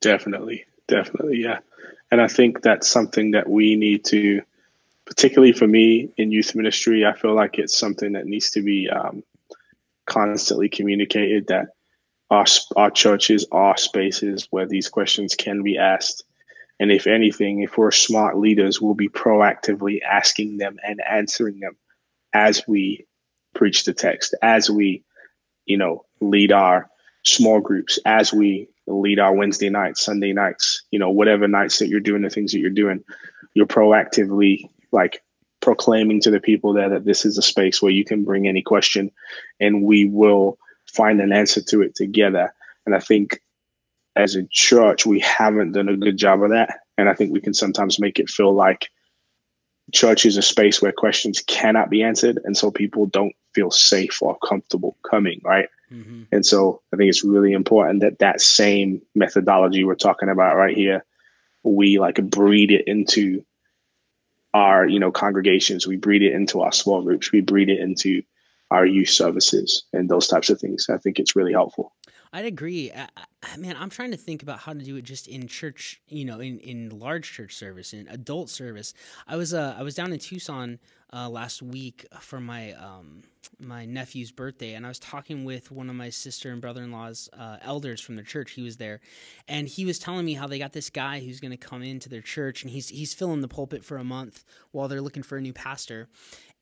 Definitely. 0.02 0.65
Definitely. 0.88 1.41
Yeah. 1.41 1.60
And 2.12 2.22
I 2.22 2.28
think 2.28 2.62
that's 2.62 2.89
something 2.89 3.32
that 3.32 3.50
we 3.50 3.76
need 3.76 4.04
to, 4.06 4.41
particularly 5.15 5.54
for 5.54 5.67
me 5.67 6.12
in 6.17 6.32
youth 6.32 6.56
ministry, 6.56 7.06
I 7.06 7.13
feel 7.13 7.36
like 7.36 7.60
it's 7.60 7.78
something 7.78 8.13
that 8.13 8.26
needs 8.26 8.52
to 8.52 8.63
be 8.63 8.89
um, 8.89 9.23
constantly 10.08 10.69
communicated 10.69 11.47
that 11.47 11.67
our, 12.32 12.45
our 12.76 12.89
churches 12.89 13.45
are 13.52 13.78
spaces 13.78 14.47
where 14.49 14.67
these 14.67 14.89
questions 14.89 15.36
can 15.36 15.62
be 15.62 15.78
asked. 15.78 16.23
And 16.80 16.91
if 16.91 17.06
anything, 17.06 17.62
if 17.62 17.78
we're 17.78 17.91
smart 17.91 18.39
leaders, 18.39 18.82
we'll 18.82 18.95
be 18.95 19.08
proactively 19.08 19.99
asking 20.02 20.58
them 20.58 20.78
and 20.84 20.99
answering 21.08 21.60
them 21.60 21.78
as 22.34 22.63
we 22.67 23.06
preach 23.54 23.86
the 23.86 23.93
text, 23.93 24.34
as 24.41 24.67
we, 24.67 25.04
you 25.65 25.78
know, 25.78 26.06
lead 26.21 26.52
our 26.52 26.89
small 27.23 27.60
groups, 27.60 27.99
as 28.04 28.34
we 28.34 28.67
lead 28.88 29.19
our 29.19 29.34
Wednesday 29.34 29.69
nights, 29.69 30.02
Sunday 30.02 30.34
nights, 30.34 30.82
you 30.89 30.97
know, 30.97 31.12
whatever 31.12 31.47
nights 31.47 31.80
that 31.80 31.88
you're 31.88 31.99
doing 31.99 32.23
the 32.23 32.32
things 32.32 32.54
that 32.54 32.60
you're 32.60 32.71
doing, 32.71 33.04
you're 33.54 33.67
proactively 33.67 34.69
like 34.93 35.21
proclaiming 35.60 36.21
to 36.21 36.32
the 36.32 36.39
people 36.39 36.73
there 36.73 36.89
that 36.89 37.06
this 37.06 37.25
is 37.25 37.38
a 37.38 37.41
space 37.41 37.82
where 37.82 37.91
you 37.91 38.03
can 38.03 38.23
bring 38.23 38.47
any 38.47 38.62
question 38.62 39.12
and 39.60 39.84
we 39.84 40.06
will 40.06 40.58
find 40.86 41.21
an 41.21 41.32
answer 41.32 41.62
to 41.62 41.82
it 41.82 41.95
together. 41.95 42.53
And 42.86 42.93
I 42.93 42.99
think 42.99 43.41
as 44.15 44.36
a 44.36 44.43
church, 44.43 45.06
we 45.06 45.19
haven't 45.21 45.71
done 45.71 45.89
a 45.89 45.97
good 45.97 46.17
job 46.17 46.43
of 46.43 46.51
that. 46.51 46.82
And 46.97 47.10
I 47.10 47.13
think 47.13 47.32
we 47.32 47.41
can 47.41 47.53
sometimes 47.53 47.99
make 47.99 48.19
it 48.19 48.29
feel 48.29 48.53
like 48.53 48.91
church 49.91 50.25
is 50.25 50.38
a 50.38 50.41
space 50.41 50.82
where 50.82 50.91
questions 50.91 51.41
cannot 51.45 51.89
be 51.89 52.03
answered. 52.03 52.39
And 52.43 52.56
so 52.56 52.69
people 52.69 53.06
don't 53.06 53.36
feel 53.53 53.71
safe 53.71 54.21
or 54.21 54.38
comfortable 54.38 54.97
coming, 55.10 55.41
right? 55.43 55.69
Mm-hmm. 55.91 56.23
And 56.32 56.45
so 56.45 56.82
I 56.93 56.97
think 56.97 57.10
it's 57.10 57.23
really 57.23 57.53
important 57.53 58.01
that 58.01 58.19
that 58.19 58.41
same 58.41 59.01
methodology 59.15 59.84
we're 59.84 59.95
talking 59.95 60.29
about 60.29 60.56
right 60.56 60.75
here, 60.75 61.06
we 61.63 61.99
like 61.99 62.21
breed 62.23 62.71
it 62.71 62.88
into 62.88 63.45
our, 64.53 64.87
you 64.87 64.99
know, 64.99 65.11
congregations. 65.11 65.87
We 65.87 65.97
breed 65.97 66.21
it 66.21 66.33
into 66.33 66.61
our 66.61 66.71
small 66.71 67.01
groups. 67.01 67.31
We 67.31 67.41
breed 67.41 67.69
it 67.69 67.79
into 67.79 68.23
our 68.69 68.85
youth 68.85 69.09
services 69.09 69.83
and 69.93 70.09
those 70.09 70.27
types 70.27 70.49
of 70.49 70.59
things. 70.59 70.87
I 70.89 70.97
think 70.97 71.19
it's 71.19 71.35
really 71.35 71.53
helpful. 71.53 71.93
I'd 72.34 72.46
agree. 72.46 72.91
I, 72.91 73.08
I, 73.43 73.58
man, 73.58 73.76
I'm 73.80 73.91
trying 73.91 74.10
to 74.10 74.17
think 74.17 74.41
about 74.41 74.58
how 74.58 74.74
to 74.74 74.80
do 74.80 74.96
it 74.96 75.04
just 75.04 75.28
in 75.28 75.48
church, 75.48 76.02
you 76.08 76.26
know, 76.26 76.39
in, 76.39 76.60
in 76.60 76.89
large 77.00 77.32
church 77.32 77.56
service, 77.56 77.93
in 77.93 78.08
adult 78.08 78.50
service. 78.50 78.96
I 79.28 79.36
was 79.36 79.54
uh, 79.54 79.76
I 79.78 79.84
was 79.84 79.93
down 79.93 80.12
in 80.12 80.17
Tucson 80.17 80.80
uh, 81.13 81.30
last 81.30 81.62
week 81.62 82.08
for 82.19 82.39
my 82.39 82.74
um, 82.74 83.22
my 83.60 83.86
nephew's 83.86 84.32
birthday, 84.32 84.74
and 84.74 84.84
I 84.84 84.89
was 84.89 84.98
talking 84.98 85.46
with 85.46 85.72
one 85.72 85.91
of 85.91 85.96
my 85.96 86.10
sister 86.10 86.52
and 86.52 86.60
brother 86.60 86.82
in 86.82 86.91
law's 86.91 87.30
uh, 87.38 87.58
elders 87.62 88.02
from 88.02 88.15
their 88.15 88.26
church. 88.26 88.52
He 88.52 88.63
was 88.63 88.78
there, 88.78 89.00
and 89.48 89.67
he 89.67 89.86
was 89.86 90.00
telling 90.00 90.26
me 90.26 90.34
how 90.34 90.48
they 90.48 90.58
got 90.58 90.74
this 90.74 90.89
guy 90.89 91.19
who's 91.19 91.39
going 91.39 91.52
to 91.52 91.58
come 91.58 91.84
into 91.84 92.10
their 92.10 92.22
church, 92.22 92.63
and 92.63 92.72
he's 92.72 92.89
he's 92.89 93.13
filling 93.13 93.42
the 93.42 93.48
pulpit 93.48 93.86
for 93.86 93.98
a 93.98 94.04
month 94.04 94.44
while 94.71 94.88
they're 94.88 95.02
looking 95.02 95.23
for 95.23 95.38
a 95.38 95.42
new 95.42 95.54
pastor. 95.54 96.10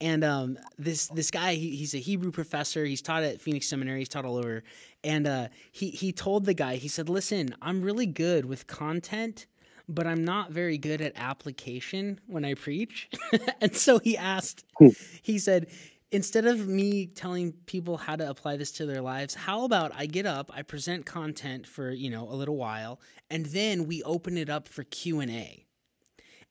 And 0.02 0.24
um, 0.24 0.58
this 0.78 1.08
this 1.08 1.32
guy, 1.32 1.54
he, 1.54 1.76
he's 1.76 1.94
a 1.94 2.00
Hebrew 2.00 2.32
professor. 2.32 2.84
He's 2.84 3.02
taught 3.02 3.24
at 3.24 3.40
Phoenix 3.40 3.68
Seminary. 3.68 4.00
He's 4.00 4.10
taught 4.10 4.26
all 4.26 4.38
over. 4.38 4.64
And 5.04 5.28
uh, 5.28 5.48
he 5.72 5.92
he 5.92 6.12
told 6.12 6.46
the 6.46 6.56
guy, 6.56 6.76
he 6.76 6.88
said, 6.88 7.08
"Listen, 7.08 7.56
I'm 7.62 7.82
really 7.82 8.08
good 8.08 8.46
with 8.46 8.68
content." 8.68 9.46
but 9.90 10.08
I'm 10.08 10.24
not 10.24 10.52
very 10.52 10.78
good 10.78 11.02
at 11.02 11.12
application 11.18 12.20
when 12.28 12.46
I 12.46 12.54
preach. 12.54 13.10
and 13.62 13.76
so 13.76 14.00
he 14.00 14.16
asked, 14.16 14.64
he 15.22 15.38
said, 15.38 15.68
instead 16.12 16.46
of 16.46 16.68
me 16.68 17.08
telling 17.08 17.54
people 17.66 17.98
how 17.98 18.16
to 18.16 18.30
apply 18.30 18.58
this 18.58 18.72
to 18.74 18.86
their 18.86 19.02
lives, 19.02 19.34
how 19.34 19.66
about 19.66 19.92
I 19.96 20.06
get 20.06 20.26
up, 20.26 20.52
I 20.54 20.62
present 20.62 21.06
content 21.06 21.68
for, 21.68 21.92
you 21.92 22.10
know, 22.10 22.30
a 22.30 22.36
little 22.36 22.58
while, 22.58 23.00
and 23.30 23.46
then 23.48 23.88
we 23.88 24.04
open 24.04 24.38
it 24.38 24.50
up 24.50 24.68
for 24.68 24.84
Q&A. 24.84 25.66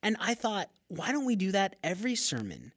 And 0.02 0.16
I 0.18 0.34
thought, 0.34 0.70
why 0.88 1.12
don't 1.12 1.26
we 1.26 1.36
do 1.36 1.52
that 1.52 1.76
every 1.82 2.14
sermon? 2.14 2.72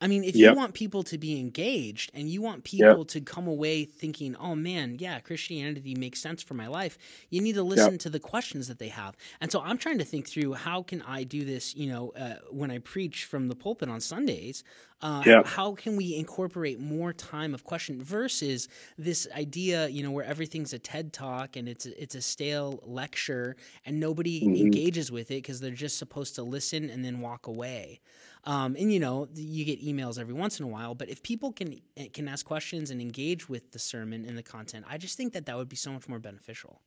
I 0.00 0.06
mean, 0.06 0.24
if 0.24 0.36
yep. 0.36 0.52
you 0.52 0.56
want 0.56 0.74
people 0.74 1.02
to 1.04 1.18
be 1.18 1.38
engaged 1.38 2.10
and 2.14 2.28
you 2.28 2.40
want 2.40 2.64
people 2.64 2.98
yep. 2.98 3.08
to 3.08 3.20
come 3.20 3.46
away 3.46 3.84
thinking, 3.84 4.36
oh 4.36 4.54
man, 4.54 4.96
yeah, 4.98 5.18
Christianity 5.20 5.94
makes 5.94 6.20
sense 6.20 6.42
for 6.42 6.54
my 6.54 6.66
life, 6.66 6.98
you 7.30 7.40
need 7.40 7.54
to 7.54 7.62
listen 7.62 7.94
yep. 7.94 8.00
to 8.00 8.10
the 8.10 8.20
questions 8.20 8.68
that 8.68 8.78
they 8.78 8.88
have. 8.88 9.16
And 9.40 9.50
so 9.50 9.60
I'm 9.60 9.78
trying 9.78 9.98
to 9.98 10.04
think 10.04 10.28
through 10.28 10.54
how 10.54 10.82
can 10.82 11.02
I 11.02 11.24
do 11.24 11.44
this, 11.44 11.74
you 11.74 11.90
know, 11.90 12.12
uh, 12.16 12.36
when 12.50 12.70
I 12.70 12.78
preach 12.78 13.24
from 13.24 13.48
the 13.48 13.56
pulpit 13.56 13.88
on 13.88 14.00
Sundays, 14.00 14.62
uh, 15.00 15.22
how, 15.22 15.44
how, 15.44 15.74
can 15.74 15.96
we 15.96 16.16
incorporate 16.16 16.80
more 16.80 17.12
time 17.12 17.54
of 17.54 17.62
question 17.62 18.02
versus 18.02 18.68
this 18.96 19.28
idea, 19.36 19.86
you 19.88 20.02
know, 20.02 20.10
where 20.10 20.24
everything's 20.24 20.72
a 20.72 20.78
TED 20.78 21.12
talk 21.12 21.54
and 21.54 21.68
it's 21.68 21.86
a, 21.86 22.02
it's 22.02 22.16
a 22.16 22.20
stale 22.20 22.80
lecture 22.84 23.54
and 23.86 24.00
nobody 24.00 24.40
mm-hmm. 24.40 24.56
engages 24.56 25.12
with 25.12 25.30
it 25.30 25.36
because 25.36 25.60
they're 25.60 25.70
just 25.70 25.98
supposed 25.98 26.34
to 26.34 26.42
listen 26.42 26.90
and 26.90 27.04
then 27.04 27.20
walk 27.20 27.46
away. 27.46 28.00
Um, 28.48 28.76
and 28.78 28.90
you 28.90 28.98
know, 28.98 29.28
you 29.34 29.66
get 29.66 29.84
emails 29.84 30.18
every 30.18 30.32
once 30.32 30.58
in 30.58 30.64
a 30.64 30.68
while, 30.68 30.94
but 30.94 31.10
if 31.10 31.22
people 31.22 31.52
can 31.52 31.82
eh, 31.98 32.06
can 32.14 32.26
ask 32.28 32.46
questions 32.46 32.90
and 32.90 32.98
engage 32.98 33.46
with 33.46 33.72
the 33.72 33.78
sermon 33.78 34.24
and 34.24 34.38
the 34.38 34.42
content, 34.42 34.86
I 34.88 34.96
just 34.96 35.18
think 35.18 35.34
that 35.34 35.44
that 35.46 35.56
would 35.58 35.68
be 35.68 35.76
so 35.76 35.92
much 35.92 36.08
more 36.08 36.18
beneficial. 36.18 36.80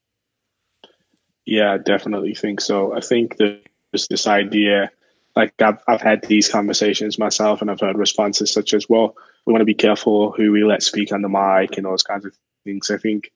Yeah, 1.45 1.77
definitely 1.77 2.33
think 2.33 2.61
so. 2.61 2.95
I 2.95 2.99
think 2.99 3.37
there's 3.37 4.07
this 4.09 4.25
idea, 4.25 4.89
like 5.35 5.53
I've 5.61 5.77
I've 5.87 6.01
had 6.01 6.23
these 6.23 6.49
conversations 6.49 7.19
myself, 7.19 7.61
and 7.61 7.69
I've 7.69 7.79
heard 7.79 7.95
responses 7.95 8.51
such 8.51 8.73
as, 8.73 8.89
"Well, 8.89 9.15
we 9.45 9.53
want 9.53 9.61
to 9.61 9.65
be 9.65 9.75
careful 9.75 10.31
who 10.31 10.51
we 10.51 10.63
let 10.63 10.81
speak 10.81 11.11
on 11.11 11.21
the 11.21 11.29
mic 11.29 11.77
and 11.77 11.85
those 11.85 12.01
kinds 12.01 12.25
of 12.25 12.35
things." 12.63 12.89
I 12.89 12.97
think, 12.97 13.31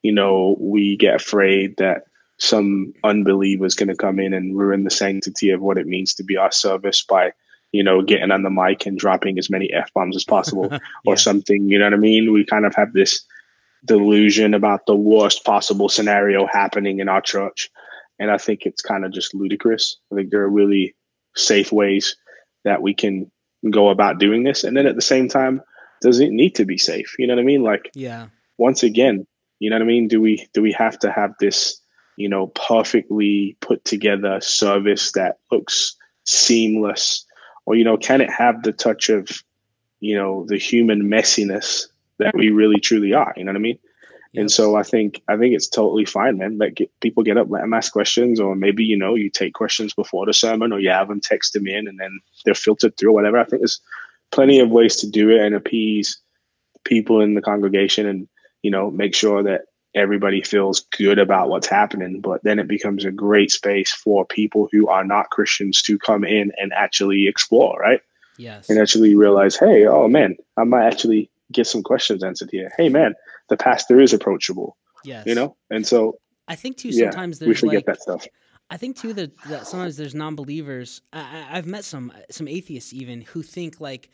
you 0.00 0.12
know, 0.12 0.56
we 0.60 0.96
get 0.96 1.16
afraid 1.16 1.78
that 1.78 2.04
some 2.38 2.94
unbeliever 3.02 3.66
is 3.66 3.74
going 3.74 3.88
to 3.88 3.96
come 3.96 4.20
in 4.20 4.32
and 4.32 4.56
ruin 4.56 4.84
the 4.84 4.90
sanctity 4.90 5.50
of 5.50 5.60
what 5.60 5.76
it 5.78 5.88
means 5.88 6.14
to 6.14 6.22
be 6.22 6.36
our 6.36 6.52
service 6.52 7.02
by 7.02 7.32
you 7.74 7.82
know, 7.82 8.02
getting 8.02 8.30
on 8.30 8.44
the 8.44 8.50
mic 8.50 8.86
and 8.86 8.96
dropping 8.96 9.36
as 9.36 9.50
many 9.50 9.72
F 9.72 9.92
bombs 9.92 10.14
as 10.14 10.22
possible 10.22 10.68
yeah. 10.70 10.78
or 11.04 11.16
something. 11.16 11.68
You 11.68 11.80
know 11.80 11.86
what 11.86 11.94
I 11.94 11.96
mean? 11.96 12.32
We 12.32 12.44
kind 12.44 12.64
of 12.64 12.76
have 12.76 12.92
this 12.92 13.26
delusion 13.84 14.54
about 14.54 14.86
the 14.86 14.94
worst 14.94 15.44
possible 15.44 15.88
scenario 15.88 16.46
happening 16.46 17.00
in 17.00 17.08
our 17.08 17.20
church. 17.20 17.70
And 18.20 18.30
I 18.30 18.38
think 18.38 18.60
it's 18.64 18.80
kind 18.80 19.04
of 19.04 19.12
just 19.12 19.34
ludicrous. 19.34 19.98
I 20.12 20.14
think 20.14 20.30
there 20.30 20.42
are 20.42 20.48
really 20.48 20.94
safe 21.34 21.72
ways 21.72 22.16
that 22.62 22.80
we 22.80 22.94
can 22.94 23.32
go 23.68 23.88
about 23.88 24.20
doing 24.20 24.44
this. 24.44 24.62
And 24.62 24.76
then 24.76 24.86
at 24.86 24.94
the 24.94 25.02
same 25.02 25.28
time, 25.28 25.60
does 26.00 26.20
it 26.20 26.30
need 26.30 26.54
to 26.56 26.64
be 26.64 26.78
safe? 26.78 27.16
You 27.18 27.26
know 27.26 27.34
what 27.34 27.40
I 27.40 27.44
mean? 27.44 27.64
Like, 27.64 27.90
yeah. 27.94 28.28
Once 28.56 28.84
again, 28.84 29.26
you 29.58 29.70
know 29.70 29.76
what 29.76 29.82
I 29.82 29.86
mean? 29.86 30.06
Do 30.06 30.20
we 30.20 30.46
do 30.54 30.62
we 30.62 30.70
have 30.74 30.96
to 31.00 31.10
have 31.10 31.32
this, 31.40 31.80
you 32.16 32.28
know, 32.28 32.46
perfectly 32.46 33.56
put 33.60 33.84
together 33.84 34.40
service 34.40 35.10
that 35.12 35.38
looks 35.50 35.96
seamless 36.24 37.26
or 37.66 37.74
you 37.74 37.84
know 37.84 37.96
can 37.96 38.20
it 38.20 38.30
have 38.30 38.62
the 38.62 38.72
touch 38.72 39.08
of 39.08 39.28
you 40.00 40.16
know 40.16 40.44
the 40.46 40.58
human 40.58 41.02
messiness 41.02 41.86
that 42.18 42.34
we 42.34 42.50
really 42.50 42.80
truly 42.80 43.12
are? 43.12 43.32
You 43.36 43.44
know 43.44 43.52
what 43.52 43.56
i 43.56 43.60
mean? 43.60 43.78
Yep. 44.32 44.40
and 44.40 44.50
so 44.50 44.76
i 44.76 44.82
think 44.82 45.22
i 45.28 45.36
think 45.36 45.54
it's 45.54 45.68
totally 45.68 46.04
fine 46.04 46.38
man. 46.38 46.58
Let 46.58 46.74
get, 46.74 46.90
people 47.00 47.22
get 47.22 47.38
up 47.38 47.48
let 47.50 47.60
them 47.60 47.74
ask 47.74 47.92
questions 47.92 48.40
or 48.40 48.54
maybe 48.56 48.84
you 48.84 48.96
know 48.96 49.14
you 49.14 49.30
take 49.30 49.54
questions 49.54 49.94
before 49.94 50.26
the 50.26 50.34
sermon 50.34 50.72
or 50.72 50.80
you 50.80 50.90
have 50.90 51.08
them 51.08 51.20
text 51.20 51.52
them 51.52 51.66
in 51.66 51.86
and 51.86 51.98
then 51.98 52.20
they're 52.44 52.54
filtered 52.54 52.96
through 52.96 53.10
or 53.10 53.14
whatever. 53.14 53.38
I 53.38 53.44
think 53.44 53.60
there's 53.60 53.80
plenty 54.30 54.58
of 54.58 54.70
ways 54.70 54.96
to 54.96 55.08
do 55.08 55.30
it 55.30 55.40
and 55.40 55.54
appease 55.54 56.18
people 56.84 57.20
in 57.20 57.34
the 57.34 57.42
congregation 57.42 58.06
and 58.06 58.28
you 58.62 58.70
know 58.70 58.90
make 58.90 59.14
sure 59.14 59.42
that 59.42 59.62
everybody 59.94 60.42
feels 60.42 60.80
good 60.96 61.18
about 61.18 61.48
what's 61.48 61.66
happening. 61.66 62.20
But 62.20 62.42
then 62.42 62.58
it 62.58 62.68
becomes 62.68 63.04
a 63.04 63.10
great 63.10 63.50
space 63.50 63.92
for 63.92 64.24
people 64.24 64.68
who 64.72 64.88
are 64.88 65.04
not 65.04 65.30
Christians 65.30 65.82
to 65.82 65.98
come 65.98 66.24
in 66.24 66.52
and 66.56 66.72
actually 66.72 67.28
explore, 67.28 67.78
right? 67.78 68.00
Yes. 68.36 68.68
And 68.68 68.80
actually 68.80 69.14
realize, 69.14 69.56
hey, 69.56 69.86
oh 69.86 70.08
man, 70.08 70.36
I 70.56 70.64
might 70.64 70.86
actually 70.86 71.30
get 71.52 71.66
some 71.66 71.82
questions 71.82 72.24
answered 72.24 72.50
here. 72.50 72.72
Hey 72.76 72.88
man, 72.88 73.14
the 73.48 73.56
pastor 73.56 74.00
is 74.00 74.12
approachable. 74.12 74.76
Yes. 75.04 75.26
You 75.26 75.34
know? 75.34 75.56
And 75.70 75.86
so 75.86 76.18
I 76.48 76.56
think 76.56 76.76
too 76.76 76.92
sometimes 76.92 77.40
yeah, 77.40 77.46
there's 77.46 77.62
we 77.62 77.68
like, 77.68 77.78
get 77.78 77.86
that 77.86 78.02
stuff. 78.02 78.26
I 78.70 78.76
think 78.76 78.96
too 78.96 79.12
that, 79.12 79.38
that 79.44 79.66
sometimes 79.66 79.96
there's 79.96 80.14
non-believers. 80.14 81.02
I, 81.12 81.46
I've 81.50 81.66
met 81.66 81.84
some 81.84 82.12
some 82.30 82.48
atheists 82.48 82.92
even 82.92 83.20
who 83.20 83.42
think 83.42 83.80
like 83.80 84.10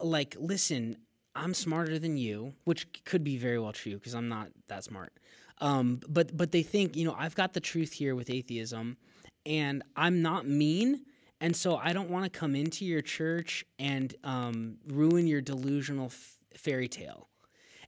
like 0.00 0.36
listen, 0.38 0.96
I'm 1.36 1.54
smarter 1.54 1.98
than 1.98 2.16
you, 2.16 2.54
which 2.64 2.86
could 3.04 3.22
be 3.22 3.36
very 3.36 3.58
well 3.58 3.72
true 3.72 3.94
because 3.94 4.14
I'm 4.14 4.28
not 4.28 4.48
that 4.68 4.84
smart. 4.84 5.12
Um, 5.60 6.00
but 6.08 6.36
but 6.36 6.52
they 6.52 6.62
think 6.62 6.96
you 6.96 7.04
know 7.04 7.14
I've 7.18 7.34
got 7.34 7.52
the 7.52 7.60
truth 7.60 7.92
here 7.92 8.14
with 8.14 8.30
atheism, 8.30 8.96
and 9.44 9.82
I'm 9.96 10.22
not 10.22 10.46
mean, 10.46 11.02
and 11.40 11.54
so 11.54 11.76
I 11.76 11.92
don't 11.92 12.10
want 12.10 12.24
to 12.24 12.38
come 12.38 12.54
into 12.54 12.84
your 12.84 13.02
church 13.02 13.64
and 13.78 14.14
um, 14.24 14.76
ruin 14.88 15.26
your 15.26 15.40
delusional 15.40 16.06
f- 16.06 16.36
fairy 16.56 16.88
tale. 16.88 17.28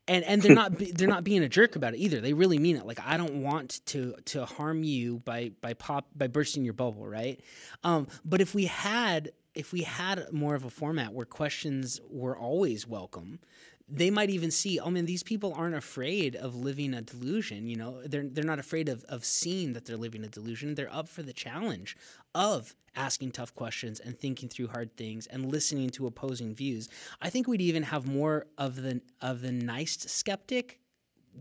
And 0.07 0.25
and 0.25 0.41
they're 0.41 0.55
not 0.55 0.73
they're 0.95 1.09
not 1.09 1.25
being 1.25 1.43
a 1.43 1.49
jerk 1.49 1.77
about 1.77 1.95
it 1.95 1.99
either. 1.99 2.21
They 2.21 2.33
really 2.33 2.59
mean 2.59 2.77
it. 2.77 2.87
Like 2.87 3.01
I 3.05 3.17
don't 3.19 3.43
want 3.43 3.85
to 3.87 4.15
to 4.27 4.47
harm 4.47 4.83
you 4.83 5.19
by 5.21 5.51
by 5.61 5.75
pop 5.75 6.07
by 6.17 6.27
bursting 6.29 6.65
your 6.65 6.75
bubble, 6.75 7.07
right? 7.07 7.41
Um, 7.85 8.09
but 8.25 8.41
if 8.41 8.55
we 8.55 8.65
had 8.67 9.33
if 9.59 9.73
we 9.73 9.83
had 9.83 10.33
more 10.33 10.55
of 10.55 10.65
a 10.65 10.71
format 10.71 11.13
where 11.13 11.27
questions 11.27 12.01
were 12.09 12.39
always 12.39 12.87
welcome, 12.87 13.41
they 13.89 14.09
might 14.09 14.31
even 14.31 14.53
see, 14.53 14.79
oh 14.79 14.89
man, 14.89 15.05
these 15.05 15.25
people 15.25 15.53
aren't 15.53 15.75
afraid 15.75 16.37
of 16.37 16.55
living 16.55 16.95
a 16.95 17.03
delusion. 17.03 17.67
You 17.67 17.77
know, 17.77 18.01
they're 18.05 18.29
they're 18.29 18.45
not 18.45 18.61
afraid 18.61 18.89
of 18.89 19.03
of 19.05 19.25
seeing 19.25 19.73
that 19.73 19.85
they're 19.85 19.97
living 19.97 20.23
a 20.23 20.29
delusion. 20.29 20.77
They're 20.77 20.95
up 20.95 21.09
for 21.09 21.25
the 21.25 21.33
challenge 21.33 21.97
of 22.37 22.77
asking 22.95 23.33
tough 23.33 23.53
questions 23.55 23.99
and 23.99 24.17
thinking 24.17 24.49
through 24.49 24.69
hard 24.69 24.97
things 24.97 25.27
and 25.27 25.51
listening 25.51 25.91
to 25.91 26.07
opposing 26.07 26.55
views. 26.55 26.89
I 27.21 27.29
think 27.29 27.49
we'd 27.49 27.61
even 27.61 27.83
have 27.83 28.07
more 28.07 28.47
of 28.59 28.77
the 28.77 29.01
of 29.21 29.41
the 29.41 29.51
nice 29.51 29.99
skeptic 29.99 30.79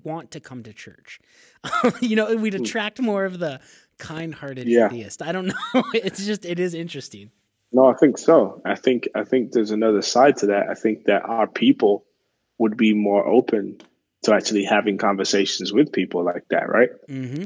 want 0.04 0.32
to 0.32 0.40
come 0.40 0.64
to 0.64 0.74
church. 0.74 1.20
you 2.02 2.16
know, 2.16 2.36
we'd 2.36 2.56
hmm. 2.56 2.64
attract 2.64 3.00
more 3.00 3.26
of 3.26 3.38
the 3.38 3.60
kind-hearted 4.00 4.68
yeah. 4.68 4.88
atheist. 4.88 5.22
I 5.22 5.32
don't 5.32 5.48
know. 5.74 5.84
it's 5.94 6.26
just 6.26 6.46
it 6.46 6.60
is 6.60 6.74
interesting. 6.74 7.30
No, 7.78 7.86
I 7.86 7.94
think 7.94 8.18
so. 8.18 8.60
I 8.66 8.74
think 8.74 9.08
I 9.14 9.24
think 9.24 9.52
there's 9.52 9.70
another 9.70 10.02
side 10.02 10.38
to 10.38 10.48
that. 10.48 10.68
I 10.68 10.74
think 10.74 11.04
that 11.06 11.22
our 11.26 11.46
people 11.46 12.06
would 12.58 12.76
be 12.76 12.96
more 12.96 13.24
open 13.24 13.80
to 14.24 14.34
actually 14.34 14.64
having 14.64 14.98
conversations 14.98 15.72
with 15.72 15.92
people 15.92 16.24
like 16.24 16.44
that, 16.50 16.70
right? 16.70 16.90
Mm-hmm. 17.08 17.44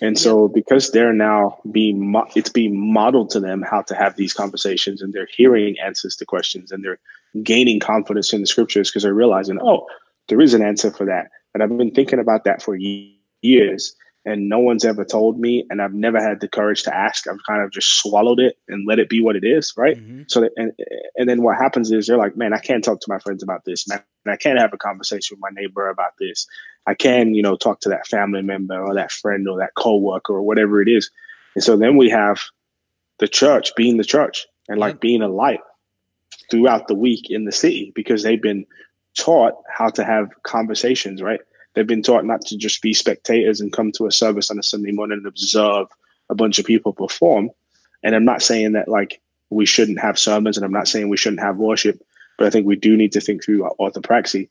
And 0.00 0.16
so, 0.16 0.46
because 0.46 0.92
they're 0.92 1.12
now 1.12 1.58
being, 1.68 2.12
mo- 2.12 2.28
it's 2.36 2.48
being 2.48 2.92
modeled 2.92 3.30
to 3.30 3.40
them 3.40 3.60
how 3.68 3.82
to 3.82 3.96
have 3.96 4.14
these 4.14 4.32
conversations, 4.32 5.02
and 5.02 5.12
they're 5.12 5.28
hearing 5.36 5.74
answers 5.84 6.14
to 6.16 6.26
questions, 6.26 6.70
and 6.70 6.84
they're 6.84 7.00
gaining 7.42 7.80
confidence 7.80 8.32
in 8.32 8.40
the 8.40 8.46
scriptures 8.46 8.88
because 8.88 9.02
they're 9.02 9.12
realizing, 9.12 9.58
oh, 9.60 9.86
there 10.28 10.40
is 10.40 10.54
an 10.54 10.62
answer 10.62 10.92
for 10.92 11.06
that, 11.06 11.26
and 11.54 11.60
I've 11.60 11.76
been 11.76 11.90
thinking 11.90 12.20
about 12.20 12.44
that 12.44 12.62
for 12.62 12.76
years, 12.76 13.96
and 14.24 14.48
no 14.48 14.60
one's 14.60 14.84
ever 14.84 15.04
told 15.04 15.38
me 15.38 15.66
and 15.68 15.82
I've 15.82 15.94
never 15.94 16.20
had 16.22 16.40
the 16.40 16.48
courage 16.48 16.84
to 16.84 16.94
ask. 16.94 17.26
I've 17.26 17.44
kind 17.46 17.62
of 17.62 17.72
just 17.72 17.98
swallowed 17.98 18.38
it 18.38 18.56
and 18.68 18.86
let 18.86 18.98
it 18.98 19.08
be 19.08 19.20
what 19.20 19.34
it 19.36 19.44
is, 19.44 19.72
right? 19.76 19.96
Mm-hmm. 19.96 20.22
So 20.28 20.42
that, 20.42 20.52
and 20.56 20.72
and 21.16 21.28
then 21.28 21.42
what 21.42 21.56
happens 21.56 21.90
is 21.90 22.06
they're 22.06 22.16
like, 22.16 22.36
man, 22.36 22.52
I 22.52 22.58
can't 22.58 22.84
talk 22.84 23.00
to 23.00 23.10
my 23.10 23.18
friends 23.18 23.42
about 23.42 23.64
this, 23.64 23.88
man. 23.88 24.02
I 24.26 24.36
can't 24.36 24.60
have 24.60 24.72
a 24.72 24.78
conversation 24.78 25.36
with 25.36 25.42
my 25.42 25.60
neighbor 25.60 25.88
about 25.88 26.12
this. 26.18 26.46
I 26.86 26.94
can, 26.94 27.34
you 27.34 27.42
know, 27.42 27.56
talk 27.56 27.80
to 27.80 27.90
that 27.90 28.06
family 28.06 28.42
member 28.42 28.80
or 28.80 28.94
that 28.94 29.12
friend 29.12 29.48
or 29.48 29.58
that 29.58 29.74
coworker 29.76 30.34
or 30.34 30.42
whatever 30.42 30.80
it 30.80 30.88
is. 30.88 31.10
And 31.54 31.64
so 31.64 31.76
then 31.76 31.96
we 31.96 32.10
have 32.10 32.40
the 33.18 33.28
church 33.28 33.74
being 33.76 33.96
the 33.96 34.04
church 34.04 34.46
and 34.68 34.78
like 34.78 35.00
being 35.00 35.22
a 35.22 35.28
light 35.28 35.60
throughout 36.50 36.88
the 36.88 36.94
week 36.94 37.30
in 37.30 37.44
the 37.44 37.52
city 37.52 37.92
because 37.94 38.22
they've 38.22 38.42
been 38.42 38.66
taught 39.16 39.54
how 39.68 39.88
to 39.90 40.04
have 40.04 40.30
conversations, 40.42 41.22
right? 41.22 41.40
They've 41.74 41.86
been 41.86 42.02
taught 42.02 42.24
not 42.24 42.42
to 42.46 42.56
just 42.56 42.82
be 42.82 42.94
spectators 42.94 43.60
and 43.60 43.72
come 43.72 43.92
to 43.92 44.06
a 44.06 44.12
service 44.12 44.50
on 44.50 44.58
a 44.58 44.62
Sunday 44.62 44.92
morning 44.92 45.18
and 45.18 45.26
observe 45.26 45.88
a 46.28 46.34
bunch 46.34 46.58
of 46.58 46.66
people 46.66 46.92
perform. 46.92 47.50
And 48.02 48.14
I'm 48.14 48.24
not 48.24 48.42
saying 48.42 48.72
that 48.72 48.88
like 48.88 49.20
we 49.50 49.66
shouldn't 49.66 50.00
have 50.00 50.18
sermons 50.18 50.56
and 50.56 50.64
I'm 50.64 50.72
not 50.72 50.88
saying 50.88 51.08
we 51.08 51.16
shouldn't 51.16 51.42
have 51.42 51.56
worship, 51.56 52.02
but 52.36 52.46
I 52.46 52.50
think 52.50 52.66
we 52.66 52.76
do 52.76 52.96
need 52.96 53.12
to 53.12 53.20
think 53.20 53.44
through 53.44 53.68
orthopraxy. 53.78 54.48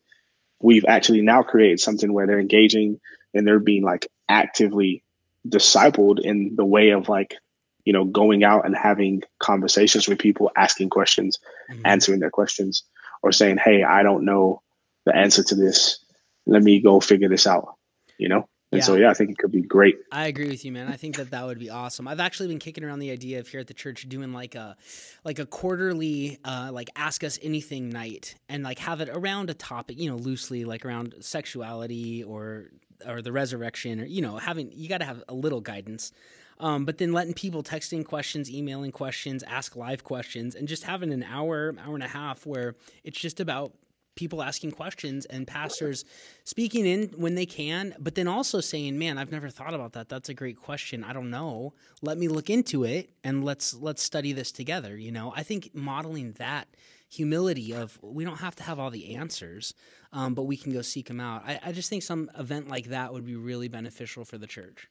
We've 0.60 0.86
actually 0.88 1.22
now 1.22 1.44
created 1.44 1.80
something 1.80 2.12
where 2.12 2.28
they're 2.28 2.40
engaging 2.40 3.00
and 3.34 3.46
they're 3.46 3.60
being 3.60 3.84
like 3.84 4.08
actively 4.30 5.04
discipled 5.48 6.20
in 6.20 6.56
the 6.56 6.66
way 6.66 6.92
of 6.92 7.10
like, 7.10 7.36
you 7.84 7.94
know, 7.94 8.06
going 8.06 8.44
out 8.44 8.66
and 8.66 8.76
having 8.76 9.24
conversations 9.40 10.08
with 10.08 10.20
people, 10.20 10.52
asking 10.56 10.90
questions, 10.90 11.40
mm-hmm. 11.70 11.82
answering 11.84 12.20
their 12.20 12.30
questions, 12.30 12.84
or 13.24 13.32
saying, 13.32 13.58
Hey, 13.58 13.84
I 13.84 14.04
don't 14.04 14.26
know 14.26 14.62
the 15.06 15.16
answer 15.16 15.44
to 15.44 15.56
this 15.56 15.98
let 16.46 16.64
me 16.64 16.82
go 16.82 17.00
figure 17.00 17.30
this 17.30 17.48
out, 17.48 17.76
you 18.18 18.30
know? 18.30 18.48
And 18.72 18.80
yeah. 18.80 18.86
so, 18.86 18.96
yeah, 18.96 19.10
I 19.10 19.14
think 19.14 19.32
it 19.32 19.38
could 19.38 19.52
be 19.52 19.62
great. 19.62 19.98
I 20.14 20.28
agree 20.28 20.48
with 20.48 20.64
you, 20.64 20.72
man. 20.72 20.88
I 20.88 20.96
think 20.96 21.18
that 21.18 21.32
that 21.32 21.46
would 21.46 21.60
be 21.60 21.70
awesome. 21.70 22.08
I've 22.08 22.22
actually 22.22 22.48
been 22.48 22.60
kicking 22.60 22.86
around 22.86 23.00
the 23.00 23.12
idea 23.12 23.42
of 23.42 23.48
here 23.50 23.60
at 23.60 23.68
the 23.68 23.74
church 23.74 24.08
doing 24.08 24.32
like 24.32 24.56
a, 24.56 24.78
like 25.26 25.40
a 25.40 25.46
quarterly, 25.46 26.40
uh, 26.46 26.70
like 26.72 26.90
ask 26.96 27.22
us 27.26 27.38
anything 27.42 27.90
night, 27.90 28.36
and 28.48 28.64
like 28.64 28.80
have 28.80 29.02
it 29.02 29.10
around 29.10 29.50
a 29.50 29.54
topic, 29.54 30.00
you 30.00 30.10
know, 30.10 30.16
loosely, 30.16 30.64
like 30.64 30.86
around 30.86 31.16
sexuality 31.20 32.24
or 32.24 32.72
or 33.06 33.22
the 33.22 33.32
resurrection, 33.34 34.00
or 34.00 34.06
you 34.06 34.22
know, 34.22 34.38
having 34.38 34.72
you 34.72 34.88
got 34.88 35.00
to 35.00 35.06
have 35.06 35.22
a 35.28 35.34
little 35.34 35.60
guidance. 35.60 36.14
Um, 36.62 36.86
but 36.86 37.00
then 37.00 37.12
letting 37.12 37.34
people 37.34 37.64
texting 37.64 38.06
questions, 38.06 38.50
emailing 38.50 38.92
questions, 38.92 39.44
ask 39.44 39.76
live 39.76 40.04
questions, 40.04 40.54
and 40.54 40.68
just 40.68 40.84
having 40.84 41.12
an 41.12 41.24
hour, 41.24 41.74
hour 41.84 41.96
and 41.96 42.04
a 42.04 42.08
half 42.08 42.46
where 42.46 42.76
it's 43.04 43.20
just 43.20 43.40
about 43.40 43.74
people 44.16 44.44
asking 44.44 44.72
questions 44.72 45.26
and 45.26 45.48
pastors 45.48 46.06
speaking 46.44 46.86
in 46.86 47.08
when 47.16 47.36
they 47.36 47.46
can, 47.46 47.96
but 48.00 48.16
then 48.16 48.28
also 48.28 48.60
saying, 48.60 48.98
"Man, 48.98 49.18
I've 49.18 49.32
never 49.32 49.50
thought 49.50 49.74
about 49.74 49.94
that. 49.94 50.10
That's 50.10 50.30
a 50.30 50.34
great 50.34 50.58
question. 50.58 51.04
I 51.04 51.14
don't 51.14 51.30
know. 51.30 51.74
Let 52.02 52.18
me 52.18 52.28
look 52.28 52.50
into 52.50 52.84
it 52.84 53.12
and 53.24 53.44
let's 53.44 53.74
let's 53.74 54.02
study 54.02 54.34
this 54.34 54.52
together." 54.52 54.98
You 54.98 55.12
know, 55.12 55.34
I 55.36 55.44
think 55.44 55.74
modeling 55.74 56.34
that 56.34 56.68
humility 57.12 57.74
of 57.74 58.00
we 58.02 58.24
don't 58.24 58.40
have 58.40 58.56
to 58.56 58.64
have 58.64 58.80
all 58.80 58.90
the 58.90 59.16
answers, 59.16 59.74
um, 60.14 60.34
but 60.34 60.44
we 60.44 60.56
can 60.56 60.72
go 60.72 60.82
seek 60.82 61.08
them 61.08 61.20
out. 61.20 61.44
I, 61.46 61.60
I 61.66 61.72
just 61.72 61.90
think 61.90 62.04
some 62.04 62.32
event 62.38 62.70
like 62.70 62.88
that 62.88 63.14
would 63.14 63.26
be 63.26 63.36
really 63.36 63.68
beneficial 63.68 64.24
for 64.26 64.38
the 64.38 64.48
church. 64.48 64.88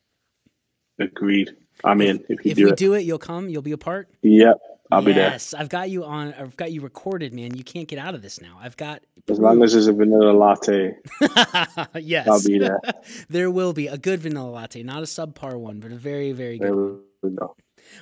Agreed. 0.99 1.57
I 1.83 1.95
mean, 1.95 2.17
if, 2.29 2.41
if 2.41 2.45
you 2.45 2.51
if 2.51 2.57
do 2.57 2.65
we 2.65 2.71
it, 2.73 2.77
do 2.77 2.95
it, 2.95 3.01
you'll 3.05 3.19
come. 3.19 3.49
You'll 3.49 3.63
be 3.63 3.73
a 3.73 3.79
part. 3.79 4.09
Yep, 4.23 4.59
I'll 4.93 5.01
yes, 5.01 5.07
be 5.07 5.13
there. 5.13 5.31
Yes, 5.31 5.55
I've 5.55 5.69
got 5.69 5.91
you 5.91 6.05
on. 6.05 6.35
I've 6.35 6.57
got 6.57 6.73
you 6.73 6.81
recorded, 6.81 7.33
man. 7.33 7.57
You 7.57 7.65
can't 7.65 7.87
get 7.87 7.99
out 7.99 8.15
of 8.15 8.23
this 8.23 8.41
now. 8.41 8.59
I've 8.61 8.77
got 8.77 9.03
as 9.29 9.39
long 9.39 9.63
as 9.63 9.73
there's 9.73 9.87
a 9.87 9.93
vanilla 9.93 10.33
latte. 10.33 10.97
yes, 11.95 12.29
I'll 12.29 12.43
be 12.43 12.59
there. 12.59 12.81
there 13.29 13.51
will 13.51 13.73
be 13.73 13.87
a 13.87 13.97
good 13.97 14.21
vanilla 14.21 14.51
latte, 14.51 14.83
not 14.83 14.99
a 14.99 15.07
subpar 15.07 15.59
one, 15.59 15.81
but 15.81 15.93
a 15.93 15.97
very, 15.97 16.33
very 16.33 16.59
good 16.59 16.75
one. 16.75 17.01
We 17.23 17.31
go. 17.31 17.55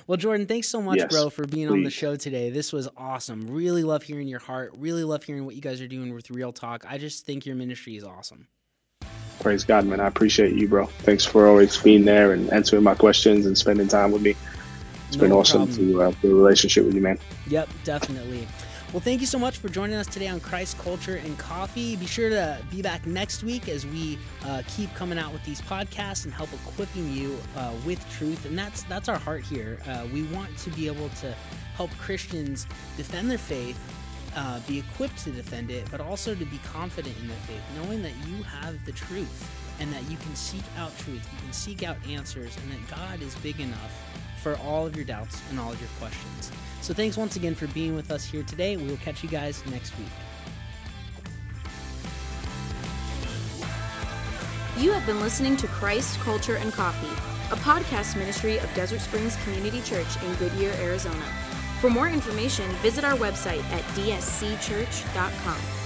Well, 0.07 0.17
Jordan, 0.17 0.45
thanks 0.45 0.67
so 0.67 0.81
much, 0.81 0.97
yes, 0.97 1.11
bro, 1.11 1.29
for 1.29 1.45
being 1.45 1.67
please. 1.67 1.73
on 1.73 1.83
the 1.83 1.89
show 1.89 2.15
today. 2.15 2.49
This 2.49 2.71
was 2.71 2.87
awesome. 2.97 3.47
Really 3.47 3.83
love 3.83 4.03
hearing 4.03 4.27
your 4.27 4.39
heart. 4.39 4.73
Really 4.77 5.03
love 5.03 5.23
hearing 5.23 5.45
what 5.45 5.55
you 5.55 5.61
guys 5.61 5.81
are 5.81 5.87
doing 5.87 6.13
with 6.13 6.29
Real 6.29 6.53
Talk. 6.53 6.85
I 6.87 6.97
just 6.97 7.25
think 7.25 7.45
your 7.45 7.55
ministry 7.55 7.95
is 7.95 8.03
awesome. 8.03 8.47
Praise 9.39 9.63
God, 9.63 9.85
man. 9.85 9.99
I 9.99 10.07
appreciate 10.07 10.55
you, 10.55 10.67
bro. 10.67 10.85
Thanks 10.85 11.25
for 11.25 11.47
always 11.47 11.77
being 11.77 12.05
there 12.05 12.33
and 12.33 12.51
answering 12.51 12.83
my 12.83 12.95
questions 12.95 13.45
and 13.45 13.57
spending 13.57 13.87
time 13.87 14.11
with 14.11 14.21
me. 14.21 14.35
It's 15.09 15.17
no 15.17 15.23
been 15.23 15.31
awesome 15.31 15.65
problem. 15.65 15.87
to 15.87 16.01
uh, 16.03 16.11
build 16.21 16.33
a 16.33 16.35
relationship 16.35 16.85
with 16.85 16.93
you, 16.93 17.01
man. 17.01 17.17
Yep, 17.47 17.67
definitely. 17.83 18.47
Well, 18.93 18.99
thank 18.99 19.21
you 19.21 19.27
so 19.27 19.39
much 19.39 19.57
for 19.57 19.67
joining 19.67 19.95
us 19.95 20.05
today 20.05 20.27
on 20.27 20.39
Christ 20.39 20.77
Culture 20.77 21.15
and 21.15 21.37
Coffee. 21.37 21.95
Be 21.95 22.05
sure 22.05 22.29
to 22.29 22.59
be 22.69 22.83
back 22.83 23.05
next 23.07 23.43
week 23.43 23.67
as 23.67 23.87
we 23.87 24.19
uh, 24.45 24.61
keep 24.67 24.93
coming 24.93 25.17
out 25.17 25.33
with 25.33 25.43
these 25.43 25.61
podcasts 25.61 26.25
and 26.25 26.33
help 26.33 26.53
equipping 26.53 27.11
you 27.11 27.37
uh, 27.57 27.73
with 27.85 28.07
truth. 28.11 28.45
And 28.45 28.57
that's 28.57 28.83
that's 28.83 29.09
our 29.09 29.17
heart 29.17 29.43
here. 29.43 29.79
Uh, 29.87 30.05
we 30.13 30.23
want 30.23 30.55
to 30.59 30.69
be 30.71 30.85
able 30.85 31.09
to 31.09 31.33
help 31.75 31.89
Christians 31.97 32.67
defend 32.95 33.31
their 33.31 33.37
faith 33.39 33.79
uh, 34.35 34.59
be 34.67 34.79
equipped 34.79 35.17
to 35.23 35.31
defend 35.31 35.71
it, 35.71 35.87
but 35.91 35.99
also 35.99 36.35
to 36.35 36.45
be 36.45 36.59
confident 36.59 37.15
in 37.19 37.27
their 37.27 37.37
faith, 37.37 37.61
knowing 37.75 38.01
that 38.01 38.13
you 38.27 38.43
have 38.43 38.83
the 38.85 38.91
truth 38.91 39.49
and 39.79 39.91
that 39.93 40.03
you 40.09 40.17
can 40.17 40.35
seek 40.35 40.63
out 40.77 40.95
truth, 40.99 41.27
you 41.31 41.39
can 41.41 41.53
seek 41.53 41.83
out 41.83 41.97
answers, 42.07 42.57
and 42.57 42.71
that 42.71 42.95
God 42.95 43.21
is 43.21 43.35
big 43.35 43.59
enough 43.59 43.91
for 44.41 44.57
all 44.57 44.85
of 44.85 44.95
your 44.95 45.05
doubts 45.05 45.41
and 45.49 45.59
all 45.59 45.71
of 45.71 45.79
your 45.79 45.89
questions. 45.99 46.51
So, 46.81 46.93
thanks 46.93 47.17
once 47.17 47.35
again 47.35 47.55
for 47.55 47.67
being 47.67 47.95
with 47.95 48.11
us 48.11 48.25
here 48.25 48.43
today. 48.43 48.77
We 48.77 48.85
will 48.87 48.97
catch 48.97 49.23
you 49.23 49.29
guys 49.29 49.65
next 49.67 49.97
week. 49.97 50.07
You 54.77 54.91
have 54.93 55.05
been 55.05 55.19
listening 55.19 55.57
to 55.57 55.67
Christ, 55.67 56.19
Culture, 56.19 56.55
and 56.55 56.71
Coffee, 56.71 57.11
a 57.51 57.57
podcast 57.57 58.15
ministry 58.15 58.59
of 58.59 58.73
Desert 58.75 59.01
Springs 59.01 59.35
Community 59.43 59.81
Church 59.81 60.07
in 60.23 60.33
Goodyear, 60.35 60.73
Arizona. 60.79 61.25
For 61.81 61.89
more 61.89 62.07
information, 62.07 62.69
visit 62.81 63.03
our 63.03 63.17
website 63.17 63.63
at 63.71 63.81
dscchurch.com. 63.95 65.78